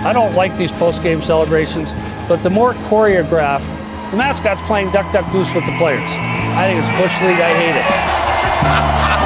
I 0.05 0.13
don't 0.13 0.35
like 0.35 0.55
these 0.59 0.73
post-game 0.73 1.23
celebrations, 1.23 1.95
but 2.29 2.43
the 2.43 2.51
more 2.51 2.75
choreographed, 2.75 3.76
the 4.11 4.17
mascot's 4.17 4.63
playing 4.63 4.91
Duck 4.91 5.13
Duck 5.13 5.31
Goose 5.33 5.53
with 5.55 5.67
the 5.67 5.77
players. 5.79 6.11
I 6.57 6.67
think 6.67 6.81
it's 6.81 6.93
Bush 7.01 7.15
League. 7.23 7.41
I 7.41 7.53
hate 7.55 7.77
it. 7.77 7.87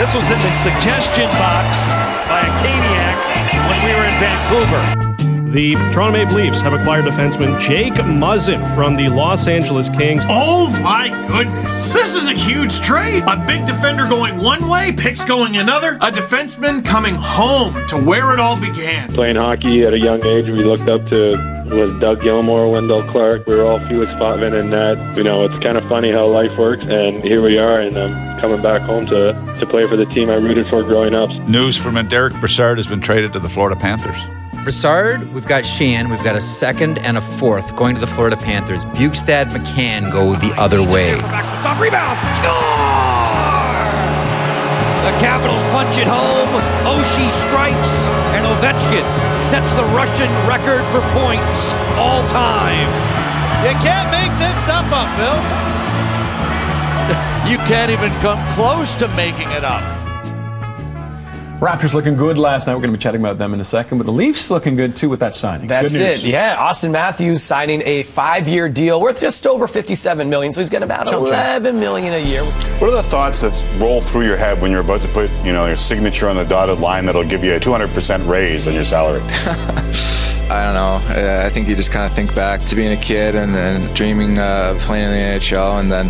This 0.00 0.14
was 0.14 0.30
in 0.30 0.38
the 0.38 0.52
suggestion 0.62 1.28
box 1.36 1.92
by 2.26 2.40
a 2.40 2.50
Caniac 2.64 3.68
when 3.68 3.84
we 3.84 3.92
were 3.92 4.06
in 4.06 4.18
Vancouver. 4.18 5.10
The 5.52 5.74
Toronto 5.92 6.12
Maple 6.12 6.36
Leafs 6.36 6.62
have 6.62 6.72
acquired 6.72 7.04
defenseman 7.04 7.60
Jake 7.60 7.92
Muzzin 7.92 8.74
from 8.74 8.96
the 8.96 9.10
Los 9.10 9.46
Angeles 9.46 9.90
Kings. 9.90 10.22
Oh 10.26 10.70
my 10.80 11.08
goodness. 11.28 11.92
This 11.92 12.14
is 12.14 12.30
a 12.30 12.32
huge 12.32 12.80
trade. 12.80 13.24
A 13.26 13.44
big 13.46 13.66
defender 13.66 14.06
going 14.06 14.38
one 14.38 14.68
way, 14.68 14.90
picks 14.92 15.22
going 15.22 15.58
another, 15.58 15.96
a 15.96 16.10
defenseman 16.10 16.82
coming 16.82 17.16
home 17.16 17.86
to 17.88 17.98
where 17.98 18.32
it 18.32 18.40
all 18.40 18.58
began. 18.58 19.12
Playing 19.12 19.36
hockey 19.36 19.84
at 19.84 19.92
a 19.92 19.98
young 19.98 20.24
age, 20.24 20.46
we 20.46 20.64
looked 20.64 20.88
up 20.88 21.04
to 21.08 21.59
was 21.70 21.92
Doug 21.98 22.20
Gilmour, 22.22 22.70
Wendell 22.70 23.02
Clark. 23.10 23.46
We 23.46 23.54
were 23.54 23.64
all 23.64 23.78
Felix 23.88 24.10
Potvin 24.12 24.54
and 24.54 24.72
that. 24.72 25.16
You 25.16 25.22
know, 25.22 25.44
it's 25.44 25.64
kind 25.64 25.78
of 25.78 25.88
funny 25.88 26.10
how 26.10 26.26
life 26.26 26.56
works, 26.58 26.84
and 26.86 27.22
here 27.22 27.42
we 27.42 27.58
are, 27.58 27.80
and 27.80 27.96
I'm 27.96 28.40
coming 28.40 28.62
back 28.62 28.82
home 28.82 29.06
to, 29.06 29.32
to 29.58 29.66
play 29.66 29.86
for 29.88 29.96
the 29.96 30.06
team 30.06 30.30
I 30.30 30.36
rooted 30.36 30.68
for 30.68 30.82
growing 30.82 31.14
up. 31.14 31.30
News 31.48 31.76
from 31.76 31.94
Derek 32.08 32.34
Brassard 32.40 32.78
has 32.78 32.86
been 32.86 33.00
traded 33.00 33.32
to 33.34 33.38
the 33.38 33.48
Florida 33.48 33.78
Panthers. 33.78 34.18
Brassard, 34.62 35.32
we've 35.32 35.46
got 35.46 35.64
Sheehan, 35.64 36.10
we've 36.10 36.22
got 36.22 36.36
a 36.36 36.40
second 36.40 36.98
and 36.98 37.16
a 37.16 37.20
fourth 37.20 37.74
going 37.76 37.94
to 37.94 38.00
the 38.00 38.06
Florida 38.06 38.36
Panthers. 38.36 38.84
Bjugstad, 38.86 39.50
McCann 39.50 40.12
go 40.12 40.34
the 40.34 40.52
other 40.60 40.82
way. 40.82 41.16
Stop 41.18 41.80
rebound. 41.80 42.18
Score! 42.36 43.40
The 45.00 45.16
Capitals 45.16 45.62
punch 45.72 45.96
it 45.96 46.06
home. 46.06 46.48
Oshie 46.84 47.32
strikes, 47.48 47.90
and 47.90 47.99
Ovechkin 48.50 49.06
sets 49.48 49.70
the 49.72 49.84
Russian 49.94 50.30
record 50.48 50.82
for 50.90 51.00
points 51.14 51.72
all 51.94 52.26
time. 52.28 52.88
You 53.62 53.74
can't 53.78 54.10
make 54.10 54.32
this 54.38 54.56
stuff 54.62 54.90
up, 54.90 55.08
Bill. 55.16 55.40
You 57.50 57.56
can't 57.66 57.90
even 57.90 58.12
come 58.20 58.38
close 58.50 58.94
to 58.96 59.08
making 59.16 59.50
it 59.52 59.64
up. 59.64 59.99
Raptors 61.60 61.92
looking 61.92 62.16
good 62.16 62.38
last 62.38 62.66
night. 62.66 62.74
We're 62.74 62.80
going 62.80 62.92
to 62.92 62.96
be 62.96 63.02
chatting 63.02 63.20
about 63.20 63.36
them 63.36 63.52
in 63.52 63.60
a 63.60 63.64
second, 63.64 63.98
but 63.98 64.04
the 64.04 64.12
Leafs 64.12 64.50
looking 64.50 64.76
good 64.76 64.96
too 64.96 65.10
with 65.10 65.20
that 65.20 65.34
signing. 65.34 65.66
That's 65.66 65.92
Good 65.92 66.00
news. 66.00 66.24
it. 66.24 66.30
Yeah, 66.30 66.56
Auston 66.56 66.90
Matthews 66.90 67.42
signing 67.42 67.82
a 67.84 68.02
five-year 68.04 68.70
deal 68.70 68.98
worth 68.98 69.20
just 69.20 69.46
over 69.46 69.68
57 69.68 70.30
million, 70.30 70.52
so 70.52 70.62
he's 70.62 70.70
getting 70.70 70.84
about 70.84 71.06
Chump 71.08 71.26
change. 71.26 71.34
11 71.34 71.78
million 71.78 72.14
a 72.14 72.18
year. 72.18 72.44
What 72.44 72.84
are 72.84 72.92
the 72.96 73.02
thoughts 73.02 73.42
that 73.42 73.52
roll 73.78 74.00
through 74.00 74.24
your 74.24 74.38
head 74.38 74.62
when 74.62 74.70
you're 74.70 74.80
about 74.80 75.02
to 75.02 75.08
put, 75.08 75.30
you 75.44 75.52
know, 75.52 75.66
your 75.66 75.76
signature 75.76 76.30
on 76.30 76.36
the 76.36 76.46
dotted 76.46 76.80
line 76.80 77.04
that'll 77.04 77.24
give 77.24 77.44
you 77.44 77.54
a 77.54 77.60
200% 77.60 78.26
raise 78.26 78.66
on 78.66 78.72
your 78.72 78.84
salary? 78.84 79.20
I 80.50 80.64
don't 80.64 80.74
know. 80.74 81.14
Uh, 81.14 81.46
I 81.46 81.48
think 81.48 81.68
you 81.68 81.76
just 81.76 81.92
kind 81.92 82.04
of 82.04 82.12
think 82.12 82.34
back 82.34 82.60
to 82.62 82.74
being 82.74 82.90
a 82.90 83.00
kid 83.00 83.36
and, 83.36 83.54
and 83.54 83.94
dreaming 83.94 84.40
uh, 84.40 84.72
of 84.74 84.78
playing 84.78 85.04
in 85.04 85.12
the 85.12 85.38
NHL, 85.38 85.78
and 85.78 85.92
then 85.92 86.08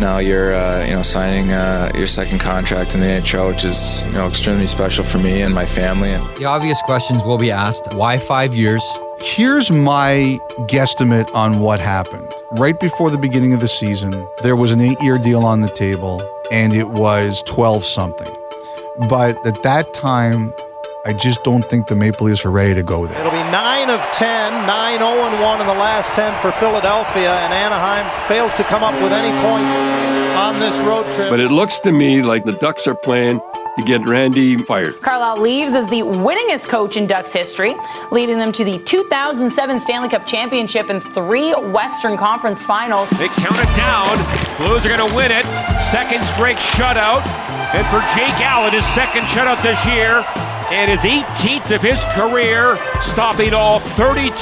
now 0.00 0.16
you're, 0.16 0.54
uh, 0.54 0.82
you 0.86 0.92
know, 0.92 1.02
signing 1.02 1.52
uh, 1.52 1.92
your 1.94 2.06
second 2.06 2.38
contract 2.38 2.94
in 2.94 3.00
the 3.00 3.06
NHL, 3.06 3.48
which 3.48 3.64
is, 3.64 4.06
you 4.06 4.12
know, 4.12 4.26
extremely 4.26 4.66
special 4.66 5.04
for 5.04 5.18
me 5.18 5.42
and 5.42 5.54
my 5.54 5.66
family. 5.66 6.12
The 6.38 6.46
obvious 6.46 6.80
questions 6.80 7.22
will 7.22 7.36
be 7.36 7.50
asked 7.50 7.92
why 7.92 8.16
five 8.16 8.54
years? 8.54 8.82
Here's 9.20 9.70
my 9.70 10.38
guesstimate 10.70 11.32
on 11.34 11.60
what 11.60 11.78
happened. 11.78 12.32
Right 12.52 12.80
before 12.80 13.10
the 13.10 13.18
beginning 13.18 13.52
of 13.52 13.60
the 13.60 13.68
season, 13.68 14.26
there 14.42 14.56
was 14.56 14.72
an 14.72 14.80
eight 14.80 15.02
year 15.02 15.18
deal 15.18 15.44
on 15.44 15.60
the 15.60 15.70
table, 15.70 16.26
and 16.50 16.72
it 16.72 16.88
was 16.88 17.42
12 17.42 17.84
something. 17.84 18.34
But 19.10 19.46
at 19.46 19.62
that 19.64 19.92
time, 19.92 20.54
I 21.04 21.12
just 21.12 21.42
don't 21.42 21.68
think 21.68 21.88
the 21.88 21.96
Maple 21.96 22.26
Leafs 22.26 22.44
are 22.44 22.50
ready 22.50 22.74
to 22.74 22.82
go 22.84 23.06
there. 23.08 23.18
It'll 23.18 23.32
be 23.32 23.50
9 23.50 23.90
of 23.90 24.00
10, 24.12 24.66
9 24.66 24.98
0 24.98 25.42
1 25.42 25.60
in 25.60 25.66
the 25.66 25.74
last 25.74 26.14
10 26.14 26.40
for 26.40 26.52
Philadelphia, 26.52 27.34
and 27.40 27.52
Anaheim 27.52 28.06
fails 28.28 28.54
to 28.56 28.62
come 28.62 28.84
up 28.84 28.94
with 29.02 29.12
any 29.12 29.32
points 29.42 29.74
on 30.38 30.52
on 30.52 30.60
this 30.60 30.78
road 30.80 31.04
trip. 31.14 31.30
But 31.30 31.40
it 31.40 31.50
looks 31.50 31.80
to 31.80 31.92
me 31.92 32.22
like 32.22 32.44
the 32.44 32.52
Ducks 32.52 32.86
are 32.86 32.94
playing 32.94 33.40
to 33.76 33.84
get 33.84 34.06
Randy 34.06 34.58
fired. 34.58 35.00
Carlyle 35.00 35.40
leaves 35.40 35.74
as 35.74 35.88
the 35.88 36.02
winningest 36.02 36.68
coach 36.68 36.96
in 36.96 37.06
Ducks 37.06 37.32
history, 37.32 37.74
leading 38.10 38.38
them 38.38 38.52
to 38.52 38.62
the 38.62 38.78
2007 38.80 39.80
Stanley 39.80 40.08
Cup 40.08 40.26
Championship 40.26 40.88
and 40.90 41.02
three 41.02 41.52
Western 41.52 42.16
Conference 42.16 42.62
Finals. 42.62 43.10
They 43.10 43.28
count 43.28 43.56
it 43.58 43.76
down. 43.76 44.06
Blues 44.58 44.84
are 44.84 44.94
going 44.94 45.08
to 45.08 45.16
win 45.16 45.32
it. 45.32 45.46
Second 45.90 46.22
straight 46.34 46.58
shutout. 46.58 47.26
And 47.74 47.86
for 47.88 48.00
Jake 48.14 48.38
Allen, 48.44 48.72
his 48.72 48.86
second 48.94 49.22
shutout 49.22 49.62
this 49.62 49.84
year 49.86 50.22
and 50.72 50.90
his 50.90 51.02
18th 51.02 51.70
of 51.74 51.82
his 51.82 52.00
career, 52.16 52.78
stopping 53.02 53.52
all 53.52 53.78
32 53.78 54.32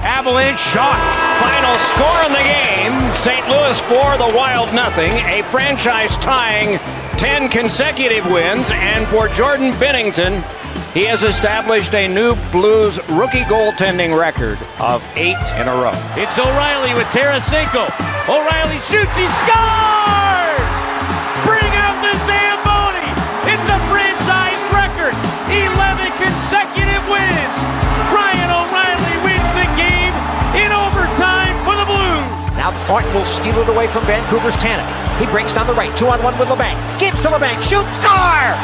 Avalanche 0.00 0.58
shots. 0.58 1.16
Final 1.38 1.76
score 1.92 2.22
in 2.24 2.32
the 2.32 2.42
game 2.42 3.14
St. 3.14 3.46
Louis 3.48 3.78
4, 3.80 4.16
the 4.16 4.34
Wild 4.34 4.72
nothing. 4.72 5.12
A 5.12 5.42
franchise 5.44 6.16
tying 6.16 6.78
10 7.18 7.50
consecutive 7.50 8.24
wins. 8.32 8.70
And 8.70 9.06
for 9.08 9.28
Jordan 9.28 9.72
Binnington, 9.72 10.42
he 10.94 11.04
has 11.04 11.22
established 11.22 11.94
a 11.94 12.08
new 12.08 12.34
Blues 12.50 12.98
rookie 13.10 13.44
goaltending 13.44 14.18
record 14.18 14.58
of 14.80 15.04
eight 15.14 15.36
in 15.60 15.68
a 15.68 15.74
row. 15.74 15.92
It's 16.16 16.38
O'Reilly 16.38 16.94
with 16.94 17.06
Tarasenko. 17.08 17.84
O'Reilly 18.28 18.80
shoots, 18.80 19.16
he 19.18 19.26
scores! 19.44 20.19
Blues! 32.70 32.78
Now 32.78 32.86
Thornton 32.86 33.14
will 33.14 33.24
steal 33.24 33.56
it 33.58 33.68
away 33.68 33.86
from 33.88 34.04
Vancouver's 34.04 34.56
Tanev. 34.56 34.86
He 35.18 35.26
breaks 35.26 35.52
down 35.52 35.66
the 35.66 35.74
right, 35.74 35.94
two 35.96 36.06
on 36.06 36.22
one 36.22 36.38
with 36.38 36.48
Labanc. 36.48 36.76
Gives 37.00 37.20
to 37.22 37.28
Labanc, 37.28 37.58
shoots, 37.62 37.96
score! 37.98 38.54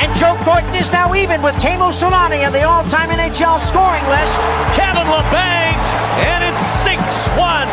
And 0.00 0.08
Joe 0.16 0.34
Thornton 0.42 0.74
is 0.74 0.90
now 0.90 1.14
even 1.14 1.42
with 1.42 1.54
Teemu 1.56 1.92
Selanne 1.92 2.46
on 2.46 2.52
the 2.52 2.62
all-time 2.64 3.10
NHL 3.10 3.60
scoring 3.60 4.04
list. 4.08 4.34
Kevin 4.74 5.04
Labanc, 5.04 5.76
and 6.24 6.42
it's 6.42 6.62
6-1. 6.82 7.68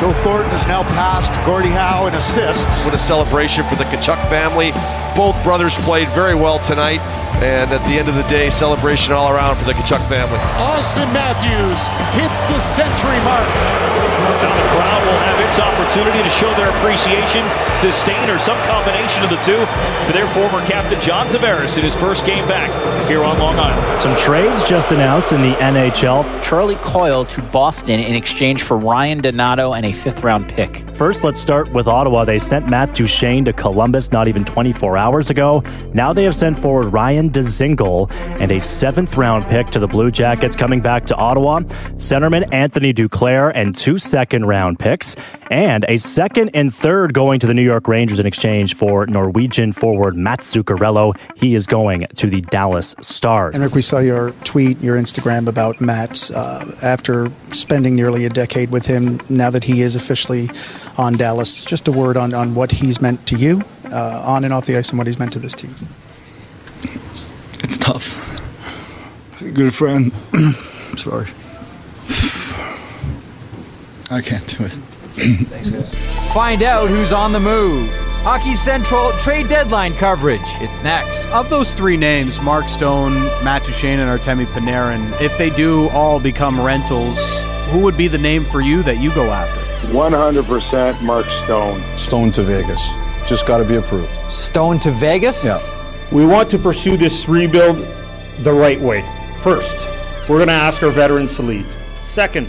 Joe 0.00 0.12
Thornton 0.22 0.50
has 0.50 0.66
now 0.66 0.82
passed 0.98 1.32
Gordie 1.46 1.70
Howe 1.70 2.08
in 2.08 2.14
assists. 2.14 2.84
What 2.84 2.94
a 2.94 2.98
celebration 2.98 3.64
for 3.64 3.76
the 3.76 3.84
Tkachuk 3.84 4.18
family. 4.28 4.72
Both 5.14 5.40
brothers 5.44 5.76
played 5.86 6.08
very 6.08 6.34
well 6.34 6.58
tonight. 6.58 7.00
And 7.42 7.70
at 7.72 7.82
the 7.86 7.98
end 7.98 8.08
of 8.08 8.14
the 8.14 8.26
day, 8.26 8.50
celebration 8.50 9.12
all 9.12 9.32
around 9.32 9.56
for 9.56 9.64
the 9.64 9.72
Tkachuk 9.72 10.02
family. 10.08 10.38
Auston 10.58 11.06
Matthews 11.14 11.86
hits 12.18 12.42
the 12.50 12.58
century 12.60 13.18
mark. 13.22 13.46
Now 13.46 14.54
the 14.54 14.68
crowd 14.74 14.74
will 14.74 14.82
have 14.82 14.91
Apple 15.14 15.31
its 15.52 15.60
opportunity 15.60 16.22
to 16.22 16.30
show 16.30 16.50
their 16.54 16.70
appreciation, 16.78 17.44
disdain, 17.82 18.30
or 18.30 18.38
some 18.38 18.56
combination 18.66 19.22
of 19.22 19.28
the 19.28 19.36
two 19.44 19.60
for 20.06 20.12
their 20.12 20.26
former 20.28 20.64
captain 20.66 20.98
John 21.02 21.26
Tavares 21.26 21.76
in 21.76 21.84
his 21.84 21.94
first 21.94 22.24
game 22.24 22.46
back 22.48 22.70
here 23.06 23.22
on 23.22 23.38
Long 23.38 23.58
Island. 23.58 24.00
Some 24.00 24.16
trades 24.16 24.66
just 24.66 24.90
announced 24.92 25.34
in 25.34 25.42
the 25.42 25.52
NHL. 25.56 26.42
Charlie 26.42 26.76
Coyle 26.76 27.26
to 27.26 27.42
Boston 27.42 28.00
in 28.00 28.14
exchange 28.14 28.62
for 28.62 28.78
Ryan 28.78 29.20
Donato 29.20 29.74
and 29.74 29.84
a 29.84 29.92
fifth 29.92 30.24
round 30.24 30.48
pick. 30.48 30.88
First, 30.96 31.22
let's 31.22 31.38
start 31.38 31.70
with 31.72 31.86
Ottawa. 31.86 32.24
They 32.24 32.38
sent 32.38 32.70
Matt 32.70 32.94
Duchene 32.94 33.44
to 33.44 33.52
Columbus 33.52 34.10
not 34.10 34.28
even 34.28 34.46
24 34.46 34.96
hours 34.96 35.28
ago. 35.28 35.62
Now 35.92 36.14
they 36.14 36.24
have 36.24 36.34
sent 36.34 36.58
forward 36.58 36.88
Ryan 36.94 37.28
Dzingel 37.28 38.10
and 38.40 38.50
a 38.52 38.58
seventh 38.58 39.18
round 39.18 39.44
pick 39.46 39.66
to 39.68 39.78
the 39.78 39.88
Blue 39.88 40.10
Jackets 40.10 40.56
coming 40.56 40.80
back 40.80 41.04
to 41.06 41.14
Ottawa. 41.16 41.60
Centerman 41.96 42.48
Anthony 42.54 42.94
Duclair 42.94 43.52
and 43.54 43.76
two 43.76 43.98
second 43.98 44.46
round 44.46 44.78
picks, 44.78 45.14
and 45.52 45.84
a 45.86 45.98
second 45.98 46.50
and 46.54 46.74
third 46.74 47.12
going 47.12 47.38
to 47.38 47.46
the 47.46 47.52
New 47.52 47.62
York 47.62 47.86
Rangers 47.86 48.18
in 48.18 48.24
exchange 48.24 48.74
for 48.74 49.04
Norwegian 49.06 49.70
forward 49.70 50.16
Matt 50.16 50.40
Zuccarello. 50.40 51.14
He 51.36 51.54
is 51.54 51.66
going 51.66 52.06
to 52.14 52.26
the 52.26 52.40
Dallas 52.40 52.94
Stars. 53.02 53.54
Henrik, 53.54 53.74
we 53.74 53.82
saw 53.82 53.98
your 53.98 54.30
tweet, 54.44 54.80
your 54.80 54.96
Instagram 54.96 55.46
about 55.46 55.78
Matt 55.78 56.30
uh, 56.34 56.64
after 56.82 57.30
spending 57.50 57.94
nearly 57.94 58.24
a 58.24 58.30
decade 58.30 58.70
with 58.70 58.86
him. 58.86 59.20
Now 59.28 59.50
that 59.50 59.64
he 59.64 59.82
is 59.82 59.94
officially 59.94 60.48
on 60.96 61.18
Dallas, 61.18 61.66
just 61.66 61.86
a 61.86 61.92
word 61.92 62.16
on, 62.16 62.32
on 62.32 62.54
what 62.54 62.72
he's 62.72 63.02
meant 63.02 63.26
to 63.26 63.36
you 63.36 63.60
uh, 63.92 64.22
on 64.24 64.44
and 64.44 64.54
off 64.54 64.64
the 64.64 64.78
ice 64.78 64.88
and 64.88 64.96
what 64.96 65.06
he's 65.06 65.18
meant 65.18 65.34
to 65.34 65.38
this 65.38 65.54
team. 65.54 65.74
It's 67.62 67.76
tough. 67.76 68.18
Good 69.38 69.74
friend. 69.74 70.12
Sorry. 70.96 71.28
I 74.10 74.22
can't 74.22 74.46
do 74.46 74.64
it. 74.64 74.78
Thanks, 75.12 75.70
guys. 75.70 76.32
Find 76.32 76.62
out 76.62 76.88
who's 76.88 77.12
on 77.12 77.32
the 77.32 77.40
move. 77.40 77.90
Hockey 78.24 78.54
Central 78.54 79.10
trade 79.18 79.48
deadline 79.48 79.94
coverage. 79.94 80.40
It's 80.60 80.82
next. 80.82 81.28
Of 81.30 81.50
those 81.50 81.74
three 81.74 81.96
names, 81.96 82.40
Mark 82.40 82.68
Stone, 82.68 83.14
Matt 83.42 83.64
Duchene, 83.64 83.98
and 83.98 84.20
Artemi 84.20 84.46
Panarin, 84.46 85.20
if 85.20 85.36
they 85.38 85.50
do 85.50 85.88
all 85.90 86.20
become 86.20 86.60
rentals, 86.60 87.18
who 87.70 87.80
would 87.80 87.96
be 87.96 88.06
the 88.06 88.18
name 88.18 88.44
for 88.44 88.60
you 88.60 88.82
that 88.84 88.98
you 88.98 89.12
go 89.14 89.30
after? 89.30 89.60
100% 89.88 91.02
Mark 91.02 91.26
Stone. 91.44 91.82
Stone 91.96 92.30
to 92.32 92.42
Vegas. 92.44 92.88
Just 93.26 93.46
got 93.46 93.58
to 93.58 93.64
be 93.64 93.74
approved. 93.76 94.10
Stone 94.30 94.78
to 94.80 94.90
Vegas? 94.92 95.44
Yeah. 95.44 95.60
We 96.12 96.24
want 96.24 96.48
to 96.50 96.58
pursue 96.58 96.96
this 96.96 97.28
rebuild 97.28 97.76
the 98.38 98.52
right 98.52 98.80
way. 98.80 99.04
First, 99.40 99.74
we're 100.28 100.36
going 100.36 100.48
to 100.48 100.54
ask 100.54 100.82
our 100.82 100.90
veterans 100.90 101.34
to 101.36 101.42
lead. 101.42 101.66
Second, 102.02 102.48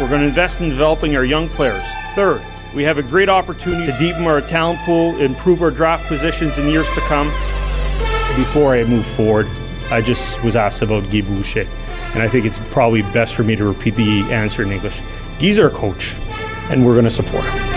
we're 0.00 0.08
going 0.08 0.22
to 0.22 0.28
invest 0.28 0.62
in 0.62 0.70
developing 0.70 1.14
our 1.14 1.26
young 1.26 1.46
players. 1.50 1.84
Third, 2.14 2.40
we 2.74 2.82
have 2.84 2.96
a 2.96 3.02
great 3.02 3.28
opportunity 3.28 3.84
to 3.92 3.98
deepen 3.98 4.24
our 4.24 4.40
talent 4.40 4.80
pool, 4.80 5.20
improve 5.20 5.60
our 5.60 5.70
draft 5.70 6.08
positions 6.08 6.56
in 6.56 6.68
years 6.68 6.86
to 6.94 7.00
come. 7.02 7.26
Before 8.36 8.72
I 8.72 8.84
move 8.84 9.04
forward, 9.04 9.46
I 9.90 10.00
just 10.00 10.42
was 10.42 10.56
asked 10.56 10.80
about 10.80 11.02
Guy 11.10 11.20
Boucher, 11.20 11.66
and 12.14 12.22
I 12.22 12.28
think 12.28 12.46
it's 12.46 12.58
probably 12.70 13.02
best 13.02 13.34
for 13.34 13.42
me 13.42 13.56
to 13.56 13.64
repeat 13.64 13.96
the 13.96 14.22
answer 14.32 14.62
in 14.62 14.72
English. 14.72 15.02
Guy's 15.38 15.58
our 15.58 15.68
coach, 15.68 16.14
and 16.70 16.86
we're 16.86 16.94
going 16.94 17.04
to 17.04 17.10
support 17.10 17.44
him. 17.44 17.69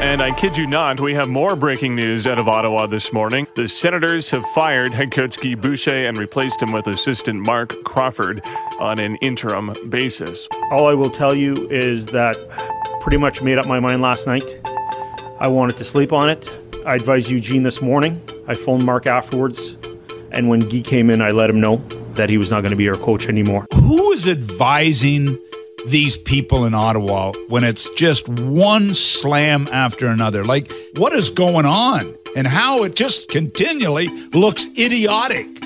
And 0.00 0.22
I 0.22 0.32
kid 0.32 0.56
you 0.56 0.66
not, 0.66 0.98
we 0.98 1.12
have 1.14 1.28
more 1.28 1.54
breaking 1.54 1.94
news 1.94 2.26
out 2.26 2.38
of 2.38 2.48
Ottawa 2.48 2.86
this 2.86 3.12
morning. 3.12 3.46
The 3.54 3.68
Senators 3.68 4.30
have 4.30 4.46
fired 4.46 4.94
head 4.94 5.10
coach 5.10 5.38
Guy 5.38 5.54
Boucher 5.54 6.06
and 6.06 6.16
replaced 6.16 6.62
him 6.62 6.72
with 6.72 6.86
assistant 6.86 7.38
Marc 7.38 7.74
Crawford 7.84 8.42
on 8.78 8.98
an 8.98 9.16
interim 9.16 9.76
basis. 9.90 10.48
All 10.70 10.88
I 10.88 10.94
will 10.94 11.10
tell 11.10 11.34
you 11.34 11.68
is 11.70 12.06
that 12.06 12.34
pretty 13.00 13.18
much 13.18 13.42
made 13.42 13.58
up 13.58 13.66
my 13.66 13.78
mind 13.78 14.00
last 14.00 14.26
night. 14.26 14.44
I 15.38 15.48
wanted 15.48 15.76
to 15.76 15.84
sleep 15.84 16.14
on 16.14 16.30
it. 16.30 16.50
I 16.86 16.94
advised 16.94 17.28
Eugene 17.28 17.62
this 17.62 17.82
morning. 17.82 18.22
I 18.48 18.54
phoned 18.54 18.86
Marc 18.86 19.06
afterwards. 19.06 19.76
And 20.32 20.48
when 20.48 20.60
Guy 20.60 20.80
came 20.80 21.10
in, 21.10 21.20
I 21.20 21.30
let 21.30 21.50
him 21.50 21.60
know 21.60 21.76
that 22.14 22.30
he 22.30 22.38
was 22.38 22.50
not 22.50 22.62
going 22.62 22.70
to 22.70 22.76
be 22.76 22.88
our 22.88 22.96
coach 22.96 23.28
anymore. 23.28 23.66
Who 23.74 24.12
is 24.12 24.26
advising 24.26 25.38
these 25.86 26.16
people 26.16 26.64
in 26.64 26.74
Ottawa 26.74 27.32
when 27.48 27.64
it's 27.64 27.88
just 27.90 28.28
one 28.28 28.94
slam 28.94 29.68
after 29.72 30.06
another? 30.06 30.44
Like, 30.44 30.70
what 30.96 31.12
is 31.12 31.30
going 31.30 31.66
on? 31.66 32.14
And 32.36 32.46
how 32.46 32.84
it 32.84 32.94
just 32.94 33.28
continually 33.28 34.08
looks 34.32 34.66
idiotic. 34.78 35.60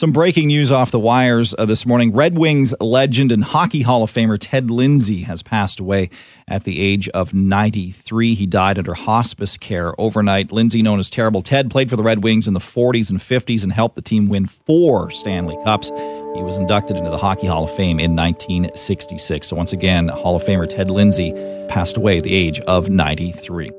Some 0.00 0.12
breaking 0.12 0.46
news 0.46 0.72
off 0.72 0.92
the 0.92 0.98
wires 0.98 1.54
uh, 1.58 1.66
this 1.66 1.84
morning. 1.84 2.14
Red 2.14 2.38
Wings 2.38 2.72
legend 2.80 3.30
and 3.30 3.44
Hockey 3.44 3.82
Hall 3.82 4.02
of 4.02 4.10
Famer 4.10 4.38
Ted 4.40 4.70
Lindsay 4.70 5.24
has 5.24 5.42
passed 5.42 5.78
away 5.78 6.08
at 6.48 6.64
the 6.64 6.80
age 6.80 7.06
of 7.10 7.34
93. 7.34 8.34
He 8.34 8.46
died 8.46 8.78
under 8.78 8.94
hospice 8.94 9.58
care 9.58 9.92
overnight. 10.00 10.52
Lindsay, 10.52 10.80
known 10.80 11.00
as 11.00 11.10
Terrible 11.10 11.42
Ted, 11.42 11.70
played 11.70 11.90
for 11.90 11.96
the 11.96 12.02
Red 12.02 12.24
Wings 12.24 12.48
in 12.48 12.54
the 12.54 12.60
40s 12.60 13.10
and 13.10 13.18
50s 13.20 13.62
and 13.62 13.74
helped 13.74 13.94
the 13.94 14.00
team 14.00 14.30
win 14.30 14.46
four 14.46 15.10
Stanley 15.10 15.58
Cups. 15.64 15.90
He 16.34 16.42
was 16.42 16.56
inducted 16.56 16.96
into 16.96 17.10
the 17.10 17.18
Hockey 17.18 17.46
Hall 17.46 17.64
of 17.64 17.72
Fame 17.74 17.98
in 17.98 18.14
1966. 18.14 19.48
So, 19.48 19.56
once 19.56 19.72
again, 19.72 20.08
Hall 20.08 20.36
of 20.36 20.44
Famer 20.44 20.68
Ted 20.68 20.90
Lindsay 20.90 21.32
passed 21.68 21.96
away 21.96 22.18
at 22.18 22.24
the 22.24 22.34
age 22.34 22.60
of 22.60 22.88
93. 22.88 23.70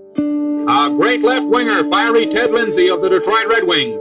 A 0.67 0.89
great 0.89 1.21
left 1.21 1.47
winger, 1.47 1.89
fiery 1.89 2.27
Ted 2.27 2.51
Lindsay 2.51 2.89
of 2.89 3.01
the 3.01 3.09
Detroit 3.09 3.47
Red 3.47 3.63
Wings. 3.63 3.99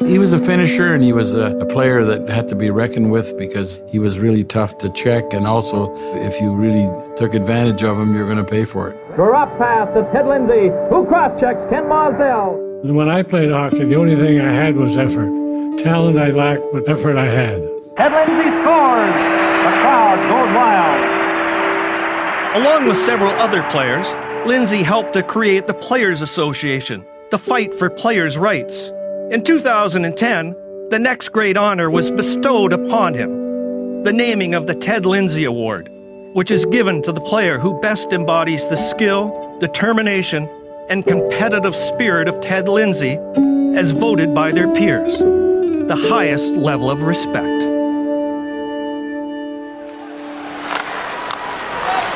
He 0.00 0.18
was 0.18 0.32
a 0.32 0.38
finisher 0.38 0.94
and 0.94 1.04
he 1.04 1.12
was 1.12 1.34
a, 1.34 1.56
a, 1.58 1.66
player 1.66 2.02
that 2.02 2.28
had 2.28 2.48
to 2.48 2.56
be 2.56 2.70
reckoned 2.70 3.12
with 3.12 3.38
because 3.38 3.80
he 3.88 3.98
was 3.98 4.18
really 4.18 4.42
tough 4.42 4.76
to 4.78 4.90
check. 4.90 5.32
And 5.32 5.46
also, 5.46 5.94
if 6.16 6.40
you 6.40 6.52
really 6.52 6.90
took 7.16 7.34
advantage 7.34 7.84
of 7.84 7.98
him, 7.98 8.14
you're 8.14 8.26
going 8.26 8.44
to 8.44 8.50
pay 8.50 8.64
for 8.64 8.88
it. 8.90 9.14
Drop 9.14 9.56
pass 9.58 9.86
to 9.94 10.02
Ted 10.12 10.26
Lindsay, 10.26 10.70
who 10.90 11.06
cross 11.06 11.38
checks 11.38 11.60
Ken 11.70 11.84
Mosdell. 11.84 12.58
When 12.82 13.08
I 13.08 13.22
played 13.22 13.50
hockey, 13.50 13.84
the 13.84 13.94
only 13.94 14.16
thing 14.16 14.40
I 14.40 14.50
had 14.50 14.76
was 14.76 14.96
effort. 14.96 15.30
Talent 15.78 16.18
I 16.18 16.30
lacked, 16.30 16.64
but 16.72 16.88
effort 16.88 17.16
I 17.16 17.26
had. 17.26 17.71
Ted 17.96 18.10
Lindsay 18.10 18.50
scores. 18.62 19.12
The 19.12 19.72
crowd 19.82 20.16
goes 20.30 20.56
wild. 20.56 21.02
Along 22.56 22.86
with 22.86 22.96
several 22.98 23.30
other 23.32 23.62
players, 23.64 24.06
Lindsay 24.46 24.82
helped 24.82 25.12
to 25.12 25.22
create 25.22 25.66
the 25.66 25.74
Players 25.74 26.22
Association, 26.22 27.04
the 27.30 27.38
fight 27.38 27.74
for 27.74 27.90
players' 27.90 28.38
rights. 28.38 28.90
In 29.30 29.44
2010, 29.44 30.56
the 30.88 30.98
next 30.98 31.28
great 31.30 31.58
honor 31.58 31.90
was 31.90 32.10
bestowed 32.10 32.72
upon 32.72 33.12
him 33.12 33.42
the 34.04 34.12
naming 34.12 34.54
of 34.54 34.66
the 34.66 34.74
Ted 34.74 35.04
Lindsay 35.04 35.44
Award, 35.44 35.88
which 36.32 36.50
is 36.50 36.64
given 36.66 37.02
to 37.02 37.12
the 37.12 37.20
player 37.20 37.58
who 37.58 37.80
best 37.80 38.12
embodies 38.12 38.66
the 38.68 38.76
skill, 38.76 39.58
determination, 39.60 40.48
and 40.88 41.06
competitive 41.06 41.76
spirit 41.76 42.26
of 42.26 42.40
Ted 42.40 42.68
Lindsay 42.68 43.18
as 43.78 43.92
voted 43.92 44.34
by 44.34 44.50
their 44.50 44.72
peers, 44.72 45.18
the 45.18 46.08
highest 46.08 46.54
level 46.54 46.90
of 46.90 47.02
respect. 47.02 47.71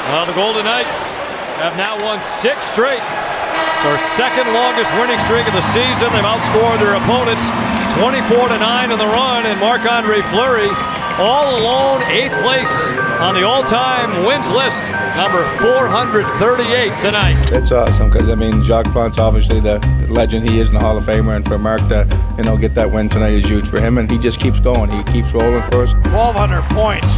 Well, 0.06 0.24
the 0.24 0.34
Golden 0.34 0.64
Knights 0.64 1.16
have 1.58 1.76
now 1.76 1.98
won 1.98 2.22
six 2.22 2.70
straight. 2.70 3.02
It's 3.02 3.86
our 3.90 3.98
second 3.98 4.46
longest 4.54 4.94
winning 4.94 5.18
streak 5.26 5.46
of 5.50 5.52
the 5.52 5.66
season. 5.74 6.14
They've 6.14 6.22
outscored 6.22 6.78
their 6.78 6.94
opponents 6.94 7.50
24 7.98 8.54
to 8.54 8.58
9 8.58 8.90
in 8.92 8.98
the 8.98 9.06
run, 9.10 9.46
and 9.46 9.58
Marc 9.58 9.82
Andre 9.82 10.22
Fleury 10.22 10.70
all 11.18 11.58
alone, 11.58 12.02
eighth 12.04 12.34
place 12.42 12.92
on 13.18 13.34
the 13.34 13.42
all 13.42 13.64
time 13.64 14.24
wins 14.26 14.50
list, 14.50 14.84
number 15.16 15.42
438 15.58 16.98
tonight. 16.98 17.36
It's 17.52 17.72
awesome 17.72 18.10
because, 18.10 18.28
I 18.28 18.34
mean, 18.34 18.62
Jacques 18.62 18.92
Plante's 18.92 19.18
obviously 19.18 19.58
the, 19.58 19.78
the 20.06 20.12
legend 20.12 20.48
he 20.48 20.60
is 20.60 20.68
in 20.68 20.74
the 20.74 20.80
Hall 20.80 20.96
of 20.96 21.04
Famer, 21.04 21.34
and 21.34 21.46
for 21.46 21.58
Marc 21.58 21.80
to, 21.88 22.06
you 22.36 22.44
know, 22.44 22.56
get 22.56 22.74
that 22.74 22.90
win 22.90 23.08
tonight 23.08 23.32
is 23.32 23.46
huge 23.46 23.66
for 23.66 23.80
him, 23.80 23.98
and 23.98 24.10
he 24.10 24.18
just 24.18 24.38
keeps 24.38 24.60
going. 24.60 24.90
He 24.90 25.02
keeps 25.04 25.32
rolling 25.32 25.62
for 25.70 25.84
us. 25.84 25.94
1,200 26.12 26.62
points. 26.70 27.08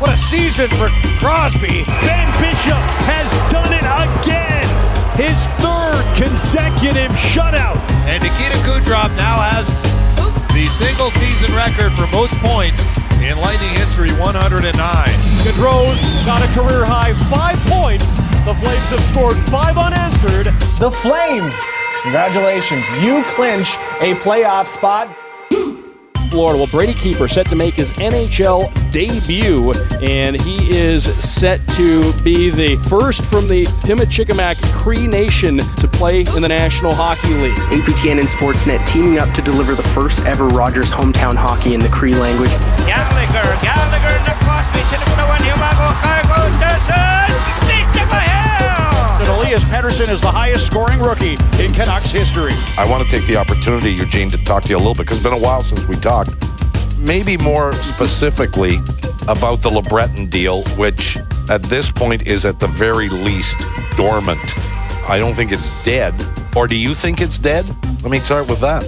What 0.00 0.10
a 0.10 0.16
season 0.16 0.68
for 0.74 0.90
Crosby. 1.22 1.84
Ben 2.02 2.28
Bishop 2.42 2.82
has 3.06 3.30
done 3.52 3.70
it 3.70 3.86
again. 3.86 4.66
His 5.14 5.38
third 5.62 6.02
consecutive 6.18 7.12
shutout. 7.14 7.78
And 8.10 8.22
Nikita 8.22 8.58
Kucherov 8.66 9.14
now 9.16 9.38
has 9.38 9.70
the 10.50 10.66
single 10.74 11.10
season 11.12 11.54
record 11.54 11.92
for 11.94 12.06
most 12.10 12.34
points 12.42 12.82
in 13.22 13.38
Lightning 13.38 13.70
history, 13.70 14.10
109. 14.18 14.74
Gaudreau's 14.74 16.24
got 16.26 16.42
a 16.42 16.50
career 16.52 16.84
high 16.84 17.14
five 17.30 17.58
points. 17.70 18.04
The 18.44 18.54
Flames 18.54 18.88
have 18.90 19.04
scored 19.14 19.36
five 19.48 19.78
unanswered. 19.78 20.46
The 20.78 20.90
Flames, 20.90 21.56
congratulations, 22.02 22.84
you 23.00 23.24
clinch 23.28 23.76
a 24.02 24.14
playoff 24.20 24.66
spot. 24.66 25.23
Florida. 26.34 26.58
Well, 26.58 26.66
Brady 26.66 26.94
Keeper 26.94 27.28
set 27.28 27.46
to 27.46 27.54
make 27.54 27.74
his 27.74 27.92
NHL 27.92 28.66
debut, 28.90 29.72
and 30.02 30.40
he 30.40 30.76
is 30.76 31.04
set 31.04 31.64
to 31.76 32.12
be 32.24 32.50
the 32.50 32.74
first 32.88 33.24
from 33.26 33.46
the 33.46 33.66
Pimicikamak 33.86 34.60
Cree 34.72 35.06
Nation 35.06 35.58
to 35.58 35.86
play 35.86 36.22
in 36.22 36.42
the 36.42 36.48
National 36.48 36.92
Hockey 36.92 37.34
League. 37.34 37.56
APTN 37.70 38.18
and 38.18 38.28
Sportsnet 38.28 38.84
teaming 38.84 39.20
up 39.20 39.32
to 39.34 39.42
deliver 39.42 39.76
the 39.76 39.88
first 39.94 40.26
ever 40.26 40.48
Rogers 40.48 40.90
hometown 40.90 41.36
hockey 41.36 41.72
in 41.72 41.78
the 41.78 41.88
Cree 41.88 42.14
language. 42.14 42.50
Gallagher, 42.84 43.62
Gallagher, 43.62 44.24
the 44.24 44.34
Crosby, 44.44 44.80
Elias 49.54 49.70
Pettersson 49.70 50.08
is 50.08 50.20
the 50.20 50.26
highest 50.26 50.66
scoring 50.66 50.98
rookie 50.98 51.34
in 51.62 51.72
Canucks 51.72 52.10
history. 52.10 52.50
I 52.76 52.90
want 52.90 53.04
to 53.04 53.08
take 53.08 53.24
the 53.28 53.36
opportunity, 53.36 53.92
Eugene, 53.92 54.28
to 54.30 54.44
talk 54.44 54.64
to 54.64 54.70
you 54.70 54.76
a 54.76 54.78
little 54.78 54.94
bit 54.94 55.06
because 55.06 55.18
it's 55.18 55.24
been 55.24 55.32
a 55.32 55.40
while 55.40 55.62
since 55.62 55.86
we 55.86 55.94
talked. 55.94 56.32
Maybe 56.98 57.36
more 57.36 57.72
specifically 57.74 58.78
about 59.28 59.62
the 59.62 59.70
LeBreton 59.70 60.28
deal, 60.28 60.64
which 60.76 61.16
at 61.48 61.62
this 61.62 61.88
point 61.88 62.26
is 62.26 62.44
at 62.44 62.58
the 62.58 62.66
very 62.66 63.08
least 63.08 63.56
dormant. 63.96 64.58
I 65.08 65.18
don't 65.20 65.34
think 65.34 65.52
it's 65.52 65.70
dead. 65.84 66.20
Or 66.56 66.66
do 66.66 66.74
you 66.74 66.92
think 66.92 67.20
it's 67.20 67.38
dead? 67.38 67.64
Let 68.02 68.10
me 68.10 68.18
start 68.18 68.48
with 68.48 68.58
that. 68.58 68.82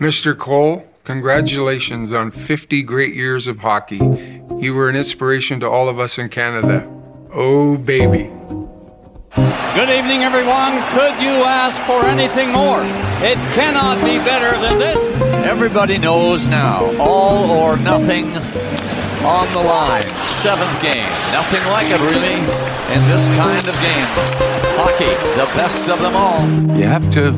Mr. 0.00 0.36
Cole, 0.36 0.84
congratulations 1.04 2.12
on 2.12 2.30
50 2.30 2.82
great 2.82 3.14
years 3.14 3.46
of 3.46 3.58
hockey. 3.58 4.37
You 4.58 4.74
were 4.74 4.88
an 4.88 4.96
inspiration 4.96 5.60
to 5.60 5.68
all 5.68 5.88
of 5.88 6.00
us 6.00 6.18
in 6.18 6.28
Canada. 6.30 6.84
Oh, 7.32 7.76
baby. 7.76 8.24
Good 9.36 9.88
evening, 9.88 10.24
everyone. 10.24 10.72
Could 10.90 11.22
you 11.22 11.44
ask 11.46 11.80
for 11.82 12.04
anything 12.04 12.50
more? 12.50 12.80
It 13.22 13.38
cannot 13.54 13.98
be 13.98 14.18
better 14.18 14.50
than 14.60 14.80
this. 14.80 15.20
Everybody 15.46 15.96
knows 15.96 16.48
now 16.48 16.86
all 16.98 17.52
or 17.52 17.76
nothing 17.76 18.36
on 19.24 19.46
the 19.52 19.60
line. 19.60 20.08
Seventh 20.26 20.82
game. 20.82 21.08
Nothing 21.30 21.64
like 21.70 21.86
it, 21.90 22.00
really, 22.00 22.34
in 22.92 23.08
this 23.08 23.28
kind 23.28 23.64
of 23.64 23.74
game. 23.74 24.06
Hockey, 24.74 25.14
the 25.38 25.46
best 25.56 25.88
of 25.88 26.00
them 26.00 26.16
all. 26.16 26.40
You 26.76 26.84
have 26.84 27.08
to 27.10 27.32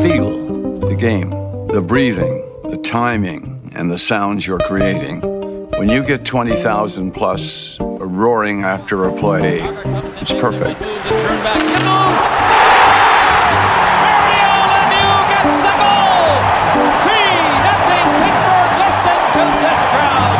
feel 0.00 0.78
the 0.78 0.94
game, 0.96 1.30
the 1.66 1.82
breathing, 1.84 2.44
the 2.70 2.76
timing, 2.76 3.72
and 3.74 3.90
the 3.90 3.98
sounds 3.98 4.46
you're 4.46 4.60
creating. 4.60 5.37
When 5.78 5.88
you 5.88 6.02
get 6.02 6.24
20,000 6.24 7.12
plus 7.12 7.78
roaring 7.80 8.64
after 8.64 9.04
a 9.04 9.12
play, 9.16 9.60
it's 10.20 10.32
perfect. 10.32 10.80
Turn 10.80 11.38
back, 11.44 11.62
you 11.62 11.78
move! 11.86 12.18
Mario 14.02 14.50
Lemieux 14.74 15.22
gets 15.30 15.62
a 15.62 15.72
goal! 15.78 16.42
3 17.06 17.14
nothing 17.62 18.10
Pittsburgh, 18.18 18.72
listen 18.82 19.18
to 19.38 19.44
this 19.62 19.82
crowd! 19.86 20.38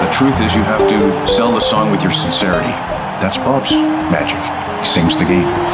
The 0.00 0.10
truth 0.10 0.40
is 0.40 0.56
you 0.56 0.62
have 0.62 0.88
to 0.88 1.28
sell 1.28 1.52
the 1.52 1.60
song 1.60 1.90
with 1.90 2.02
your 2.02 2.12
sincerity. 2.12 2.72
That's 3.20 3.36
Bob's 3.36 3.72
magic. 3.72 4.40
He 4.78 4.84
sings 4.86 5.18
the 5.18 5.26
game. 5.26 5.73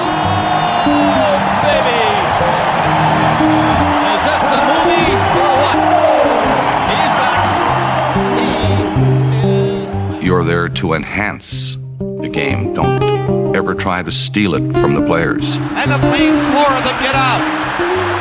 To 10.75 10.95
enhance 10.95 11.77
the 11.99 12.31
game. 12.33 12.73
Don't 12.73 13.55
ever 13.55 13.75
try 13.75 14.03
to 14.03 14.11
steal 14.11 14.55
it 14.55 14.65
from 14.81 14.95
the 14.97 15.05
players. 15.05 15.61
And 15.77 15.93
the 15.93 16.01
Flames, 16.09 16.41
four 16.57 16.73
of 16.73 16.83
them 16.89 16.97
get 17.05 17.13
out. 17.13 17.45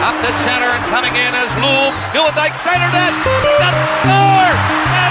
Up 0.04 0.18
the 0.20 0.34
center 0.44 0.68
and 0.68 0.84
coming 0.92 1.16
in 1.16 1.32
as 1.40 1.48
Loob. 1.56 1.96
Nieuwendyk 2.12 2.52
centered 2.60 2.92
it. 2.92 3.14
That 3.64 3.72
scores! 4.04 4.64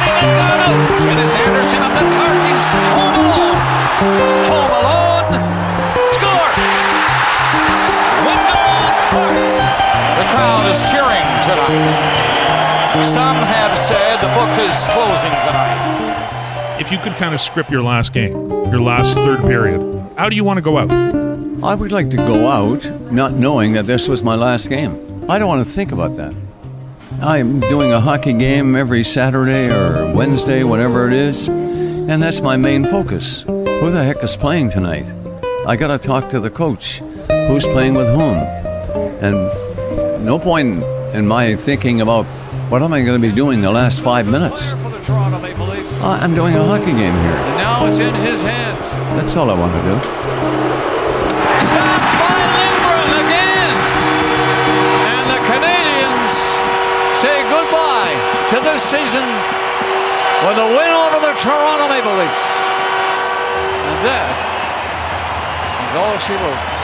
Gets 0.05 0.29
out. 0.45 0.77
It 1.09 1.19
is 1.25 1.33
Anderson 1.41 1.81
up 1.81 1.93
the 1.97 2.05
target. 2.13 2.53
He's 2.53 2.67
home 2.69 3.17
alone. 3.17 3.59
Home 4.53 4.73
alone. 4.85 5.29
Scores! 6.13 6.81
One 8.29 8.43
goal 8.45 8.85
score. 9.09 9.41
The 10.21 10.27
crowd 10.37 10.69
is 10.69 10.77
cheering 10.93 11.29
tonight. 11.49 13.09
Some 13.09 13.41
have 13.41 13.73
said 13.73 14.21
the 14.21 14.29
book 14.37 14.53
is 14.61 14.77
closing 14.93 15.33
tonight. 15.49 16.28
If 16.81 16.93
you 16.93 16.99
could 16.99 17.15
kind 17.15 17.35
of 17.35 17.41
script 17.41 17.73
your 17.73 17.83
last 17.83 18.13
game, 18.13 18.49
your 18.71 18.81
last 18.81 19.15
third 19.15 19.41
period, 19.41 19.81
how 20.17 20.29
do 20.29 20.37
you 20.37 20.45
want 20.45 20.59
to 20.59 20.63
go 20.63 20.79
out? 20.79 20.93
I 21.65 21.75
would 21.75 21.91
like 21.91 22.09
to 22.11 22.17
go 22.17 22.47
out 22.47 23.13
not 23.13 23.33
knowing 23.33 23.73
that 23.73 23.89
this 23.89 24.07
was 24.07 24.23
my 24.23 24.37
last 24.37 24.69
game. 24.69 25.27
I 25.29 25.41
don't 25.41 25.49
want 25.49 25.67
to 25.67 25.71
think 25.71 25.91
about 25.91 26.17
that. 26.17 26.33
I'm 27.21 27.59
doing 27.59 27.93
a 27.93 28.01
hockey 28.01 28.33
game 28.33 28.77
every 28.77 29.03
Saturday 29.03 29.75
or 29.75 30.15
Wednesday, 30.15 30.63
whatever 30.63 31.09
it 31.09 31.15
is, 31.15 31.49
and 31.49 32.23
that's 32.23 32.41
my 32.41 32.57
main 32.57 32.85
focus. 32.85 33.43
Who 33.43 33.91
the 33.91 34.05
heck 34.05 34.23
is 34.23 34.37
playing 34.37 34.71
tonight? 34.71 35.07
I 35.67 35.75
got 35.75 35.89
to 35.89 35.99
talk 35.99 36.31
to 36.31 36.39
the 36.39 36.51
coach. 36.51 37.01
Who's 37.49 37.67
playing 37.67 37.95
with 37.95 38.07
whom? 38.15 38.37
And 39.21 40.25
no 40.25 40.39
point 40.39 40.85
in 41.13 41.27
my 41.27 41.57
thinking 41.57 42.03
about 42.03 42.25
what 42.71 42.83
am 42.83 42.93
I 42.93 43.03
going 43.03 43.21
to 43.21 43.29
be 43.29 43.35
doing 43.35 43.63
the 43.63 43.73
last 43.73 44.01
five 44.01 44.29
minutes. 44.29 44.75
I'm 46.01 46.35
doing 46.35 46.55
a 46.55 46.63
hockey 46.65 46.95
game 46.95 47.13
here. 47.13 47.35
And 47.35 47.57
now 47.59 47.87
it's 47.87 47.99
in 47.99 48.15
his 48.15 48.41
hands. 48.41 48.87
That's 49.19 49.37
all 49.37 49.51
I 49.51 49.55
want 49.59 49.75
to 49.75 49.83
do. 49.83 49.99
Stopped 51.67 52.11
by 52.23 52.39
Lindgren 52.55 53.11
again. 53.27 53.77
And 55.11 55.27
the 55.27 55.41
Canadiens 55.51 56.35
say 57.19 57.43
goodbye 57.51 58.15
to 58.55 58.63
this 58.63 58.79
season 58.87 59.27
with 60.47 60.59
a 60.63 60.69
win 60.71 60.93
over 61.03 61.19
the 61.19 61.35
Toronto 61.43 61.91
Maple 61.91 62.15
Leafs. 62.15 62.47
And 63.91 63.99
that 64.07 64.31
is 65.83 65.95
all 65.99 66.15
she 66.23 66.35
wrote. 66.39 66.79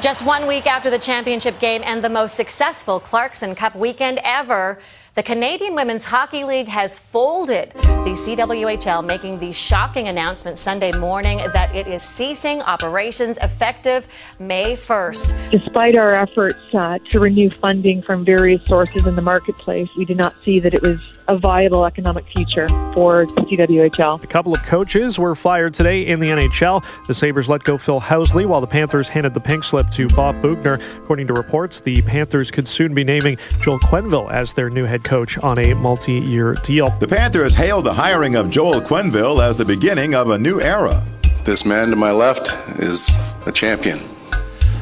Just 0.00 0.24
one 0.24 0.46
week 0.46 0.68
after 0.68 0.90
the 0.90 0.98
championship 0.98 1.58
game 1.58 1.82
and 1.84 2.04
the 2.04 2.08
most 2.08 2.36
successful 2.36 3.00
Clarkson 3.00 3.56
Cup 3.56 3.74
weekend 3.74 4.20
ever, 4.22 4.78
the 5.18 5.22
Canadian 5.24 5.74
Women's 5.74 6.04
Hockey 6.04 6.44
League 6.44 6.68
has 6.68 6.96
folded. 6.96 7.72
The 7.72 8.14
CWHL 8.14 9.04
making 9.04 9.38
the 9.38 9.50
shocking 9.50 10.06
announcement 10.06 10.56
Sunday 10.56 10.92
morning 10.92 11.38
that 11.38 11.74
it 11.74 11.88
is 11.88 12.04
ceasing 12.04 12.62
operations 12.62 13.36
effective 13.38 14.06
May 14.38 14.76
1st. 14.76 15.50
Despite 15.50 15.96
our 15.96 16.14
efforts 16.14 16.60
uh, 16.72 17.00
to 17.10 17.18
renew 17.18 17.50
funding 17.50 18.00
from 18.00 18.24
various 18.24 18.64
sources 18.64 19.08
in 19.08 19.16
the 19.16 19.22
marketplace, 19.22 19.88
we 19.96 20.04
did 20.04 20.16
not 20.16 20.36
see 20.44 20.60
that 20.60 20.72
it 20.72 20.82
was 20.82 21.00
a 21.28 21.36
viable 21.36 21.84
economic 21.84 22.24
future 22.26 22.68
for 22.94 23.26
CWHL. 23.26 24.24
A 24.24 24.26
couple 24.26 24.54
of 24.54 24.62
coaches 24.62 25.18
were 25.18 25.34
fired 25.34 25.74
today 25.74 26.06
in 26.06 26.20
the 26.20 26.28
NHL. 26.28 26.82
The 27.06 27.14
Sabres 27.14 27.48
let 27.48 27.62
go 27.64 27.76
Phil 27.76 28.00
Housley 28.00 28.46
while 28.46 28.62
the 28.62 28.66
Panthers 28.66 29.08
handed 29.08 29.34
the 29.34 29.40
pink 29.40 29.62
slip 29.62 29.90
to 29.90 30.08
Bob 30.08 30.40
Boughner. 30.40 30.80
According 30.98 31.26
to 31.26 31.34
reports, 31.34 31.82
the 31.82 32.00
Panthers 32.02 32.50
could 32.50 32.66
soon 32.66 32.94
be 32.94 33.04
naming 33.04 33.36
Joel 33.60 33.78
Quenneville 33.80 34.32
as 34.32 34.54
their 34.54 34.70
new 34.70 34.84
head 34.84 35.04
coach 35.04 35.36
on 35.38 35.58
a 35.58 35.74
multi 35.74 36.14
year 36.14 36.54
deal. 36.64 36.90
The 36.98 37.08
Panthers 37.08 37.54
hailed 37.54 37.84
the 37.84 37.94
hiring 37.94 38.34
of 38.34 38.50
Joel 38.50 38.80
Quenneville 38.80 39.46
as 39.46 39.56
the 39.56 39.66
beginning 39.66 40.14
of 40.14 40.30
a 40.30 40.38
new 40.38 40.60
era. 40.60 41.04
This 41.44 41.64
man 41.64 41.90
to 41.90 41.96
my 41.96 42.10
left 42.10 42.56
is 42.78 43.10
a 43.46 43.52
champion. 43.52 44.00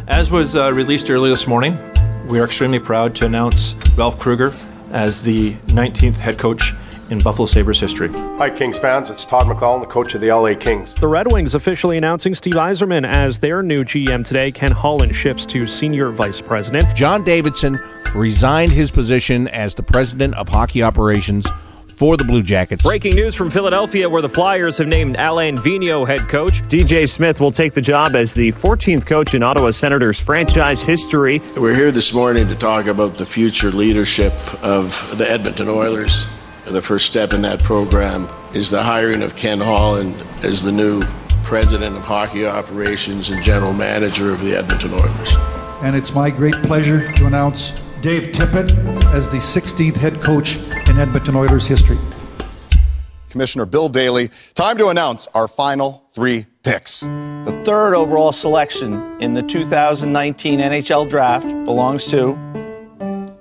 As 0.07 0.30
was 0.30 0.55
uh, 0.55 0.72
released 0.72 1.11
earlier 1.11 1.30
this 1.30 1.49
morning, 1.49 1.76
we 2.28 2.38
are 2.38 2.44
extremely 2.44 2.78
proud 2.78 3.16
to 3.16 3.26
announce 3.26 3.74
Ralph 3.97 4.20
Krueger 4.20 4.55
as 4.97 5.22
the 5.22 5.53
19th 5.66 6.14
head 6.14 6.38
coach 6.38 6.72
in 7.11 7.18
Buffalo 7.18 7.44
Sabres 7.44 7.78
history. 7.78 8.09
Hi, 8.38 8.49
Kings 8.49 8.78
fans. 8.78 9.11
It's 9.11 9.26
Todd 9.26 9.47
McLellan, 9.47 9.80
the 9.80 9.86
coach 9.86 10.14
of 10.14 10.22
the 10.22 10.32
LA 10.32 10.55
Kings. 10.55 10.94
The 10.94 11.07
Red 11.07 11.30
Wings 11.30 11.55
officially 11.55 11.99
announcing 11.99 12.34
Steve 12.34 12.55
Yzerman 12.55 13.07
as 13.07 13.38
their 13.38 13.62
new 13.62 13.84
GM 13.84 14.24
today. 14.24 14.51
Ken 14.51 14.72
Holland 14.72 15.14
shifts 15.14 15.44
to 15.47 15.66
senior 15.66 16.11
vice 16.12 16.40
president. 16.40 16.86
John 16.97 17.22
Davidson 17.24 17.78
resigned 18.14 18.72
his 18.72 18.90
position 18.90 19.49
as 19.49 19.74
the 19.74 19.82
president 19.82 20.34
of 20.34 20.49
hockey 20.49 20.82
operations 20.82 21.47
for 21.97 22.16
the 22.16 22.24
Blue 22.24 22.42
Jackets. 22.42 22.82
Breaking 22.82 23.14
news 23.14 23.34
from 23.34 23.51
Philadelphia, 23.51 24.09
where 24.09 24.22
the 24.22 24.28
Flyers 24.28 24.78
have 24.78 24.86
named 24.86 25.16
Alain 25.18 25.57
Vigneault 25.57 26.07
head 26.07 26.28
coach. 26.28 26.62
DJ 26.68 27.09
Smith 27.09 27.40
will 27.40 27.53
take 27.53 27.72
the 27.72 27.80
job 27.80 28.14
as 28.14 28.34
the 28.34 28.49
14th 28.53 29.07
coach 29.07 29.34
in 29.34 29.42
Ottawa 29.42 29.70
Senators 29.70 30.20
franchise 30.20 30.82
history. 30.82 31.40
We're 31.57 31.74
here 31.74 31.90
this 31.90 32.12
morning 32.12 32.47
to 32.49 32.55
talk 32.55 32.86
about 32.86 33.14
the 33.14 33.26
future 33.26 33.70
leadership 33.70 34.32
of 34.62 35.16
the 35.16 35.28
Edmonton 35.28 35.68
Oilers. 35.68 36.28
The 36.66 36.82
first 36.82 37.07
step 37.07 37.32
in 37.32 37.42
that 37.42 37.62
program 37.62 38.28
is 38.53 38.70
the 38.70 38.82
hiring 38.82 39.22
of 39.22 39.36
Ken 39.36 39.61
Holland 39.61 40.14
as 40.42 40.62
the 40.62 40.72
new 40.72 41.03
president 41.44 41.97
of 41.97 42.03
hockey 42.03 42.44
operations 42.44 43.30
and 43.30 43.42
general 43.44 43.72
manager 43.72 44.32
of 44.32 44.40
the 44.42 44.57
Edmonton 44.57 44.92
Oilers. 44.92 45.36
And 45.82 45.94
it's 45.94 46.12
my 46.12 46.28
great 46.28 46.57
pleasure 46.64 47.12
to 47.12 47.26
announce 47.26 47.70
Dave 48.01 48.28
Tippett 48.32 48.72
as 49.14 49.28
the 49.28 49.36
16th 49.36 49.94
head 49.97 50.20
coach 50.20 50.59
in 50.97 51.03
Edmonton 51.03 51.36
Oilers 51.36 51.66
history. 51.66 51.99
Commissioner 53.28 53.66
Bill 53.66 53.90
Daly, 53.90 54.30
time 54.55 54.78
to 54.78 54.88
announce 54.88 55.26
our 55.34 55.47
final 55.47 56.07
three 56.14 56.47
picks. 56.62 57.01
The 57.01 57.62
third 57.66 57.94
overall 57.94 58.32
selection 58.32 59.20
in 59.20 59.34
the 59.34 59.42
2019 59.42 60.59
NHL 60.59 61.07
draft 61.07 61.47
belongs 61.66 62.07
to 62.07 62.32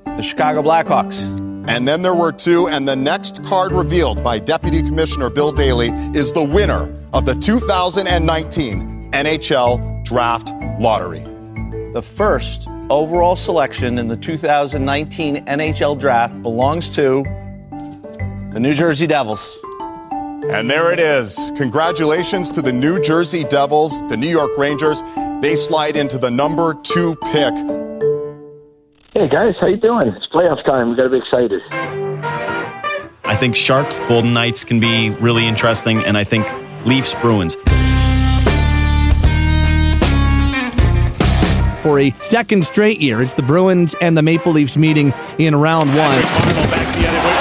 the 0.05 0.21
Chicago 0.21 0.63
Blackhawks. 0.63 1.29
And 1.69 1.87
then 1.87 2.01
there 2.01 2.13
were 2.13 2.33
two, 2.33 2.67
and 2.67 2.85
the 2.85 2.95
next 2.95 3.41
card 3.45 3.71
revealed 3.71 4.21
by 4.21 4.37
Deputy 4.37 4.81
Commissioner 4.81 5.29
Bill 5.29 5.53
Daly 5.53 5.91
is 6.13 6.33
the 6.33 6.43
winner 6.43 6.93
of 7.13 7.25
the 7.25 7.35
2019 7.35 9.11
NHL 9.13 10.03
Draft 10.03 10.51
Lottery. 10.77 11.23
The 11.93 12.01
first 12.01 12.67
overall 12.89 13.37
selection 13.37 13.97
in 13.97 14.09
the 14.09 14.17
2019 14.17 15.45
NHL 15.45 15.97
Draft 15.97 16.41
belongs 16.43 16.89
to 16.89 17.23
the 18.55 18.61
New 18.61 18.73
Jersey 18.73 19.05
Devils. 19.05 19.59
And 20.49 20.69
there 20.69 20.93
it 20.93 20.99
is. 20.99 21.51
Congratulations 21.57 22.49
to 22.51 22.61
the 22.61 22.71
New 22.71 23.01
Jersey 23.01 23.43
Devils, 23.43 23.99
the 24.07 24.15
New 24.15 24.29
York 24.29 24.57
Rangers. 24.57 25.03
They 25.41 25.57
slide 25.57 25.97
into 25.97 26.17
the 26.17 26.31
number 26.31 26.73
two 26.73 27.17
pick. 27.17 27.53
Hey 29.13 29.27
guys, 29.27 29.55
how 29.59 29.67
you 29.67 29.75
doing? 29.75 30.07
It's 30.07 30.25
playoff 30.27 30.63
time. 30.63 30.91
We 30.91 30.95
got 30.95 31.03
to 31.03 31.09
be 31.09 31.17
excited. 31.17 31.61
I 33.25 33.35
think 33.35 33.57
Sharks, 33.57 33.99
Golden 34.07 34.31
Knights 34.31 34.63
can 34.63 34.79
be 34.79 35.09
really 35.09 35.45
interesting, 35.45 36.05
and 36.05 36.17
I 36.17 36.23
think 36.23 36.47
Leafs, 36.85 37.13
Bruins. 37.15 37.57
For 41.81 41.99
a 41.99 42.11
second 42.21 42.65
straight 42.65 43.01
year, 43.01 43.21
it's 43.21 43.33
the 43.33 43.43
Bruins 43.43 43.95
and 43.99 44.17
the 44.17 44.21
Maple 44.21 44.53
Leafs 44.53 44.77
meeting 44.77 45.13
in 45.39 45.55
round 45.57 45.89
one. 45.89 46.21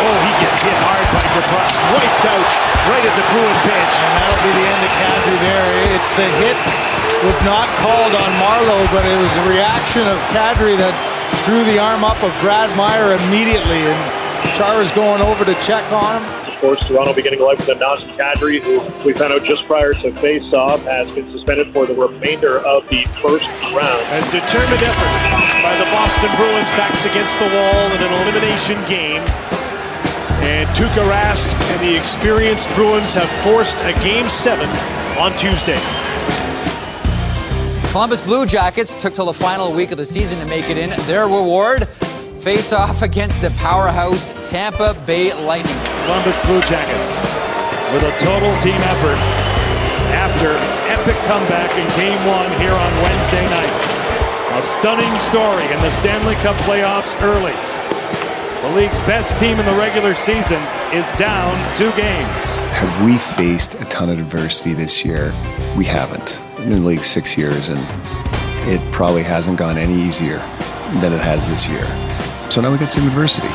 Oh, 0.07 0.21
he 0.21 0.45
gets 0.45 0.61
hit 0.61 0.75
hard 0.77 1.01
by 1.15 1.23
DeBrusk. 1.33 1.74
Wiped 1.93 2.25
out 2.31 2.49
right 2.89 3.05
at 3.05 3.15
the 3.19 3.27
Bruin 3.35 3.59
bench. 3.69 3.95
And 4.01 4.13
that'll 4.17 4.43
be 4.45 4.53
the 4.57 4.67
end 4.69 4.83
of 4.85 4.93
Kadri 4.97 5.37
there. 5.45 5.69
It's 5.99 6.13
the 6.17 6.29
hit 6.41 6.59
was 7.25 7.41
not 7.45 7.69
called 7.81 8.13
on 8.13 8.31
Marleau, 8.37 8.85
but 8.93 9.05
it 9.05 9.17
was 9.17 9.33
a 9.41 9.45
reaction 9.49 10.05
of 10.05 10.17
Kadri 10.33 10.77
that 10.77 10.93
drew 11.45 11.65
the 11.65 11.81
arm 11.81 12.05
up 12.05 12.21
of 12.23 12.33
Brad 12.45 12.69
Meier 12.77 13.17
immediately. 13.25 13.89
And 13.89 14.01
Chara's 14.57 14.93
going 14.93 15.23
over 15.23 15.45
to 15.45 15.55
check 15.61 15.85
on 15.93 16.21
him. 16.21 16.25
Of 16.53 16.61
course, 16.61 16.81
Toronto 16.87 17.13
beginning 17.13 17.41
life 17.41 17.59
with 17.59 17.77
Nazem 17.77 18.13
Kadri, 18.17 18.61
who 18.61 18.81
we 19.05 19.13
found 19.13 19.33
out 19.33 19.45
just 19.45 19.65
prior 19.65 19.93
to 19.93 20.13
face-off 20.21 20.81
has 20.85 21.11
been 21.11 21.31
suspended 21.33 21.73
for 21.73 21.85
the 21.87 21.95
remainder 21.95 22.61
of 22.61 22.89
the 22.89 23.03
first 23.21 23.49
round. 23.73 24.05
A 24.17 24.21
determined 24.33 24.81
effort 24.81 25.13
by 25.61 25.77
the 25.77 25.89
Boston 25.93 26.31
Bruins 26.37 26.71
backs 26.77 27.05
against 27.05 27.37
the 27.39 27.49
wall 27.49 27.85
in 27.93 28.01
an 28.01 28.13
elimination 28.23 28.81
game. 28.89 29.25
And 30.55 30.69
Tuukka 30.69 31.03
Rask 31.11 31.57
and 31.73 31.83
the 31.83 32.01
experienced 32.01 32.71
Bruins 32.77 33.13
have 33.15 33.29
forced 33.43 33.77
a 33.81 33.93
game 34.05 34.29
seven 34.29 34.69
on 35.19 35.35
Tuesday. 35.37 35.81
Columbus 37.91 38.23
Blue 38.23 38.47
Jackets 38.47 38.95
took 39.03 39.13
till 39.13 39.27
the 39.27 39.35
final 39.35 39.73
week 39.73 39.91
of 39.91 39.99
the 39.99 40.07
season 40.07 40.39
to 40.39 40.45
make 40.45 40.71
it 40.71 40.79
in. 40.79 40.91
Their 41.09 41.27
reward 41.27 41.89
face 42.39 42.73
off 42.73 43.03
against 43.03 43.43
the 43.43 43.51
powerhouse 43.59 44.33
Tampa 44.49 44.95
Bay 45.05 45.35
Lightning. 45.35 45.75
Columbus 46.07 46.39
Blue 46.47 46.61
Jackets 46.63 47.11
with 47.93 48.05
a 48.05 48.17
total 48.25 48.57
team 48.61 48.79
effort 48.95 49.19
after 50.15 50.55
epic 50.87 51.17
comeback 51.27 51.69
in 51.77 51.85
game 51.99 52.25
one 52.29 52.49
here 52.61 52.71
on 52.71 53.03
Wednesday 53.03 53.45
night. 53.51 54.57
A 54.57 54.63
stunning 54.63 55.19
story 55.19 55.65
in 55.75 55.81
the 55.81 55.91
Stanley 55.91 56.37
Cup 56.37 56.55
playoffs 56.59 57.21
early. 57.21 57.74
The 58.65 58.71
league's 58.71 59.01
best 59.01 59.37
team 59.37 59.61
in 59.61 59.67
the 59.67 59.79
regular 59.79 60.15
season 60.15 60.57
is 60.91 61.13
down 61.19 61.53
two 61.77 61.91
games. 61.91 62.45
Have 62.73 63.05
we 63.05 63.19
faced 63.19 63.75
a 63.75 63.85
ton 63.85 64.09
of 64.09 64.19
adversity 64.19 64.73
this 64.73 65.05
year? 65.05 65.35
We 65.77 65.85
haven't. 65.85 66.41
I've 66.41 66.57
been 66.57 66.73
in 66.73 66.81
the 66.81 66.89
league 66.89 67.05
six 67.05 67.37
years, 67.37 67.69
and 67.69 67.79
it 68.67 68.81
probably 68.91 69.23
hasn't 69.23 69.59
gone 69.59 69.77
any 69.77 69.93
easier 69.93 70.39
than 71.05 71.13
it 71.13 71.21
has 71.21 71.47
this 71.47 71.69
year. 71.69 71.85
So 72.51 72.63
now 72.63 72.73
we 72.73 72.79
got 72.79 72.91
some 72.91 73.07
adversity. 73.07 73.53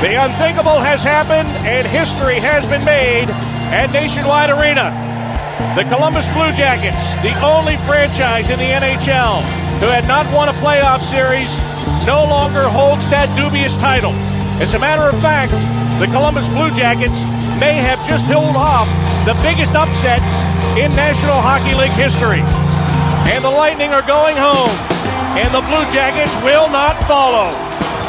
The 0.00 0.16
unthinkable 0.16 0.80
has 0.80 1.02
happened 1.02 1.50
and 1.68 1.86
history 1.86 2.40
has 2.40 2.64
been 2.64 2.82
made 2.86 3.28
at 3.68 3.92
Nationwide 3.92 4.48
Arena. 4.48 4.96
The 5.76 5.84
Columbus 5.94 6.26
Blue 6.32 6.52
Jackets, 6.56 7.04
the 7.20 7.36
only 7.44 7.76
franchise 7.84 8.48
in 8.48 8.58
the 8.58 8.64
NHL 8.64 9.42
who 9.80 9.92
had 9.92 10.08
not 10.08 10.24
won 10.32 10.48
a 10.48 10.54
playoff 10.54 11.02
series, 11.02 11.52
no 12.06 12.24
longer 12.24 12.68
holds 12.68 13.08
that 13.10 13.28
dubious 13.36 13.76
title. 13.76 14.12
As 14.60 14.74
a 14.74 14.78
matter 14.78 15.04
of 15.08 15.16
fact, 15.22 15.52
the 16.00 16.06
Columbus 16.08 16.46
Blue 16.52 16.70
Jackets 16.76 17.16
may 17.60 17.76
have 17.76 18.00
just 18.08 18.24
held 18.26 18.56
off 18.56 18.88
the 19.28 19.36
biggest 19.44 19.74
upset 19.74 20.20
in 20.76 20.88
National 20.96 21.36
Hockey 21.40 21.74
League 21.74 21.92
history. 21.96 22.40
And 23.32 23.44
the 23.44 23.50
Lightning 23.50 23.90
are 23.90 24.02
going 24.02 24.36
home. 24.36 24.72
And 25.36 25.48
the 25.54 25.60
Blue 25.68 25.84
Jackets 25.92 26.34
will 26.42 26.68
not 26.68 26.96
follow. 27.06 27.52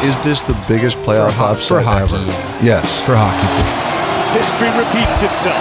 Is 0.08 0.18
this 0.24 0.42
the 0.42 0.58
biggest 0.68 0.98
playoff 1.00 1.32
ho- 1.34 1.54
upset 1.54 1.68
for 1.68 1.82
hockey. 1.84 2.16
ever? 2.16 2.66
Yes. 2.66 3.06
For 3.06 3.16
hockey, 3.16 3.48
for 3.48 3.66
sure. 3.86 3.91
History 4.32 4.72
repeats 4.80 5.22
itself. 5.24 5.60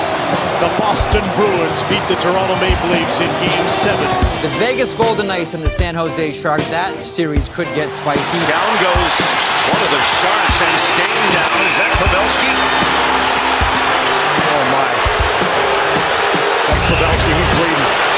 The 0.63 0.71
Boston 0.79 1.27
Bruins 1.35 1.83
beat 1.91 2.07
the 2.07 2.15
Toronto 2.23 2.55
Maple 2.63 2.91
Leafs 2.91 3.19
in 3.19 3.27
Game 3.43 3.67
7. 3.67 3.99
The 4.43 4.49
Vegas 4.63 4.95
Golden 4.95 5.27
Knights 5.27 5.55
and 5.55 5.63
the 5.63 5.71
San 5.71 5.97
Jose 5.97 6.31
Sharks, 6.31 6.69
that 6.69 7.03
series 7.03 7.49
could 7.49 7.67
get 7.75 7.91
spicy. 7.91 8.39
Down 8.47 8.73
goes 8.79 9.15
one 9.75 9.83
of 9.83 9.91
the 9.91 10.03
Sharks 10.23 10.59
and 10.63 10.77
staying 10.87 11.29
down. 11.35 11.59
Is 11.67 11.77
that 11.83 11.91
Pavelski? 11.99 12.51
Oh 14.55 14.65
my. 14.71 14.87
That's 16.71 16.83
Pavelski. 16.87 17.31
He's 17.35 17.51
bleeding. 17.59 18.10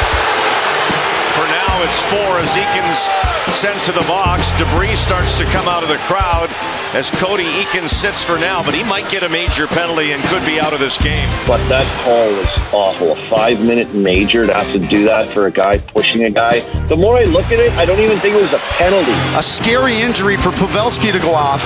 For 1.83 1.89
now, 1.89 1.89
it's 1.89 2.01
four 2.07 2.39
as 2.39 2.49
Eakins 2.55 3.55
sent 3.55 3.83
to 3.85 3.93
the 3.93 4.07
box. 4.07 4.53
Debris 4.53 4.97
starts 4.97 5.37
to 5.39 5.45
come 5.47 5.67
out 5.67 5.83
of 5.83 5.89
the 5.89 5.97
crowd 6.07 6.49
as 6.95 7.11
Cody 7.11 7.45
Eakins 7.45 7.91
sits 7.91 8.23
for 8.23 8.39
now, 8.39 8.63
but 8.63 8.75
he 8.75 8.85
might 8.85 9.11
get 9.11 9.23
a 9.23 9.29
major 9.29 9.67
penalty 9.67 10.13
and 10.13 10.23
could 10.25 10.45
be 10.45 10.61
out 10.61 10.73
of 10.73 10.81
this 10.81 10.99
game. 10.99 11.29
But 11.47 11.67
that 11.69 11.87
call 12.05 12.31
was 12.31 12.73
awful. 12.73 13.13
A 13.13 13.29
five 13.29 13.61
minute 13.65 13.95
major 13.95 14.47
to 14.47 14.53
have 14.53 14.73
to 14.73 14.79
do 14.79 15.05
that 15.05 15.31
for 15.33 15.47
a 15.47 15.51
guy 15.51 15.79
pushing 15.79 16.25
a 16.25 16.31
guy. 16.31 16.61
The 16.87 16.97
more 16.97 17.19
I 17.19 17.25
look 17.25 17.47
at 17.47 17.59
it, 17.59 17.73
I 17.73 17.85
don't 17.85 18.01
even 18.01 18.19
think 18.19 18.37
it 18.37 18.43
was 18.43 18.53
a 18.53 18.59
penalty. 18.59 19.13
A 19.37 19.43
scary 19.43 19.97
injury 19.97 20.37
for 20.37 20.51
Pavelski 20.51 21.13
to 21.13 21.19
go 21.19 21.35
off, 21.35 21.65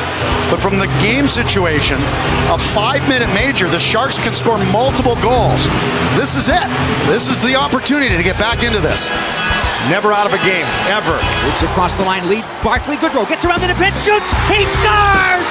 but 0.50 0.60
from 0.60 0.78
the 0.78 0.86
game 1.02 1.26
situation, 1.26 1.98
a 2.48 2.58
five 2.58 3.06
minute 3.08 3.32
major, 3.34 3.68
the 3.68 3.80
Sharks 3.80 4.18
can 4.18 4.34
score 4.34 4.58
multiple 4.72 5.16
goals. 5.16 5.66
This 6.16 6.36
is 6.36 6.48
it. 6.48 6.68
This 7.06 7.28
is 7.28 7.42
the 7.42 7.56
opportunity 7.56 8.16
to 8.16 8.22
get 8.22 8.38
back 8.38 8.62
into 8.62 8.80
this. 8.80 9.10
Never 9.86 10.10
out 10.10 10.26
of 10.26 10.34
a 10.34 10.42
game, 10.42 10.66
ever. 10.90 11.14
Moves 11.46 11.62
across 11.62 11.94
the 11.94 12.02
line, 12.02 12.26
lead. 12.26 12.42
Barclay 12.58 12.98
Goodrow 12.98 13.22
gets 13.22 13.46
around 13.46 13.62
the 13.62 13.70
defense, 13.70 14.02
shoots, 14.02 14.34
he 14.50 14.66
scores! 14.66 15.46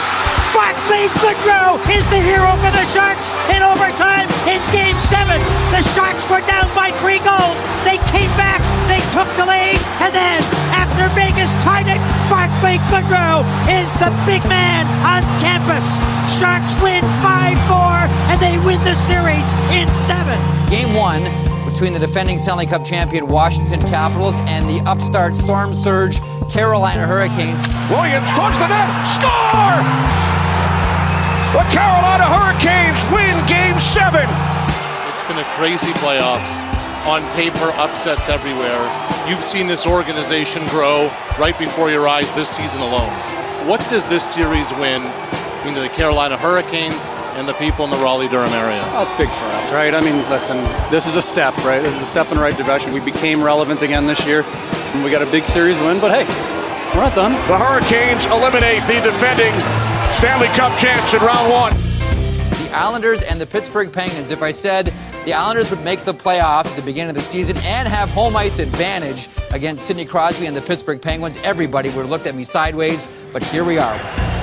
Barclay 0.52 1.08
Goodrow 1.24 1.80
is 1.88 2.04
the 2.12 2.20
hero 2.20 2.52
for 2.60 2.68
the 2.76 2.84
Sharks 2.92 3.32
in 3.48 3.64
overtime 3.64 4.28
in 4.44 4.60
Game 4.76 5.00
7. 5.00 5.40
The 5.72 5.80
Sharks 5.96 6.28
were 6.28 6.44
down 6.44 6.68
by 6.76 6.92
three 7.00 7.24
goals. 7.24 7.60
They 7.88 7.96
came 8.12 8.28
back, 8.36 8.60
they 8.92 9.00
took 9.16 9.28
the 9.40 9.48
lead, 9.48 9.80
and 10.04 10.12
then 10.12 10.44
after 10.76 11.08
Vegas 11.16 11.56
tied 11.64 11.88
it, 11.88 12.04
Barclay 12.28 12.84
Goodrow 12.92 13.48
is 13.72 13.88
the 14.04 14.12
big 14.28 14.44
man 14.52 14.84
on 15.08 15.24
campus. 15.40 15.88
Sharks 16.28 16.76
win 16.84 17.08
5-4, 17.24 18.12
and 18.36 18.38
they 18.44 18.60
win 18.68 18.84
the 18.84 19.00
series 19.00 19.48
in 19.72 19.88
7. 19.96 20.36
Game 20.68 20.92
1 20.92 21.55
between 21.76 21.92
the 21.92 22.00
defending 22.00 22.38
Stanley 22.38 22.66
Cup 22.66 22.86
champion 22.86 23.28
Washington 23.28 23.82
Capitals 23.82 24.36
and 24.48 24.64
the 24.70 24.80
upstart 24.90 25.36
Storm 25.36 25.76
Surge 25.76 26.22
Carolina 26.50 27.06
Hurricanes. 27.06 27.60
Williams 27.92 28.32
towards 28.32 28.56
the 28.64 28.68
net. 28.72 28.88
Score! 29.04 29.84
The 31.52 31.68
Carolina 31.76 32.32
Hurricanes 32.32 33.04
win 33.12 33.36
game 33.52 33.78
seven. 33.84 34.24
It's 35.12 35.24
been 35.28 35.38
a 35.38 35.44
crazy 35.60 35.92
playoffs. 36.00 36.64
On 37.04 37.22
paper, 37.36 37.76
upsets 37.76 38.30
everywhere. 38.30 38.80
You've 39.28 39.44
seen 39.44 39.68
this 39.68 39.86
organization 39.86 40.66
grow 40.68 41.12
right 41.38 41.60
before 41.60 41.92
your 41.92 42.08
eyes 42.08 42.32
this 42.36 42.48
season 42.48 42.80
alone. 42.80 43.12
What 43.68 43.82
does 43.90 44.06
this 44.06 44.24
series 44.24 44.72
win 44.76 45.04
mean 45.66 45.74
to 45.74 45.82
the 45.82 45.90
Carolina 45.90 46.38
Hurricanes 46.38 47.12
and 47.34 47.50
the 47.50 47.54
people 47.54 47.86
in 47.86 47.92
the 47.92 47.98
Raleigh 47.98 48.28
Durham 48.28 48.54
area? 48.54 48.82
Well, 48.94 49.04
it's 49.04 49.12
big 49.14 49.30
for 49.30 49.46
us, 49.58 49.72
right? 49.72 49.94
I 49.96 50.02
mean, 50.02 50.18
listen, 50.30 50.58
this 50.92 51.08
is 51.08 51.16
a 51.16 51.22
step, 51.22 51.58
right? 51.66 51.82
This 51.82 51.96
is 51.96 52.04
a 52.04 52.06
step 52.06 52.30
in 52.30 52.38
the 52.38 52.42
right 52.42 52.56
direction. 52.56 52.94
We 52.94 53.00
became 53.00 53.42
relevant 53.42 53.82
again 53.82 54.06
this 54.06 54.26
year. 54.28 54.44
And 54.44 55.04
we 55.04 55.10
got 55.10 55.24
a 55.24 55.32
big 55.32 55.46
series 55.46 55.80
win, 55.80 56.00
but 56.00 56.12
hey, 56.12 56.26
we're 56.94 57.02
not 57.02 57.16
done. 57.16 57.34
The 57.50 57.58
Hurricanes 57.58 58.28
eliminate 58.28 58.86
the 58.86 59.02
defending 59.02 59.54
Stanley 60.14 60.48
Cup 60.50 60.78
champs 60.78 61.14
in 61.14 61.22
round 61.22 61.50
one. 61.50 61.74
The 62.64 62.70
Islanders 62.72 63.24
and 63.24 63.42
the 63.42 63.48
Pittsburgh 63.48 63.92
Penguins. 63.92 64.30
If 64.30 64.44
I 64.44 64.52
said 64.52 64.94
the 65.26 65.34
Islanders 65.34 65.72
would 65.72 65.84
make 65.84 66.02
the 66.02 66.14
playoffs 66.14 66.68
at 66.68 66.76
the 66.76 66.84
beginning 66.84 67.10
of 67.10 67.16
the 67.16 67.22
season 67.22 67.58
and 67.58 67.88
have 67.88 68.10
home 68.10 68.36
ice 68.36 68.60
advantage 68.60 69.30
against 69.52 69.88
Sidney 69.88 70.06
Crosby 70.06 70.46
and 70.46 70.56
the 70.56 70.62
Pittsburgh 70.62 71.02
Penguins, 71.02 71.38
everybody 71.44 71.90
would 71.90 72.02
have 72.02 72.10
looked 72.10 72.28
at 72.28 72.36
me 72.36 72.44
sideways, 72.44 73.12
but 73.34 73.44
here 73.44 73.64
we 73.64 73.80
are. 73.80 74.35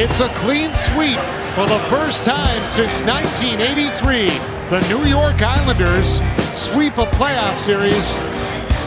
It's 0.00 0.20
a 0.20 0.28
clean 0.28 0.72
sweep 0.76 1.18
for 1.56 1.66
the 1.66 1.84
first 1.90 2.24
time 2.24 2.64
since 2.70 3.02
1983. 3.02 4.28
The 4.70 4.86
New 4.88 5.04
York 5.10 5.42
Islanders 5.42 6.20
sweep 6.54 6.96
a 6.98 7.06
playoff 7.16 7.58
series 7.58 8.14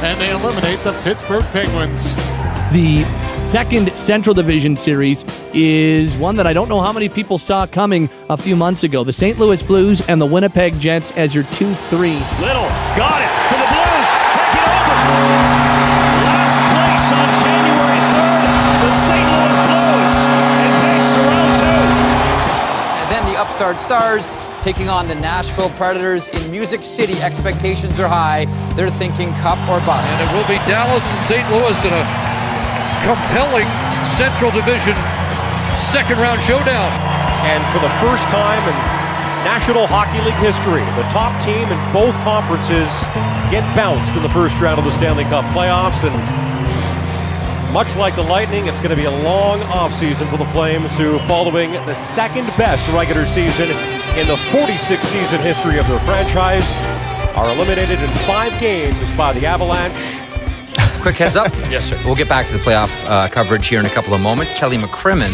and 0.01 0.21
they 0.21 0.31
eliminate 0.31 0.79
the 0.85 0.93
Pittsburgh 1.03 1.43
Penguins. 1.51 2.15
The 2.71 3.03
second 3.51 3.91
Central 3.97 4.33
Division 4.33 4.77
series 4.77 5.25
is 5.53 6.15
one 6.15 6.37
that 6.37 6.47
I 6.47 6.53
don't 6.53 6.69
know 6.69 6.79
how 6.79 6.93
many 6.93 7.09
people 7.09 7.37
saw 7.37 7.65
coming 7.67 8.09
a 8.29 8.37
few 8.37 8.55
months 8.55 8.85
ago. 8.85 9.03
The 9.03 9.11
St. 9.11 9.37
Louis 9.37 9.61
Blues 9.61 10.07
and 10.07 10.21
the 10.21 10.25
Winnipeg 10.25 10.79
Jets 10.79 11.11
as 11.17 11.35
your 11.35 11.43
2 11.43 11.75
3. 11.75 12.11
Little 12.39 12.69
got 12.95 13.21
it 13.21 13.60
the 23.31 23.39
upstart 23.39 23.79
Stars 23.79 24.29
taking 24.59 24.89
on 24.89 25.07
the 25.07 25.15
Nashville 25.15 25.69
Predators 25.79 26.27
in 26.27 26.51
Music 26.51 26.83
City. 26.83 27.15
Expectations 27.23 27.97
are 27.97 28.07
high. 28.07 28.43
They're 28.75 28.91
thinking 28.91 29.31
cup 29.39 29.57
or 29.71 29.79
bust. 29.87 30.03
And 30.03 30.19
it 30.19 30.29
will 30.35 30.47
be 30.51 30.59
Dallas 30.67 31.07
and 31.15 31.21
St. 31.23 31.47
Louis 31.47 31.79
in 31.87 31.95
a 31.95 32.03
compelling 33.07 33.69
Central 34.03 34.51
Division 34.51 34.99
second 35.79 36.19
round 36.19 36.43
showdown. 36.43 36.91
And 37.47 37.63
for 37.71 37.79
the 37.79 37.93
first 38.03 38.23
time 38.35 38.59
in 38.67 38.75
National 39.47 39.87
Hockey 39.87 40.19
League 40.27 40.41
history, 40.43 40.83
the 40.99 41.07
top 41.15 41.31
team 41.47 41.63
in 41.71 41.79
both 41.95 42.13
conferences 42.27 42.91
get 43.47 43.63
bounced 43.79 44.11
in 44.11 44.23
the 44.27 44.33
first 44.35 44.59
round 44.59 44.75
of 44.75 44.83
the 44.83 44.91
Stanley 44.99 45.23
Cup 45.31 45.47
playoffs. 45.55 46.03
And 46.03 46.13
much 47.71 47.95
like 47.95 48.15
the 48.15 48.21
Lightning, 48.21 48.67
it's 48.67 48.79
going 48.79 48.89
to 48.89 48.95
be 48.95 49.05
a 49.05 49.11
long 49.23 49.61
offseason 49.61 50.29
for 50.29 50.37
the 50.37 50.45
Flames, 50.47 50.93
who, 50.97 51.19
following 51.19 51.71
the 51.71 51.95
second 52.13 52.47
best 52.57 52.85
regular 52.91 53.25
season 53.25 53.69
in 54.17 54.27
the 54.27 54.37
46 54.51 55.07
season 55.07 55.39
history 55.39 55.79
of 55.79 55.87
their 55.87 55.99
franchise, 56.01 56.65
are 57.35 57.49
eliminated 57.53 57.99
in 57.99 58.13
five 58.19 58.59
games 58.59 59.11
by 59.13 59.31
the 59.31 59.45
Avalanche. 59.45 59.95
Quick 61.01 61.15
heads 61.15 61.37
up. 61.37 61.53
yes, 61.69 61.87
sir. 61.87 62.01
We'll 62.03 62.15
get 62.15 62.27
back 62.27 62.45
to 62.47 62.53
the 62.53 62.59
playoff 62.59 62.91
uh, 63.05 63.29
coverage 63.29 63.67
here 63.67 63.79
in 63.79 63.85
a 63.85 63.89
couple 63.89 64.13
of 64.13 64.19
moments. 64.19 64.51
Kelly 64.51 64.77
McCrimmon 64.77 65.31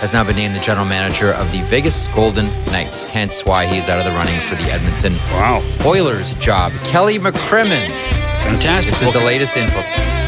has 0.00 0.12
now 0.12 0.22
been 0.24 0.36
named 0.36 0.54
the 0.54 0.60
general 0.60 0.84
manager 0.84 1.32
of 1.32 1.50
the 1.50 1.62
Vegas 1.62 2.08
Golden 2.08 2.48
Knights, 2.66 3.08
hence 3.08 3.44
why 3.44 3.66
he's 3.66 3.88
out 3.88 3.98
of 3.98 4.04
the 4.04 4.12
running 4.12 4.38
for 4.42 4.54
the 4.56 4.70
Edmonton 4.70 5.14
wow. 5.32 5.62
Oilers 5.86 6.34
job. 6.34 6.72
Kelly 6.84 7.18
McCrimmon. 7.18 7.88
Fantastic. 8.44 8.92
This 8.92 9.02
is 9.02 9.12
the 9.14 9.20
latest 9.20 9.56
info. 9.56 10.21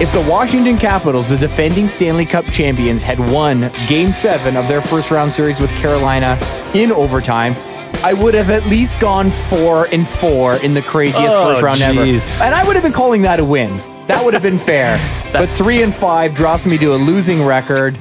If 0.00 0.12
the 0.12 0.28
Washington 0.28 0.76
Capitals, 0.76 1.28
the 1.28 1.36
defending 1.36 1.88
Stanley 1.88 2.26
Cup 2.26 2.46
champions, 2.46 3.02
had 3.02 3.20
won 3.30 3.70
Game 3.86 4.12
7 4.12 4.56
of 4.56 4.66
their 4.66 4.82
first 4.82 5.10
round 5.12 5.32
series 5.32 5.60
with 5.60 5.70
Carolina 5.76 6.36
in 6.74 6.90
overtime, 6.90 7.54
I 8.02 8.12
would 8.12 8.34
have 8.34 8.50
at 8.50 8.66
least 8.66 8.98
gone 8.98 9.30
4 9.30 9.86
and 9.92 10.06
4 10.06 10.56
in 10.56 10.74
the 10.74 10.82
craziest 10.82 11.22
Oh, 11.36 11.52
first 11.54 11.62
round 11.62 11.78
geez. 11.78 12.34
ever. 12.40 12.44
And 12.46 12.54
I 12.56 12.66
would 12.66 12.74
have 12.74 12.82
been 12.82 12.92
calling 12.92 13.22
that 13.22 13.38
a 13.38 13.44
win. 13.44 13.78
That 14.08 14.22
would 14.24 14.34
have 14.34 14.42
been 14.42 14.58
fair. 14.58 14.98
but 15.32 15.48
3 15.50 15.82
and 15.82 15.94
5 15.94 16.34
drops 16.34 16.66
me 16.66 16.76
to 16.78 16.94
a 16.94 16.96
losing 16.96 17.44
record. 17.44 17.96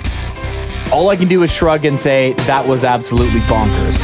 All 0.92 1.10
I 1.10 1.16
can 1.16 1.28
do 1.28 1.44
is 1.44 1.52
shrug 1.52 1.86
and 1.86 2.00
say 2.00 2.34
that 2.48 2.68
was 2.68 2.84
absolutely 2.84 3.40
bonkers. 3.42 4.00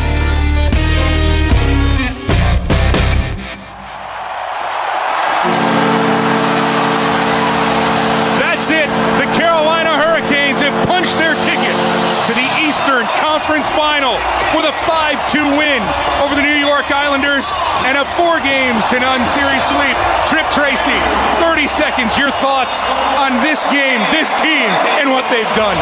5-2 15.39 15.57
win 15.57 15.81
over 16.23 16.35
the 16.35 16.41
New 16.41 16.59
York 16.59 16.91
Islanders 16.91 17.51
and 17.87 17.97
a 17.97 18.05
four 18.19 18.39
games 18.43 18.83
to 18.91 18.99
none 18.99 19.23
series 19.31 19.63
sweep. 19.71 19.95
Tripp 20.27 20.47
Tracy, 20.51 20.95
30 21.39 21.67
seconds. 21.67 22.17
Your 22.17 22.31
thoughts 22.43 22.83
on 23.15 23.39
this 23.43 23.63
game, 23.71 24.03
this 24.11 24.31
team, 24.39 24.67
and 24.99 25.11
what 25.11 25.23
they've 25.31 25.49
done. 25.55 25.77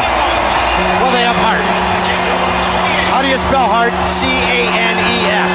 Well, 1.02 1.10
they 1.10 1.26
have 1.26 1.36
heart. 1.42 1.66
How 3.10 3.22
do 3.22 3.28
you 3.28 3.38
spell 3.38 3.66
heart? 3.66 3.92
C 4.06 4.26
A 4.26 4.60
N 4.70 4.96
E 5.10 5.18
S. 5.26 5.54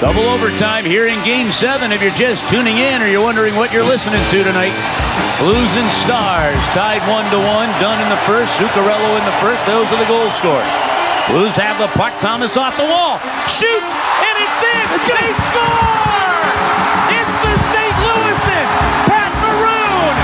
Double 0.00 0.28
overtime 0.30 0.84
here 0.84 1.06
in 1.06 1.16
Game 1.24 1.50
7 1.50 1.90
if 1.90 2.02
you're 2.02 2.10
just 2.12 2.48
tuning 2.50 2.76
in 2.76 3.00
or 3.00 3.08
you're 3.08 3.22
wondering 3.22 3.54
what 3.56 3.72
you're 3.72 3.86
listening 3.86 4.20
to 4.30 4.44
tonight. 4.44 4.74
Blues 5.40 5.72
and 5.74 5.90
Stars 5.90 6.58
tied 6.76 7.00
1 7.08 7.30
to 7.30 7.38
1, 7.38 7.80
done 7.80 7.98
in 8.02 8.08
the 8.10 8.20
first, 8.28 8.52
Zuccarello 8.58 9.18
in 9.18 9.24
the 9.24 9.36
first. 9.40 9.64
Those 9.66 9.90
are 9.90 9.98
the 9.98 10.06
goal 10.06 10.30
scores. 10.30 10.93
Blues 11.28 11.56
have 11.56 11.80
the 11.80 11.88
puck. 11.96 12.12
Thomas 12.20 12.56
off 12.56 12.76
the 12.76 12.84
wall. 12.84 13.16
Shoots, 13.48 13.90
and 13.96 14.34
it's 14.44 14.60
in. 14.60 14.86
They 15.08 15.32
score! 15.48 16.44
It's 17.16 17.36
the 17.40 17.54
St. 17.72 17.96
Louisan. 18.04 18.66
Pat 19.08 19.32
Maroon. 19.40 20.14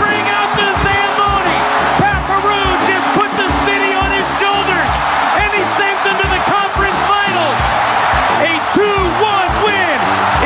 Bring 0.00 0.24
out 0.24 0.50
the 0.56 0.68
Zamboni. 0.80 1.60
Pat 2.00 2.20
Maroon 2.32 2.76
just 2.88 3.06
put 3.12 3.28
the 3.36 3.48
city 3.68 3.92
on 3.92 4.08
his 4.08 4.24
shoulders, 4.40 4.92
and 5.36 5.52
he 5.52 5.62
sends 5.76 6.00
them 6.08 6.16
to 6.16 6.28
the 6.32 6.42
conference 6.48 7.00
finals. 7.04 7.60
A 8.48 8.52
2-1 8.72 8.88
win 9.68 9.98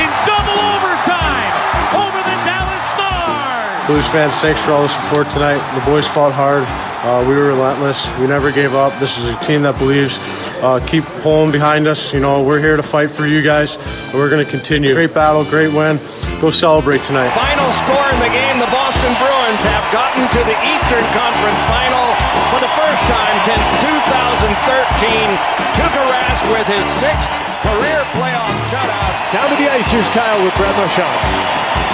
in 0.02 0.10
double 0.26 0.58
overtime 0.76 1.52
over 1.94 2.18
the 2.26 2.36
Dallas 2.42 2.84
Stars. 2.98 3.86
Blues 3.86 4.08
fans, 4.10 4.34
thanks 4.42 4.60
for 4.66 4.74
all 4.74 4.82
the 4.82 4.90
support 4.90 5.30
tonight. 5.30 5.62
The 5.78 5.84
boys 5.86 6.10
fought 6.10 6.34
hard. 6.34 6.66
Uh, 7.02 7.18
we 7.26 7.34
were 7.34 7.50
relentless. 7.50 8.06
We 8.22 8.30
never 8.30 8.54
gave 8.54 8.78
up. 8.78 8.94
This 9.02 9.18
is 9.18 9.26
a 9.26 9.34
team 9.42 9.66
that 9.66 9.74
believes. 9.74 10.22
Uh, 10.62 10.78
keep 10.86 11.02
pulling 11.26 11.50
behind 11.50 11.90
us. 11.90 12.14
You 12.14 12.20
know, 12.22 12.46
we're 12.46 12.62
here 12.62 12.78
to 12.78 12.82
fight 12.82 13.10
for 13.10 13.26
you 13.26 13.42
guys. 13.42 13.74
And 13.74 14.22
we're 14.22 14.30
going 14.30 14.44
to 14.44 14.46
continue. 14.46 14.94
Great 14.94 15.10
battle, 15.10 15.42
great 15.50 15.74
win. 15.74 15.98
Go 16.38 16.54
celebrate 16.54 17.02
tonight. 17.02 17.34
Final 17.34 17.74
score 17.74 18.06
in 18.14 18.18
the 18.22 18.30
game, 18.30 18.62
the 18.62 18.70
Boston 18.70 19.10
Bruins 19.18 19.62
have 19.66 19.86
gotten 19.90 20.30
to 20.30 20.40
the 20.46 20.54
Eastern 20.62 21.02
Conference 21.10 21.58
Final 21.66 22.06
for 22.54 22.62
the 22.62 22.70
first 22.78 23.02
time 23.10 23.36
since 23.50 23.66
2013. 23.82 25.26
Tuukka 25.74 26.02
Rask 26.06 26.46
with 26.54 26.70
his 26.70 26.86
sixth 27.02 27.34
career 27.66 27.98
playoff 28.14 28.54
shutout. 28.70 29.01
Down 29.32 29.48
to 29.48 29.56
the 29.56 29.64
ice, 29.64 29.88
here's 29.88 30.04
Kyle 30.12 30.36
with 30.44 30.52
Brad 30.60 30.76
Marchand. 30.76 31.08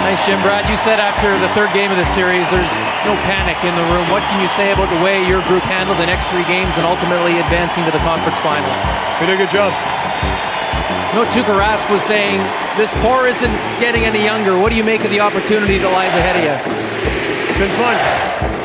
Nice, 0.03 0.19
Jim. 0.27 0.35
Brad, 0.43 0.67
you 0.67 0.75
said 0.75 0.99
after 0.99 1.31
the 1.39 1.47
third 1.55 1.71
game 1.71 1.87
of 1.87 1.95
the 1.95 2.03
series, 2.11 2.43
there's 2.51 2.75
no 3.07 3.15
panic 3.23 3.55
in 3.63 3.71
the 3.79 3.87
room. 3.95 4.03
What 4.11 4.27
can 4.27 4.43
you 4.43 4.51
say 4.51 4.75
about 4.75 4.91
the 4.91 4.99
way 4.99 5.23
your 5.23 5.39
group 5.47 5.63
handled 5.63 6.03
the 6.03 6.05
next 6.05 6.27
three 6.27 6.43
games 6.51 6.75
and 6.75 6.83
ultimately 6.83 7.39
advancing 7.39 7.87
to 7.87 7.95
the 7.95 8.03
conference 8.03 8.35
final? 8.43 8.67
We 9.23 9.31
did 9.31 9.39
a 9.39 9.47
good 9.47 9.55
job. 9.55 9.71
No, 11.15 11.23
Tuukka 11.31 11.55
Rask 11.55 11.87
was 11.87 12.03
saying 12.03 12.43
this 12.75 12.91
core 12.99 13.31
isn't 13.31 13.55
getting 13.79 14.03
any 14.03 14.19
younger. 14.19 14.59
What 14.59 14.71
do 14.71 14.75
you 14.75 14.83
make 14.83 15.07
of 15.07 15.09
the 15.09 15.23
opportunity 15.23 15.79
that 15.79 15.91
lies 15.95 16.19
ahead 16.19 16.35
of 16.35 16.43
you? 16.43 16.59
It's 16.59 17.55
been 17.55 17.71
fun. 17.79 18.58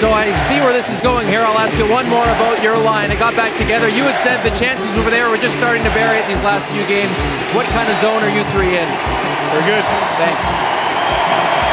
So 0.00 0.12
I 0.16 0.32
see 0.48 0.56
where 0.64 0.72
this 0.72 0.88
is 0.88 1.02
going 1.02 1.28
here. 1.28 1.44
I'll 1.44 1.60
ask 1.60 1.76
you 1.76 1.84
one 1.84 2.08
more 2.08 2.24
about 2.24 2.62
your 2.62 2.72
line. 2.72 3.12
It 3.12 3.18
got 3.18 3.36
back 3.36 3.52
together. 3.60 3.84
You 3.86 4.08
had 4.08 4.16
said 4.16 4.40
the 4.40 4.48
chances 4.56 4.96
over 4.96 5.10
there 5.10 5.28
were 5.28 5.36
just 5.36 5.56
starting 5.60 5.84
to 5.84 5.92
bury 5.92 6.16
it 6.16 6.24
these 6.26 6.40
last 6.40 6.64
few 6.72 6.80
games. 6.88 7.12
What 7.52 7.68
kind 7.76 7.84
of 7.84 7.92
zone 8.00 8.24
are 8.24 8.32
you 8.32 8.40
three 8.48 8.80
in? 8.80 8.88
We're 9.52 9.60
good. 9.68 9.84
Thanks. 10.16 10.48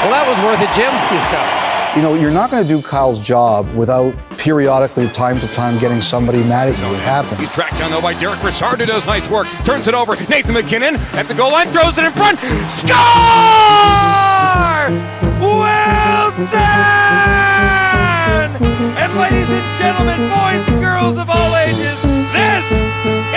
Well, 0.03 0.11
that 0.11 0.28
was 0.28 0.36
worth 0.43 0.59
it, 0.59 0.67
Jim. 0.75 0.91
You 1.95 2.03
know, 2.03 2.13
you're 2.13 2.30
not 2.30 2.51
going 2.51 2.61
to 2.61 2.69
do 2.69 2.80
Kyle's 2.80 3.19
job 3.19 3.73
without 3.73 4.13
periodically, 4.38 5.07
time 5.07 5.39
to 5.39 5.47
time, 5.47 5.80
getting 5.80 5.99
somebody 5.99 6.43
mad 6.43 6.67
at 6.69 6.78
you. 6.78 6.93
It 6.93 6.99
happens. 6.99 7.39
He 7.39 7.47
tracked 7.47 7.80
down 7.80 7.89
though 7.89 8.01
by 8.01 8.13
Derek 8.13 8.43
Richard, 8.43 8.80
who 8.80 8.86
does 8.86 9.03
nice 9.07 9.28
work. 9.30 9.47
Turns 9.65 9.88
it 9.88 9.95
over. 9.95 10.15
Nathan 10.30 10.53
MacKinnon 10.53 10.97
at 11.17 11.28
the 11.28 11.34
goal 11.34 11.53
line, 11.53 11.69
throws 11.69 11.97
it 11.97 12.03
in 12.03 12.11
front. 12.11 12.38
Score! 12.69 12.93
Wilson! 15.41 17.26
And 19.08 19.16
ladies 19.18 19.49
and 19.49 19.78
gentlemen, 19.78 20.20
boys 20.28 20.68
and 20.68 20.82
girls 20.82 21.18
of 21.18 21.30
all 21.30 21.55
ages, 21.55 22.01
this 22.34 22.66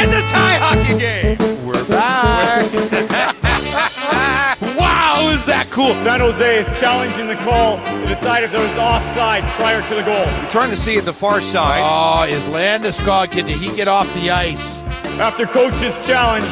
is 0.02 0.10
a 0.10 0.20
tie 0.32 0.58
hockey 0.58 0.98
game. 0.98 1.38
We're 1.64 1.86
back. 1.86 2.72
wow, 4.76 5.30
is 5.32 5.46
that 5.46 5.68
cool? 5.70 5.94
San 6.02 6.18
Jose 6.18 6.58
is 6.58 6.66
challenging 6.80 7.28
the 7.28 7.36
call 7.36 7.76
to 7.84 8.06
decide 8.08 8.42
if 8.42 8.50
there 8.50 8.60
was 8.60 8.76
offside 8.78 9.44
prior 9.60 9.80
to 9.88 9.94
the 9.94 10.02
goal. 10.02 10.26
We're 10.42 10.50
trying 10.50 10.70
to 10.70 10.76
see 10.76 10.96
at 10.96 11.04
the 11.04 11.12
far 11.12 11.40
side. 11.40 11.82
Oh, 11.84 12.24
is 12.28 12.42
Landeskog, 12.46 13.30
did 13.30 13.46
he 13.46 13.68
get 13.76 13.86
off 13.86 14.12
the 14.14 14.28
ice? 14.28 14.82
After 15.20 15.46
coach's 15.46 15.94
challenge, 16.04 16.46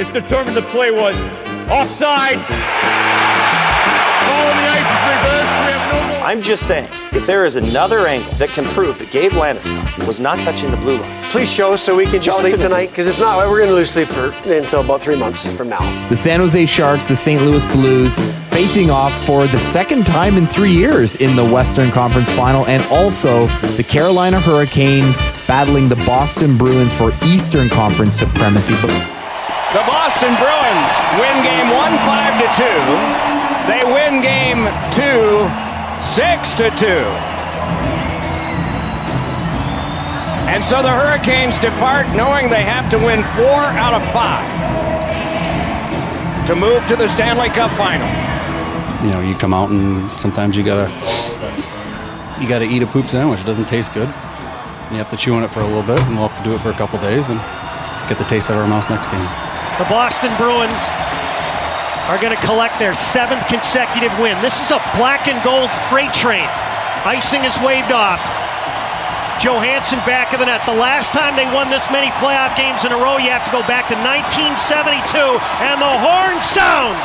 it's 0.00 0.10
determined 0.14 0.56
the 0.56 0.62
play 0.62 0.90
was 0.90 1.14
offside. 1.70 2.38
I'm 6.30 6.42
just 6.42 6.68
saying, 6.68 6.88
if 7.10 7.26
there 7.26 7.44
is 7.44 7.56
another 7.56 8.06
angle 8.06 8.30
that 8.34 8.50
can 8.50 8.64
prove 8.66 8.96
that 9.00 9.10
Gabe 9.10 9.32
Landeskog 9.32 10.06
was 10.06 10.20
not 10.20 10.38
touching 10.38 10.70
the 10.70 10.76
blue 10.76 10.98
line, 10.98 11.30
Please 11.32 11.52
show 11.52 11.72
us 11.72 11.82
so 11.82 11.96
we 11.96 12.06
can 12.06 12.20
just 12.20 12.38
sleep 12.38 12.54
to 12.54 12.62
tonight, 12.62 12.90
because 12.90 13.08
if 13.08 13.18
not, 13.18 13.44
we're 13.48 13.58
going 13.58 13.68
to 13.68 13.74
lose 13.74 13.90
sleep 13.90 14.06
for 14.06 14.32
until 14.46 14.80
about 14.80 15.00
three 15.00 15.16
months 15.16 15.44
from 15.56 15.68
now. 15.68 15.80
The 16.08 16.14
San 16.14 16.38
Jose 16.38 16.66
Sharks, 16.66 17.08
the 17.08 17.16
St. 17.16 17.42
Louis 17.42 17.66
Blues, 17.74 18.16
facing 18.50 18.90
off 18.90 19.12
for 19.26 19.48
the 19.48 19.58
second 19.58 20.06
time 20.06 20.36
in 20.36 20.46
three 20.46 20.70
years 20.70 21.16
in 21.16 21.34
the 21.34 21.44
Western 21.44 21.90
Conference 21.90 22.30
Final, 22.36 22.64
and 22.66 22.80
also 22.92 23.48
the 23.74 23.82
Carolina 23.82 24.38
Hurricanes 24.38 25.18
battling 25.48 25.88
the 25.88 25.96
Boston 26.06 26.56
Bruins 26.56 26.94
for 26.94 27.10
Eastern 27.24 27.68
Conference 27.68 28.14
supremacy. 28.14 28.74
The 29.74 29.82
Boston 29.82 30.30
Bruins 30.38 30.94
win 31.18 31.42
game 31.42 31.74
one, 31.74 31.98
five 32.06 32.38
to 32.38 32.46
two. 32.54 32.78
They 33.66 33.82
win 33.82 34.22
game 34.22 34.70
two, 34.94 35.89
six 36.02 36.56
to 36.56 36.70
two. 36.78 37.04
And 40.50 40.64
so 40.64 40.82
the 40.82 40.90
Hurricanes 40.90 41.58
depart 41.58 42.08
knowing 42.16 42.50
they 42.50 42.62
have 42.62 42.90
to 42.90 42.98
win 42.98 43.22
four 43.38 43.62
out 43.78 43.94
of 43.94 44.02
five 44.12 44.46
to 46.46 46.56
move 46.56 46.84
to 46.88 46.96
the 46.96 47.06
Stanley 47.06 47.48
Cup 47.50 47.70
final. 47.78 48.08
You 49.06 49.12
know, 49.12 49.20
you 49.20 49.36
come 49.36 49.54
out 49.54 49.70
and 49.70 50.10
sometimes 50.12 50.56
you 50.56 50.64
gotta 50.64 50.90
you 52.40 52.48
gotta 52.48 52.64
eat 52.64 52.82
a 52.82 52.86
poop 52.86 53.06
sandwich. 53.06 53.40
It 53.40 53.46
doesn't 53.46 53.68
taste 53.68 53.94
good. 53.94 54.08
And 54.08 54.90
you 54.90 54.98
have 54.98 55.10
to 55.10 55.16
chew 55.16 55.34
on 55.34 55.44
it 55.44 55.52
for 55.52 55.60
a 55.60 55.64
little 55.64 55.82
bit, 55.82 56.00
and 56.00 56.18
we'll 56.18 56.28
have 56.28 56.42
to 56.42 56.48
do 56.48 56.56
it 56.56 56.60
for 56.60 56.70
a 56.70 56.74
couple 56.74 56.98
days 56.98 57.30
and 57.30 57.38
get 58.08 58.18
the 58.18 58.24
taste 58.24 58.50
out 58.50 58.56
of 58.56 58.62
our 58.62 58.68
mouth 58.68 58.90
next 58.90 59.06
game. 59.06 59.22
The 59.78 59.86
Boston 59.86 60.34
Bruins 60.36 60.82
are 62.08 62.20
going 62.20 62.34
to 62.34 62.42
collect 62.46 62.78
their 62.78 62.94
seventh 62.94 63.44
consecutive 63.48 64.12
win. 64.18 64.40
This 64.40 64.56
is 64.62 64.70
a 64.70 64.80
black 64.96 65.28
and 65.28 65.36
gold 65.42 65.68
freight 65.90 66.12
train. 66.12 66.48
Icing 67.04 67.44
is 67.44 67.56
waved 67.60 67.92
off. 67.92 68.20
Johansson 69.40 69.96
back 70.04 70.36
of 70.36 70.38
the 70.40 70.44
net. 70.44 70.60
The 70.68 70.76
last 70.76 71.16
time 71.16 71.32
they 71.32 71.48
won 71.48 71.72
this 71.72 71.88
many 71.88 72.12
playoff 72.20 72.52
games 72.60 72.84
in 72.84 72.92
a 72.92 73.00
row, 73.00 73.16
you 73.16 73.32
have 73.32 73.44
to 73.48 73.54
go 73.54 73.64
back 73.64 73.88
to 73.88 73.96
1972, 73.96 75.16
and 75.64 75.80
the 75.80 75.94
horn 76.04 76.36
sounds. 76.52 77.04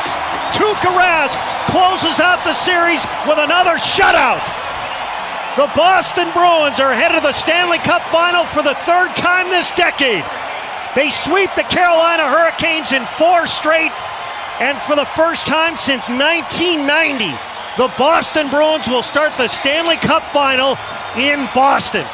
Tuukka 0.52 0.92
Rask 0.92 1.36
closes 1.72 2.20
out 2.20 2.44
the 2.44 2.52
series 2.52 3.00
with 3.24 3.40
another 3.40 3.80
shutout. 3.80 4.44
The 5.56 5.72
Boston 5.72 6.28
Bruins 6.36 6.76
are 6.76 6.92
headed 6.92 7.16
to 7.16 7.24
the 7.24 7.32
Stanley 7.32 7.80
Cup 7.80 8.04
final 8.12 8.44
for 8.44 8.60
the 8.60 8.76
third 8.84 9.16
time 9.16 9.48
this 9.48 9.72
decade. 9.72 10.24
They 10.92 11.08
sweep 11.08 11.48
the 11.56 11.64
Carolina 11.64 12.28
Hurricanes 12.28 12.92
in 12.92 13.04
four 13.04 13.46
straight, 13.46 13.92
and 14.60 14.78
for 14.82 14.96
the 14.96 15.04
first 15.04 15.46
time 15.46 15.76
since 15.76 16.08
1990, 16.08 17.30
the 17.76 17.92
Boston 17.98 18.48
Bruins 18.48 18.88
will 18.88 19.02
start 19.02 19.36
the 19.36 19.48
Stanley 19.48 19.96
Cup 19.96 20.22
final 20.24 20.78
in 21.16 21.44
Boston. 21.54 22.04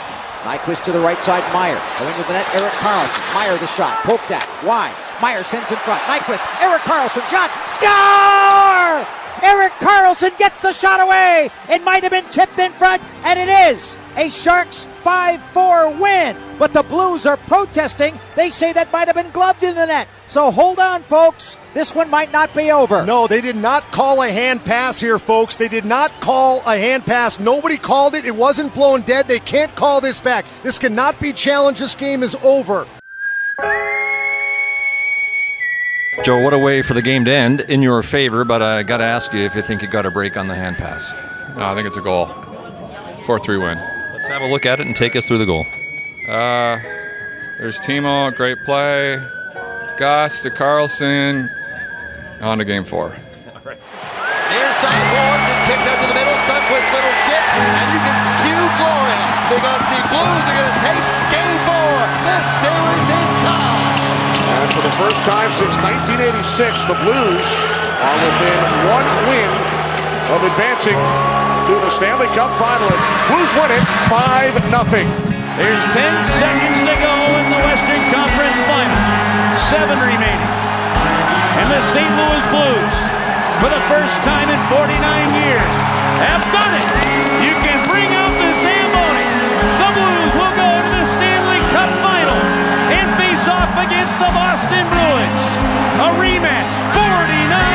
Nyquist 0.42 0.82
to 0.84 0.92
the 0.92 0.98
right 0.98 1.22
side, 1.22 1.44
Meier. 1.52 1.78
Going 2.00 2.14
to 2.14 2.26
the 2.26 2.32
net, 2.34 2.54
Erik 2.54 2.72
Karlsson. 2.82 3.34
Meier 3.34 3.56
the 3.58 3.66
shot, 3.68 4.02
poked 4.02 4.30
at, 4.32 4.42
wide. 4.66 4.94
Meier 5.22 5.44
sends 5.44 5.70
in 5.70 5.78
front. 5.78 6.02
Nyquist, 6.02 6.42
Erik 6.60 6.82
Karlsson 6.82 7.22
shot, 7.30 7.50
score! 7.70 9.06
Erik 9.48 9.72
Karlsson 9.74 10.36
gets 10.38 10.62
the 10.62 10.72
shot 10.72 11.00
away. 11.00 11.48
It 11.68 11.84
might 11.84 12.02
have 12.02 12.10
been 12.10 12.24
tipped 12.24 12.58
in 12.58 12.72
front, 12.72 13.02
and 13.22 13.38
it 13.38 13.48
is 13.70 13.96
a 14.16 14.30
Sharks 14.30 14.86
5-4 15.02 15.98
win. 16.00 16.36
But 16.58 16.72
the 16.72 16.82
Blues 16.82 17.26
are 17.26 17.36
protesting. 17.36 18.18
They 18.36 18.50
say 18.50 18.72
that 18.72 18.92
might 18.92 19.08
have 19.08 19.16
been 19.16 19.30
gloved 19.30 19.62
in 19.62 19.74
the 19.74 19.86
net. 19.86 20.08
So 20.26 20.50
hold 20.50 20.78
on, 20.78 21.02
folks. 21.02 21.56
This 21.74 21.94
one 21.94 22.10
might 22.10 22.32
not 22.32 22.54
be 22.54 22.70
over. 22.70 23.04
No, 23.04 23.26
they 23.26 23.40
did 23.40 23.56
not 23.56 23.82
call 23.84 24.22
a 24.22 24.30
hand 24.30 24.64
pass 24.64 25.00
here, 25.00 25.18
folks. 25.18 25.56
They 25.56 25.68
did 25.68 25.84
not 25.84 26.10
call 26.20 26.60
a 26.60 26.78
hand 26.78 27.06
pass. 27.06 27.40
Nobody 27.40 27.78
called 27.78 28.14
it. 28.14 28.24
It 28.24 28.36
wasn't 28.36 28.74
blown 28.74 29.02
dead. 29.02 29.26
They 29.26 29.40
can't 29.40 29.74
call 29.74 30.00
this 30.00 30.20
back. 30.20 30.46
This 30.62 30.78
cannot 30.78 31.18
be 31.18 31.32
challenged. 31.32 31.80
This 31.80 31.94
game 31.94 32.22
is 32.22 32.34
over. 32.42 32.86
Joe, 36.22 36.44
what 36.44 36.52
a 36.52 36.58
way 36.58 36.82
for 36.82 36.94
the 36.94 37.02
game 37.02 37.24
to 37.24 37.32
end 37.32 37.62
in 37.62 37.82
your 37.82 38.02
favor, 38.02 38.44
but 38.44 38.62
I 38.62 38.82
got 38.82 38.98
to 38.98 39.04
ask 39.04 39.32
you 39.32 39.40
if 39.40 39.56
you 39.56 39.62
think 39.62 39.82
you 39.82 39.88
got 39.88 40.06
a 40.06 40.10
break 40.10 40.36
on 40.36 40.46
the 40.46 40.54
hand 40.54 40.76
pass. 40.76 41.12
No, 41.56 41.64
I 41.64 41.74
think 41.74 41.88
it's 41.88 41.96
a 41.96 42.02
goal. 42.02 42.26
4 43.24 43.38
3 43.38 43.56
win. 43.56 43.91
Let's 44.22 44.30
have 44.38 44.42
a 44.42 44.46
look 44.46 44.66
at 44.70 44.78
it 44.78 44.86
and 44.86 44.94
take 44.94 45.18
us 45.18 45.26
through 45.26 45.42
the 45.42 45.50
goal. 45.50 45.66
Uh, 46.30 46.78
there's 47.58 47.74
Timo, 47.82 48.30
great 48.30 48.62
play. 48.62 49.18
Gus 49.98 50.38
to 50.46 50.50
Karlsson. 50.54 51.50
On 52.38 52.54
to 52.54 52.64
game 52.64 52.86
four. 52.86 53.10
Near 53.10 53.18
side 54.78 55.06
boards, 55.10 55.42
it's 55.50 55.64
kicked 55.66 55.86
up 55.90 55.98
to 55.98 56.06
the 56.06 56.14
middle. 56.14 56.38
Sundqvist 56.46 56.88
little 56.94 57.16
chip, 57.26 57.44
and 57.66 57.88
you 57.90 57.98
can 57.98 58.18
cue 58.46 58.66
glory 58.78 59.22
because 59.58 59.82
the 59.90 60.00
Blues 60.14 60.44
are 60.46 60.54
going 60.54 60.70
to 60.70 60.78
take 60.86 61.02
game 61.34 61.58
four. 61.66 61.94
This 62.22 62.46
series 62.62 63.06
is 63.10 63.30
tied. 63.42 64.06
And 64.54 64.70
for 64.70 64.86
the 64.86 64.94
first 65.02 65.26
time 65.26 65.50
since 65.50 65.74
1986, 65.82 66.46
the 66.86 66.94
Blues 67.02 67.46
are 67.98 68.18
within 68.22 68.62
one 68.86 69.08
win 69.26 69.50
of 70.30 70.46
advancing 70.46 71.41
to 71.66 71.78
the 71.78 71.90
Stanley 71.90 72.26
Cup 72.34 72.50
final. 72.58 72.90
Blues 73.30 73.54
win 73.54 73.70
it 73.70 73.84
5 74.10 74.50
0. 74.66 75.06
There's 75.54 75.84
10 75.94 76.02
seconds 76.34 76.78
to 76.82 76.94
go 76.98 77.14
in 77.38 77.46
the 77.54 77.62
Western 77.70 78.02
Conference 78.10 78.58
Final. 78.66 78.98
Seven 79.70 79.94
remaining. 80.02 80.42
And 81.62 81.70
the 81.70 81.78
St. 81.94 82.10
Louis 82.18 82.44
Blues, 82.50 82.94
for 83.62 83.70
the 83.70 83.82
first 83.86 84.18
time 84.26 84.50
in 84.50 84.58
49 84.74 84.90
years, 85.38 85.74
have 86.26 86.42
done 86.50 86.74
it. 86.74 86.88
You 87.46 87.54
can 87.62 87.78
bring 87.86 88.10
out 88.10 88.34
the 88.42 88.50
Zamboni. 88.58 89.28
The 89.78 89.90
Blues 89.94 90.32
will 90.34 90.54
go 90.58 90.70
to 90.82 90.90
the 90.98 91.06
Stanley 91.14 91.62
Cup 91.70 91.90
Final 92.02 92.42
and 92.90 93.06
face 93.14 93.46
off 93.46 93.70
against 93.78 94.18
the 94.18 94.30
Boston 94.34 94.82
Bruins. 94.90 95.42
A 96.02 96.08
rematch, 96.18 96.74
49 96.90 97.71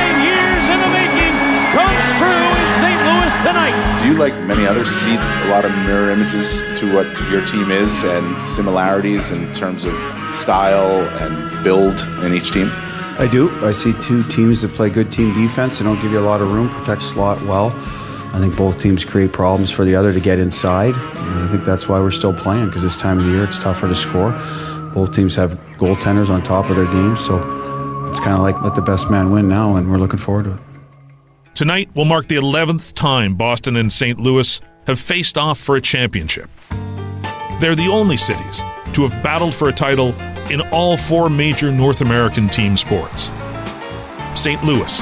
tonight. 3.48 4.02
Do 4.02 4.12
you, 4.12 4.18
like 4.20 4.34
many 4.45 4.66
others, 4.66 4.89
see 4.89 5.16
a 5.16 5.48
lot 5.50 5.64
of 5.64 5.72
mirror 5.86 6.12
images 6.12 6.60
to 6.80 6.93
what 6.93 7.08
your 7.32 7.45
team 7.45 7.72
is 7.72 8.04
and 8.04 8.45
similarities 8.45 9.32
in 9.32 9.52
terms 9.54 9.86
of 9.86 9.93
style 10.36 11.02
and 11.22 11.64
build 11.64 12.02
in 12.24 12.34
each 12.34 12.52
team? 12.52 12.70
I 13.20 13.28
do. 13.32 13.50
I 13.66 13.72
see 13.72 13.93
two 14.02 14.22
teams 14.24 14.62
that 14.62 14.72
play 14.74 14.89
good 14.89 15.14
team 15.14 15.34
defense. 15.34 15.80
They 15.80 15.86
don't 15.86 16.02
give 16.02 16.12
you 16.12 16.20
a 16.20 16.28
lot 16.28 16.41
of 16.41 16.52
room, 16.52 16.70
protect 16.70 17.02
slot 17.02 17.41
well. 17.43 17.72
I 18.34 18.39
think 18.39 18.58
both 18.58 18.78
teams 18.78 19.06
create 19.06 19.32
problems 19.32 19.72
for 19.72 19.86
the 19.86 19.95
other 19.95 20.12
to 20.12 20.20
get 20.20 20.39
inside. 20.39 20.95
And 20.95 21.45
I 21.45 21.48
think 21.50 21.64
that's 21.64 21.88
why 21.88 22.00
we're 22.00 22.12
still 22.12 22.34
playing 22.34 22.66
because 22.66 22.84
this 22.84 22.98
time 22.98 23.18
of 23.18 23.26
the 23.26 23.32
year 23.32 23.45
it's 23.45 23.58
tougher 23.58 23.88
to 23.88 23.95
score. 23.95 24.32
Both 24.93 25.14
teams 25.14 25.36
have 25.36 25.54
goaltenders 25.78 26.30
on 26.30 26.41
top 26.41 26.70
of 26.70 26.76
their 26.76 26.86
games, 26.86 27.26
so 27.26 27.38
it's 28.10 28.20
kind 28.20 28.36
of 28.36 28.41
like 28.41 28.62
let 28.62 28.76
the 28.76 28.82
best 28.82 29.10
man 29.10 29.32
win 29.32 29.48
now, 29.48 29.78
and 29.78 29.89
we're 29.89 30.00
looking 30.00 30.20
forward 30.20 30.45
to 30.45 30.52
it. 30.52 30.66
Tonight 31.58 31.89
will 31.95 32.05
mark 32.05 32.28
the 32.28 32.36
11th 32.36 32.93
time 32.93 33.34
Boston 33.34 33.78
and 33.78 33.91
St. 33.91 34.20
Louis 34.20 34.62
have 34.86 34.99
faced 34.99 35.39
off 35.39 35.58
for 35.58 35.76
a 35.76 35.82
championship. 35.82 36.51
They're 37.60 37.74
the 37.74 37.89
only 37.91 38.16
cities 38.16 38.60
to 38.93 39.08
have 39.08 39.24
battled 39.24 39.55
for 39.55 39.68
a 39.68 39.74
title 39.74 40.14
in 40.51 40.62
all 40.72 40.97
four 40.97 41.32
major 41.32 41.72
North 41.72 42.01
American 42.01 42.47
team 42.47 42.78
sports. 42.78 43.32
St. 44.36 44.64
Louis, 44.64 44.99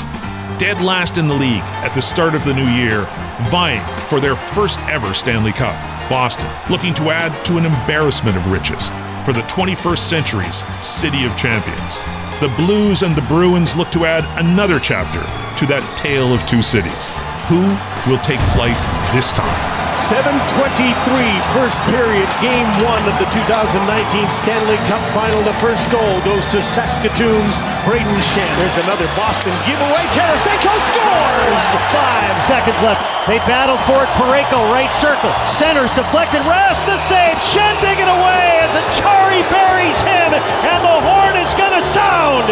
dead 0.58 0.80
last 0.80 1.18
in 1.18 1.28
the 1.28 1.34
league 1.34 1.60
at 1.84 1.94
the 1.94 2.02
start 2.02 2.34
of 2.34 2.46
the 2.46 2.54
new 2.54 2.70
year, 2.70 3.02
vying 3.50 3.84
for 4.08 4.22
their 4.22 4.38
first 4.38 4.80
ever 4.84 5.14
Stanley 5.14 5.52
Cup. 5.52 5.78
Boston, 6.10 6.50
looking 6.72 6.94
to 6.94 7.10
add 7.10 7.46
to 7.48 7.58
an 7.58 7.66
embarrassment 7.66 8.38
of 8.38 8.48
riches 8.50 8.90
for 9.26 9.34
the 9.34 9.42
21st 9.42 9.98
century's 9.98 10.64
City 10.86 11.26
of 11.26 11.36
Champions. 11.36 11.96
The 12.40 12.54
Blues 12.56 13.02
and 13.02 13.16
the 13.16 13.24
Bruins 13.24 13.76
look 13.76 13.90
to 13.92 14.06
add 14.06 14.24
another 14.40 14.80
chapter 14.80 15.20
to 15.60 15.66
that 15.66 15.84
tale 15.98 16.32
of 16.32 16.46
two 16.46 16.62
cities. 16.62 17.10
Who 17.50 17.66
will 18.10 18.20
take 18.20 18.40
flight 18.54 18.78
this 19.14 19.34
time? 19.34 19.75
723, 19.96 20.92
first 21.56 21.80
period, 21.88 22.28
game 22.44 22.68
one 22.84 23.00
of 23.08 23.16
the 23.16 23.28
2019 23.32 23.80
Stanley 24.28 24.76
Cup 24.92 25.00
final. 25.16 25.40
The 25.48 25.56
first 25.64 25.88
goal 25.88 26.20
goes 26.28 26.44
to 26.52 26.60
Saskatoon's 26.60 27.64
Brayden 27.88 28.20
Schenn. 28.20 28.52
There's 28.60 28.76
another 28.84 29.08
Boston 29.16 29.56
giveaway. 29.64 30.04
Tarasenko 30.12 30.76
scores! 30.92 31.64
Five 31.96 32.36
seconds 32.44 32.76
left. 32.84 33.08
They 33.24 33.40
battle 33.48 33.80
for 33.88 34.04
it. 34.04 34.12
Parayko, 34.20 34.60
right 34.76 34.92
circle. 35.00 35.32
Centers 35.56 35.90
deflected. 35.96 36.44
Rask 36.44 36.78
the 36.84 37.00
save. 37.08 37.40
Shen 37.56 37.80
digging 37.80 38.12
away 38.12 38.68
as 38.68 38.72
Acciari 38.76 39.48
buries 39.48 40.00
him. 40.04 40.36
And 40.36 40.80
the 40.84 40.98
horn 41.08 41.40
is 41.40 41.52
going 41.56 41.72
to 41.72 41.86
sound. 41.96 42.52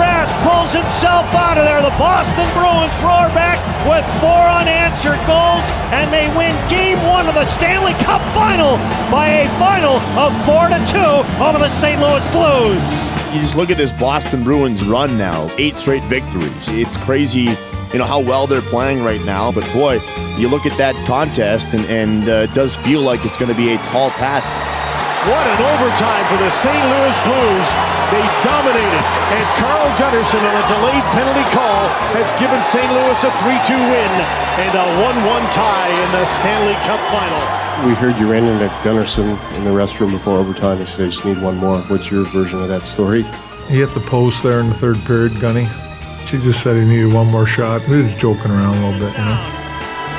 Rask 0.00 0.32
pulls 0.40 0.72
himself 0.72 1.28
out 1.36 1.60
of 1.60 1.68
there. 1.68 1.84
The 1.84 1.94
Boston 2.00 2.48
Bruins 2.56 2.96
roar 3.04 3.28
back 3.36 3.55
with 3.84 4.06
four 4.20 4.42
unanswered 4.48 5.20
goals, 5.26 5.66
and 5.92 6.12
they 6.12 6.28
win 6.36 6.54
game 6.68 6.98
one 7.06 7.26
of 7.28 7.34
the 7.34 7.44
Stanley 7.44 7.92
Cup 8.04 8.22
final 8.32 8.76
by 9.10 9.44
a 9.44 9.58
final 9.58 9.96
of 10.18 10.32
four 10.44 10.68
to 10.68 10.78
two 10.88 11.42
over 11.42 11.58
the 11.58 11.68
St. 11.68 12.00
Louis 12.00 12.24
Blues. 12.32 12.82
You 13.34 13.40
just 13.42 13.56
look 13.56 13.70
at 13.70 13.76
this 13.76 13.92
Boston 13.92 14.42
Bruins 14.44 14.84
run 14.84 15.18
now, 15.18 15.50
eight 15.58 15.76
straight 15.76 16.02
victories. 16.04 16.52
It's 16.68 16.96
crazy, 16.96 17.56
you 17.92 17.98
know, 17.98 18.04
how 18.04 18.20
well 18.20 18.46
they're 18.46 18.62
playing 18.62 19.02
right 19.02 19.22
now. 19.24 19.52
But 19.52 19.70
boy, 19.72 20.00
you 20.38 20.48
look 20.48 20.64
at 20.64 20.76
that 20.78 20.94
contest, 21.06 21.74
and, 21.74 21.84
and 21.86 22.28
uh, 22.28 22.46
it 22.48 22.54
does 22.54 22.76
feel 22.76 23.02
like 23.02 23.24
it's 23.24 23.36
going 23.36 23.50
to 23.50 23.56
be 23.56 23.72
a 23.72 23.78
tall 23.78 24.10
task. 24.10 24.50
What 25.26 25.42
an 25.42 25.58
overtime 25.58 26.24
for 26.30 26.38
the 26.38 26.50
St. 26.54 26.70
Louis 26.70 27.18
Blues. 27.26 27.68
They 28.14 28.22
dominated, 28.46 29.04
and 29.34 29.46
Carl 29.58 29.90
Gunnarsson 29.98 30.38
on 30.38 30.54
a 30.54 30.64
delayed 30.70 31.02
penalty 31.18 31.42
call 31.50 31.90
has 32.14 32.30
given 32.38 32.62
St. 32.62 32.86
Louis 32.86 33.18
a 33.26 33.30
3-2 33.42 33.74
win 33.74 34.12
and 34.62 34.70
a 34.78 34.86
1-1 35.02 35.50
tie 35.50 35.90
in 35.90 36.12
the 36.12 36.24
Stanley 36.26 36.78
Cup 36.86 37.02
Final. 37.10 37.42
We 37.88 37.94
heard 37.94 38.16
you 38.20 38.30
ran 38.30 38.44
into 38.44 38.68
Gunnarsson 38.86 39.30
in 39.56 39.64
the 39.64 39.70
restroom 39.70 40.12
before 40.12 40.38
overtime. 40.38 40.78
He 40.78 40.86
said, 40.86 41.00
I 41.00 41.06
just 41.06 41.24
need 41.24 41.42
one 41.42 41.56
more. 41.56 41.80
What's 41.80 42.08
your 42.08 42.22
version 42.26 42.62
of 42.62 42.68
that 42.68 42.82
story? 42.82 43.24
He 43.66 43.78
hit 43.78 43.90
the 43.90 44.00
post 44.06 44.44
there 44.44 44.60
in 44.60 44.68
the 44.68 44.74
third 44.74 44.96
period, 45.06 45.40
Gunny. 45.40 45.66
She 46.24 46.38
just 46.38 46.62
said 46.62 46.76
he 46.76 46.88
needed 46.88 47.12
one 47.12 47.26
more 47.26 47.46
shot. 47.46 47.82
We 47.88 47.96
were 47.96 48.02
just 48.02 48.20
joking 48.20 48.52
around 48.52 48.76
a 48.76 48.90
little 48.90 49.08
bit, 49.08 49.18
you 49.18 49.24
know. 49.24 49.55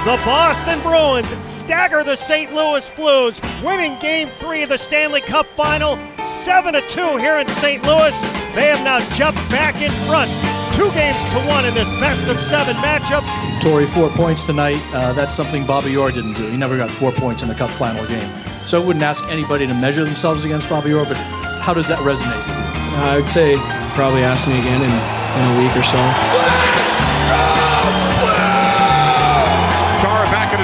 The 0.07 0.15
Boston 0.23 0.79
Bruins 0.83 1.27
stagger 1.51 2.01
the 2.01 2.15
St. 2.15 2.53
Louis 2.53 2.89
Blues, 2.95 3.41
winning 3.61 3.99
Game 3.99 4.29
3 4.39 4.63
of 4.63 4.69
the 4.69 4.77
Stanley 4.77 5.19
Cup 5.19 5.45
Final 5.47 5.97
7-2 6.45 7.19
here 7.19 7.39
in 7.39 7.47
St. 7.49 7.83
Louis. 7.83 8.15
They 8.55 8.67
have 8.67 8.81
now 8.85 8.99
jumped 9.17 9.41
back 9.49 9.81
in 9.81 9.91
front, 10.07 10.31
two 10.77 10.89
games 10.95 11.17
to 11.33 11.39
one 11.49 11.65
in 11.65 11.73
this 11.73 11.89
best 11.99 12.23
of 12.23 12.39
seven 12.39 12.77
matchup. 12.77 13.19
Torey, 13.59 13.85
four 13.85 14.09
points 14.11 14.45
tonight. 14.45 14.81
Uh, 14.93 15.11
that's 15.11 15.35
something 15.35 15.65
Bobby 15.65 15.97
Orr 15.97 16.09
didn't 16.13 16.35
do. 16.35 16.47
He 16.47 16.55
never 16.55 16.77
got 16.77 16.89
four 16.89 17.11
points 17.11 17.43
in 17.43 17.49
a 17.49 17.55
Cup 17.55 17.71
Final 17.71 18.07
game. 18.07 18.31
So 18.65 18.81
I 18.81 18.85
wouldn't 18.85 19.03
ask 19.03 19.25
anybody 19.25 19.67
to 19.67 19.73
measure 19.73 20.05
themselves 20.05 20.45
against 20.45 20.69
Bobby 20.69 20.93
Orr, 20.93 21.03
but 21.03 21.17
how 21.17 21.73
does 21.73 21.89
that 21.89 21.99
resonate 21.99 22.47
with? 22.47 22.55
I 23.03 23.17
would 23.17 23.27
say 23.27 23.57
probably 23.93 24.23
ask 24.23 24.47
me 24.47 24.57
again 24.57 24.81
in, 24.81 24.89
in 24.89 25.57
a 25.57 25.67
week 25.67 25.75
or 25.75 25.83
so. 25.83 27.56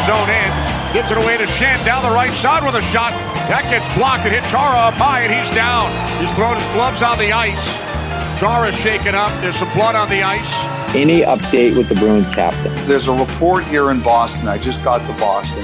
His 0.03 0.11
own 0.11 0.27
end. 0.27 0.53
Gives 0.91 1.15
it 1.15 1.17
away 1.17 1.39
to 1.39 1.47
Schenn 1.47 1.79
down 1.87 2.03
the 2.03 2.11
right 2.11 2.35
side 2.35 2.59
with 2.59 2.75
a 2.75 2.83
shot. 2.83 3.15
That 3.47 3.63
gets 3.71 3.87
blocked 3.95 4.27
and 4.27 4.35
hit 4.35 4.43
Chara 4.51 4.91
up 4.91 4.99
high, 4.99 5.23
and 5.23 5.31
he's 5.31 5.47
down. 5.55 5.95
He's 6.19 6.27
throwing 6.35 6.59
his 6.59 6.67
gloves 6.75 6.99
on 6.99 7.15
the 7.15 7.31
ice. 7.31 7.79
Chara's 8.35 8.75
shaken 8.75 9.15
up. 9.15 9.31
There's 9.39 9.55
some 9.55 9.71
blood 9.71 9.95
on 9.95 10.11
the 10.11 10.19
ice. 10.19 10.67
Any 10.91 11.23
update 11.23 11.79
with 11.79 11.87
the 11.87 11.95
Bruins 11.95 12.27
captain? 12.35 12.75
There's 12.83 13.07
a 13.07 13.15
report 13.15 13.63
here 13.71 13.95
in 13.95 14.03
Boston. 14.03 14.43
I 14.51 14.59
just 14.59 14.83
got 14.83 15.07
to 15.07 15.15
Boston 15.23 15.63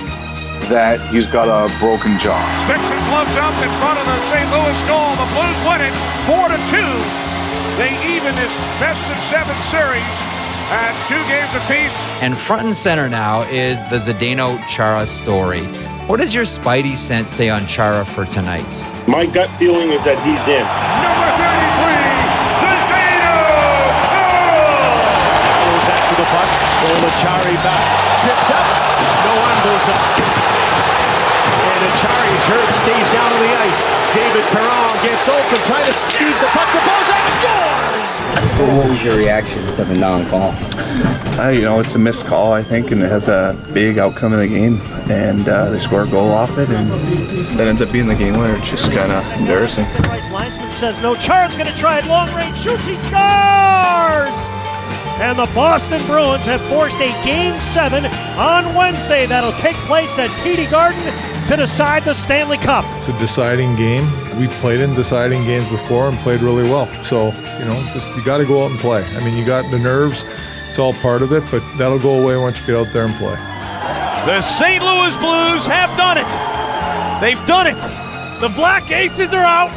that 0.71 1.03
he's 1.11 1.27
got 1.27 1.51
a 1.51 1.67
broken 1.75 2.15
jaw. 2.15 2.39
Sticks 2.63 2.87
and 2.87 3.01
gloves 3.11 3.35
up 3.35 3.51
in 3.59 3.71
front 3.83 3.99
of 3.99 4.07
the 4.07 4.19
St. 4.31 4.47
Louis 4.55 4.79
goal. 4.87 5.19
The 5.19 5.27
Blues 5.35 5.59
win 5.67 5.83
it 5.83 5.91
four 6.23 6.47
to 6.47 6.59
two. 6.71 6.91
They 7.75 7.91
even 8.07 8.31
this 8.39 8.55
best 8.79 9.03
of 9.03 9.19
seven 9.27 9.59
series 9.67 10.28
at 10.71 10.93
two 11.09 11.21
games 11.25 11.49
apiece. 11.57 11.97
And 12.21 12.37
front 12.37 12.65
and 12.65 12.75
center 12.75 13.09
now 13.09 13.41
is 13.49 13.77
the 13.89 13.97
Zdeno 13.97 14.57
Chara 14.67 15.07
story. 15.07 15.65
What 16.05 16.19
does 16.19 16.33
your 16.33 16.43
spidey 16.45 16.95
sense 16.95 17.29
say 17.29 17.49
on 17.49 17.65
Chara 17.67 18.05
for 18.05 18.25
tonight? 18.25 18.65
My 19.07 19.25
gut 19.25 19.49
feeling 19.57 19.93
is 19.93 20.01
that 20.05 20.17
he's 20.25 20.41
in. 20.49 20.65
Number 20.65 21.29
33, 21.37 22.65
Zdeno! 22.65 23.37
Goes 25.69 25.85
after 25.89 26.15
the 26.17 26.27
puck. 26.33 26.49
Golachari 26.81 27.57
back. 27.61 27.85
Tripped 28.21 28.49
up. 28.49 28.65
No 29.25 29.33
one 29.37 29.57
goes 29.69 29.85
up. 29.89 30.01
And 31.69 31.81
Acciari's 31.93 32.45
hurt, 32.49 32.69
stays 32.73 33.07
down 33.13 33.29
on 33.29 33.39
the 33.39 33.53
ice. 33.69 33.85
David 34.17 34.43
Perron 34.49 34.91
gets 35.05 35.29
open, 35.29 35.57
trying 35.69 35.85
to 35.85 35.93
feed 36.09 36.33
the 36.41 36.49
puck 36.51 36.58
to 36.58 36.58
Bozak, 36.58 36.58
scores! 36.58 36.58
What 38.69 38.87
was 38.87 39.03
your 39.03 39.17
reaction 39.17 39.65
to 39.77 39.83
the 39.83 39.95
non-call? 39.95 40.51
Uh, 41.39 41.49
you 41.49 41.63
know, 41.63 41.79
it's 41.79 41.95
a 41.95 41.97
missed 41.97 42.25
call, 42.25 42.53
I 42.53 42.61
think, 42.61 42.91
and 42.91 43.01
it 43.01 43.09
has 43.09 43.27
a 43.27 43.57
big 43.73 43.97
outcome 43.97 44.31
in 44.33 44.39
the 44.39 44.47
game. 44.47 44.79
And 45.09 45.49
uh, 45.49 45.71
they 45.71 45.79
score 45.79 46.03
a 46.03 46.07
goal 46.07 46.29
off 46.29 46.55
it, 46.59 46.69
and 46.69 46.87
that 47.57 47.67
ends 47.67 47.81
up 47.81 47.91
being 47.91 48.07
the 48.07 48.15
game 48.15 48.37
winner. 48.37 48.55
It's 48.57 48.69
just 48.69 48.91
kind 48.91 49.11
of 49.11 49.25
embarrassing. 49.39 49.85
Linesman 50.31 50.69
says 50.69 51.01
no. 51.01 51.15
Chara's 51.15 51.53
going 51.55 51.65
to 51.65 51.75
try 51.77 51.97
it. 51.97 52.05
Long 52.05 52.31
range 52.35 52.57
shoots. 52.57 52.85
He 52.85 52.95
scores! 53.09 54.37
And 55.17 55.39
the 55.39 55.49
Boston 55.55 56.05
Bruins 56.05 56.45
have 56.45 56.61
forced 56.69 56.97
a 56.97 57.09
Game 57.25 57.59
7 57.73 58.05
on 58.37 58.75
Wednesday 58.75 59.25
that'll 59.25 59.51
take 59.53 59.75
place 59.87 60.17
at 60.19 60.29
TD 60.41 60.69
Garden 60.69 61.38
to 61.49 61.55
decide 61.55 62.03
the 62.03 62.13
Stanley 62.13 62.59
Cup. 62.59 62.85
It's 62.95 63.07
a 63.07 63.17
deciding 63.17 63.75
game. 63.75 64.05
We 64.37 64.47
played 64.61 64.81
in 64.81 64.93
deciding 64.93 65.45
games 65.45 65.67
before 65.69 66.07
and 66.07 66.15
played 66.19 66.41
really 66.41 66.61
well. 66.61 66.85
So, 67.03 67.33
you 67.57 67.65
know, 67.65 67.81
just 67.91 68.07
you 68.09 68.23
got 68.23 68.37
to 68.37 68.45
go 68.45 68.63
out 68.63 68.69
and 68.69 68.79
play. 68.79 69.03
I 69.17 69.25
mean, 69.25 69.35
you 69.35 69.43
got 69.43 69.65
the 69.71 69.79
nerves. 69.79 70.25
It's 70.69 70.77
all 70.77 70.93
part 70.93 71.23
of 71.23 71.33
it, 71.33 71.41
but 71.49 71.63
that'll 71.75 71.97
go 71.97 72.21
away 72.21 72.37
once 72.37 72.59
you 72.59 72.67
get 72.67 72.75
out 72.75 72.93
there 72.93 73.05
and 73.05 73.15
play. 73.15 73.33
The 74.29 74.41
St. 74.41 74.83
Louis 74.83 75.15
Blues 75.17 75.65
have 75.65 75.89
done 75.97 76.21
it. 76.21 76.29
They've 77.19 77.41
done 77.47 77.65
it. 77.65 77.81
The 78.41 78.49
Black 78.49 78.91
Aces 78.91 79.33
are 79.33 79.41
out. 79.41 79.73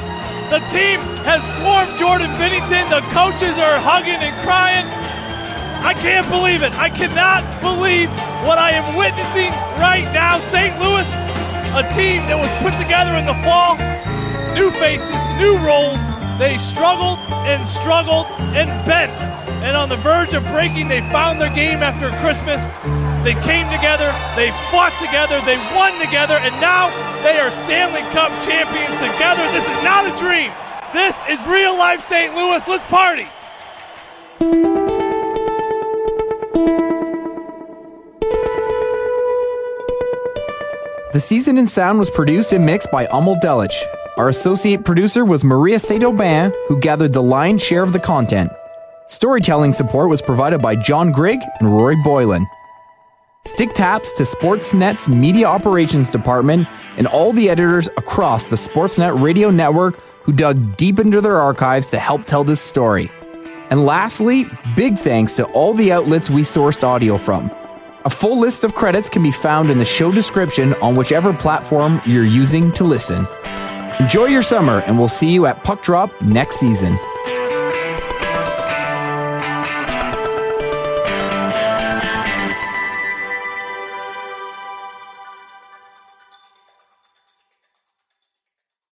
The 0.53 0.61
team 0.77 1.01
has 1.24 1.40
swarmed 1.57 1.99
Jordan 1.99 2.28
Binnington. 2.36 2.85
The 2.93 3.01
coaches 3.16 3.57
are 3.57 3.81
hugging 3.81 4.20
and 4.20 4.36
crying. 4.44 4.85
I 5.81 5.94
can't 5.94 6.28
believe 6.28 6.62
it. 6.62 6.77
I 6.78 6.90
cannot 6.90 7.40
believe 7.62 8.11
what 8.44 8.59
I 8.59 8.73
am 8.73 8.94
witnessing 8.94 9.51
right 9.81 10.05
now. 10.12 10.39
St. 10.53 10.78
Louis 10.78 11.22
a 11.73 11.82
team 11.97 12.20
that 12.28 12.36
was 12.36 12.53
put 12.61 12.77
together 12.77 13.16
in 13.16 13.24
the 13.24 13.32
fall, 13.40 13.81
new 14.53 14.69
faces, 14.77 15.09
new 15.40 15.57
roles. 15.65 15.97
They 16.36 16.61
struggled 16.61 17.16
and 17.49 17.65
struggled 17.66 18.27
and 18.53 18.69
bent. 18.85 19.16
And 19.65 19.77
on 19.77 19.89
the 19.89 19.97
verge 19.97 20.35
of 20.35 20.44
breaking, 20.53 20.89
they 20.89 21.01
found 21.09 21.40
their 21.40 21.53
game 21.55 21.81
after 21.81 22.12
Christmas. 22.20 22.61
They 23.24 23.32
came 23.40 23.65
together, 23.73 24.12
they 24.36 24.53
fought 24.69 24.93
together, 25.01 25.40
they 25.49 25.57
won 25.73 25.97
together, 25.97 26.36
and 26.44 26.53
now 26.61 26.93
they 27.23 27.40
are 27.40 27.51
Stanley 27.65 28.05
Cup 28.12 28.28
champions 28.44 28.97
together. 29.01 29.40
This 29.57 29.65
is 29.65 29.81
not 29.81 30.05
a 30.05 30.12
dream. 30.20 30.53
This 30.93 31.16
is 31.24 31.40
real 31.49 31.73
life 31.78 32.03
St. 32.03 32.35
Louis. 32.35 32.61
Let's 32.69 32.85
party. 32.85 33.28
The 41.13 41.21
season 41.21 41.59
in 41.59 41.67
sound 41.67 41.99
was 41.99 42.09
produced 42.09 42.55
and 42.55 42.65
mixed 42.65 42.91
by 42.91 43.05
Amol 43.05 43.39
Delich. 43.39 43.79
Our 44.17 44.31
associate 44.31 44.83
producer 44.83 45.27
was 45.27 45.45
Maria 45.45 45.79
Saint-Aubin, 45.79 46.55
who 46.69 46.81
gathered 46.81 47.13
the 47.13 47.23
lion's 47.23 47.63
share 47.63 47.83
of 47.83 47.93
the 47.93 48.01
content. 48.01 48.51
Storytelling 49.09 49.75
support 49.75 50.09
was 50.09 50.23
provided 50.23 50.63
by 50.63 50.75
John 50.75 51.13
Grigg 51.13 51.41
and 51.61 51.71
Rory 51.71 51.97
Boylan. 52.03 52.47
Stick 53.45 53.75
taps 53.75 54.11
to 54.13 54.23
Sportsnet's 54.23 55.07
Media 55.07 55.47
Operations 55.49 56.09
Department 56.09 56.67
and 56.97 57.07
all 57.07 57.35
the 57.35 57.51
editors 57.51 57.89
across 57.99 58.45
the 58.45 58.57
Sportsnet 58.57 59.21
radio 59.21 59.51
network 59.51 60.01
who 60.23 60.33
dug 60.33 60.79
deep 60.79 60.99
into 60.99 61.21
their 61.21 61.37
archives 61.37 61.91
to 61.91 61.99
help 61.99 62.25
tell 62.25 62.43
this 62.43 62.63
story. 62.63 63.11
And 63.69 63.85
lastly, 63.85 64.47
big 64.75 64.97
thanks 64.97 65.37
to 65.37 65.45
all 65.49 65.75
the 65.75 65.93
outlets 65.93 66.31
we 66.31 66.41
sourced 66.41 66.83
audio 66.83 67.19
from. 67.19 67.51
A 68.05 68.11
full 68.11 68.37
list 68.37 68.65
of 68.65 68.74
credits 68.74 69.09
can 69.09 69.23
be 69.23 69.31
found 69.31 69.70
in 69.70 69.79
the 69.79 69.85
show 69.85 70.11
description 70.11 70.74
on 70.83 70.97
whichever 70.97 71.33
platform 71.33 72.03
you're 72.05 72.24
using 72.24 72.73
to 72.73 72.83
listen. 72.83 73.29
Enjoy 74.01 74.24
your 74.24 74.43
summer, 74.43 74.81
and 74.81 74.99
we'll 74.99 75.07
see 75.07 75.33
you 75.33 75.47
at 75.47 75.62
Puck 75.62 75.85
Drop 75.85 76.11
next 76.20 76.57
season. 76.57 76.99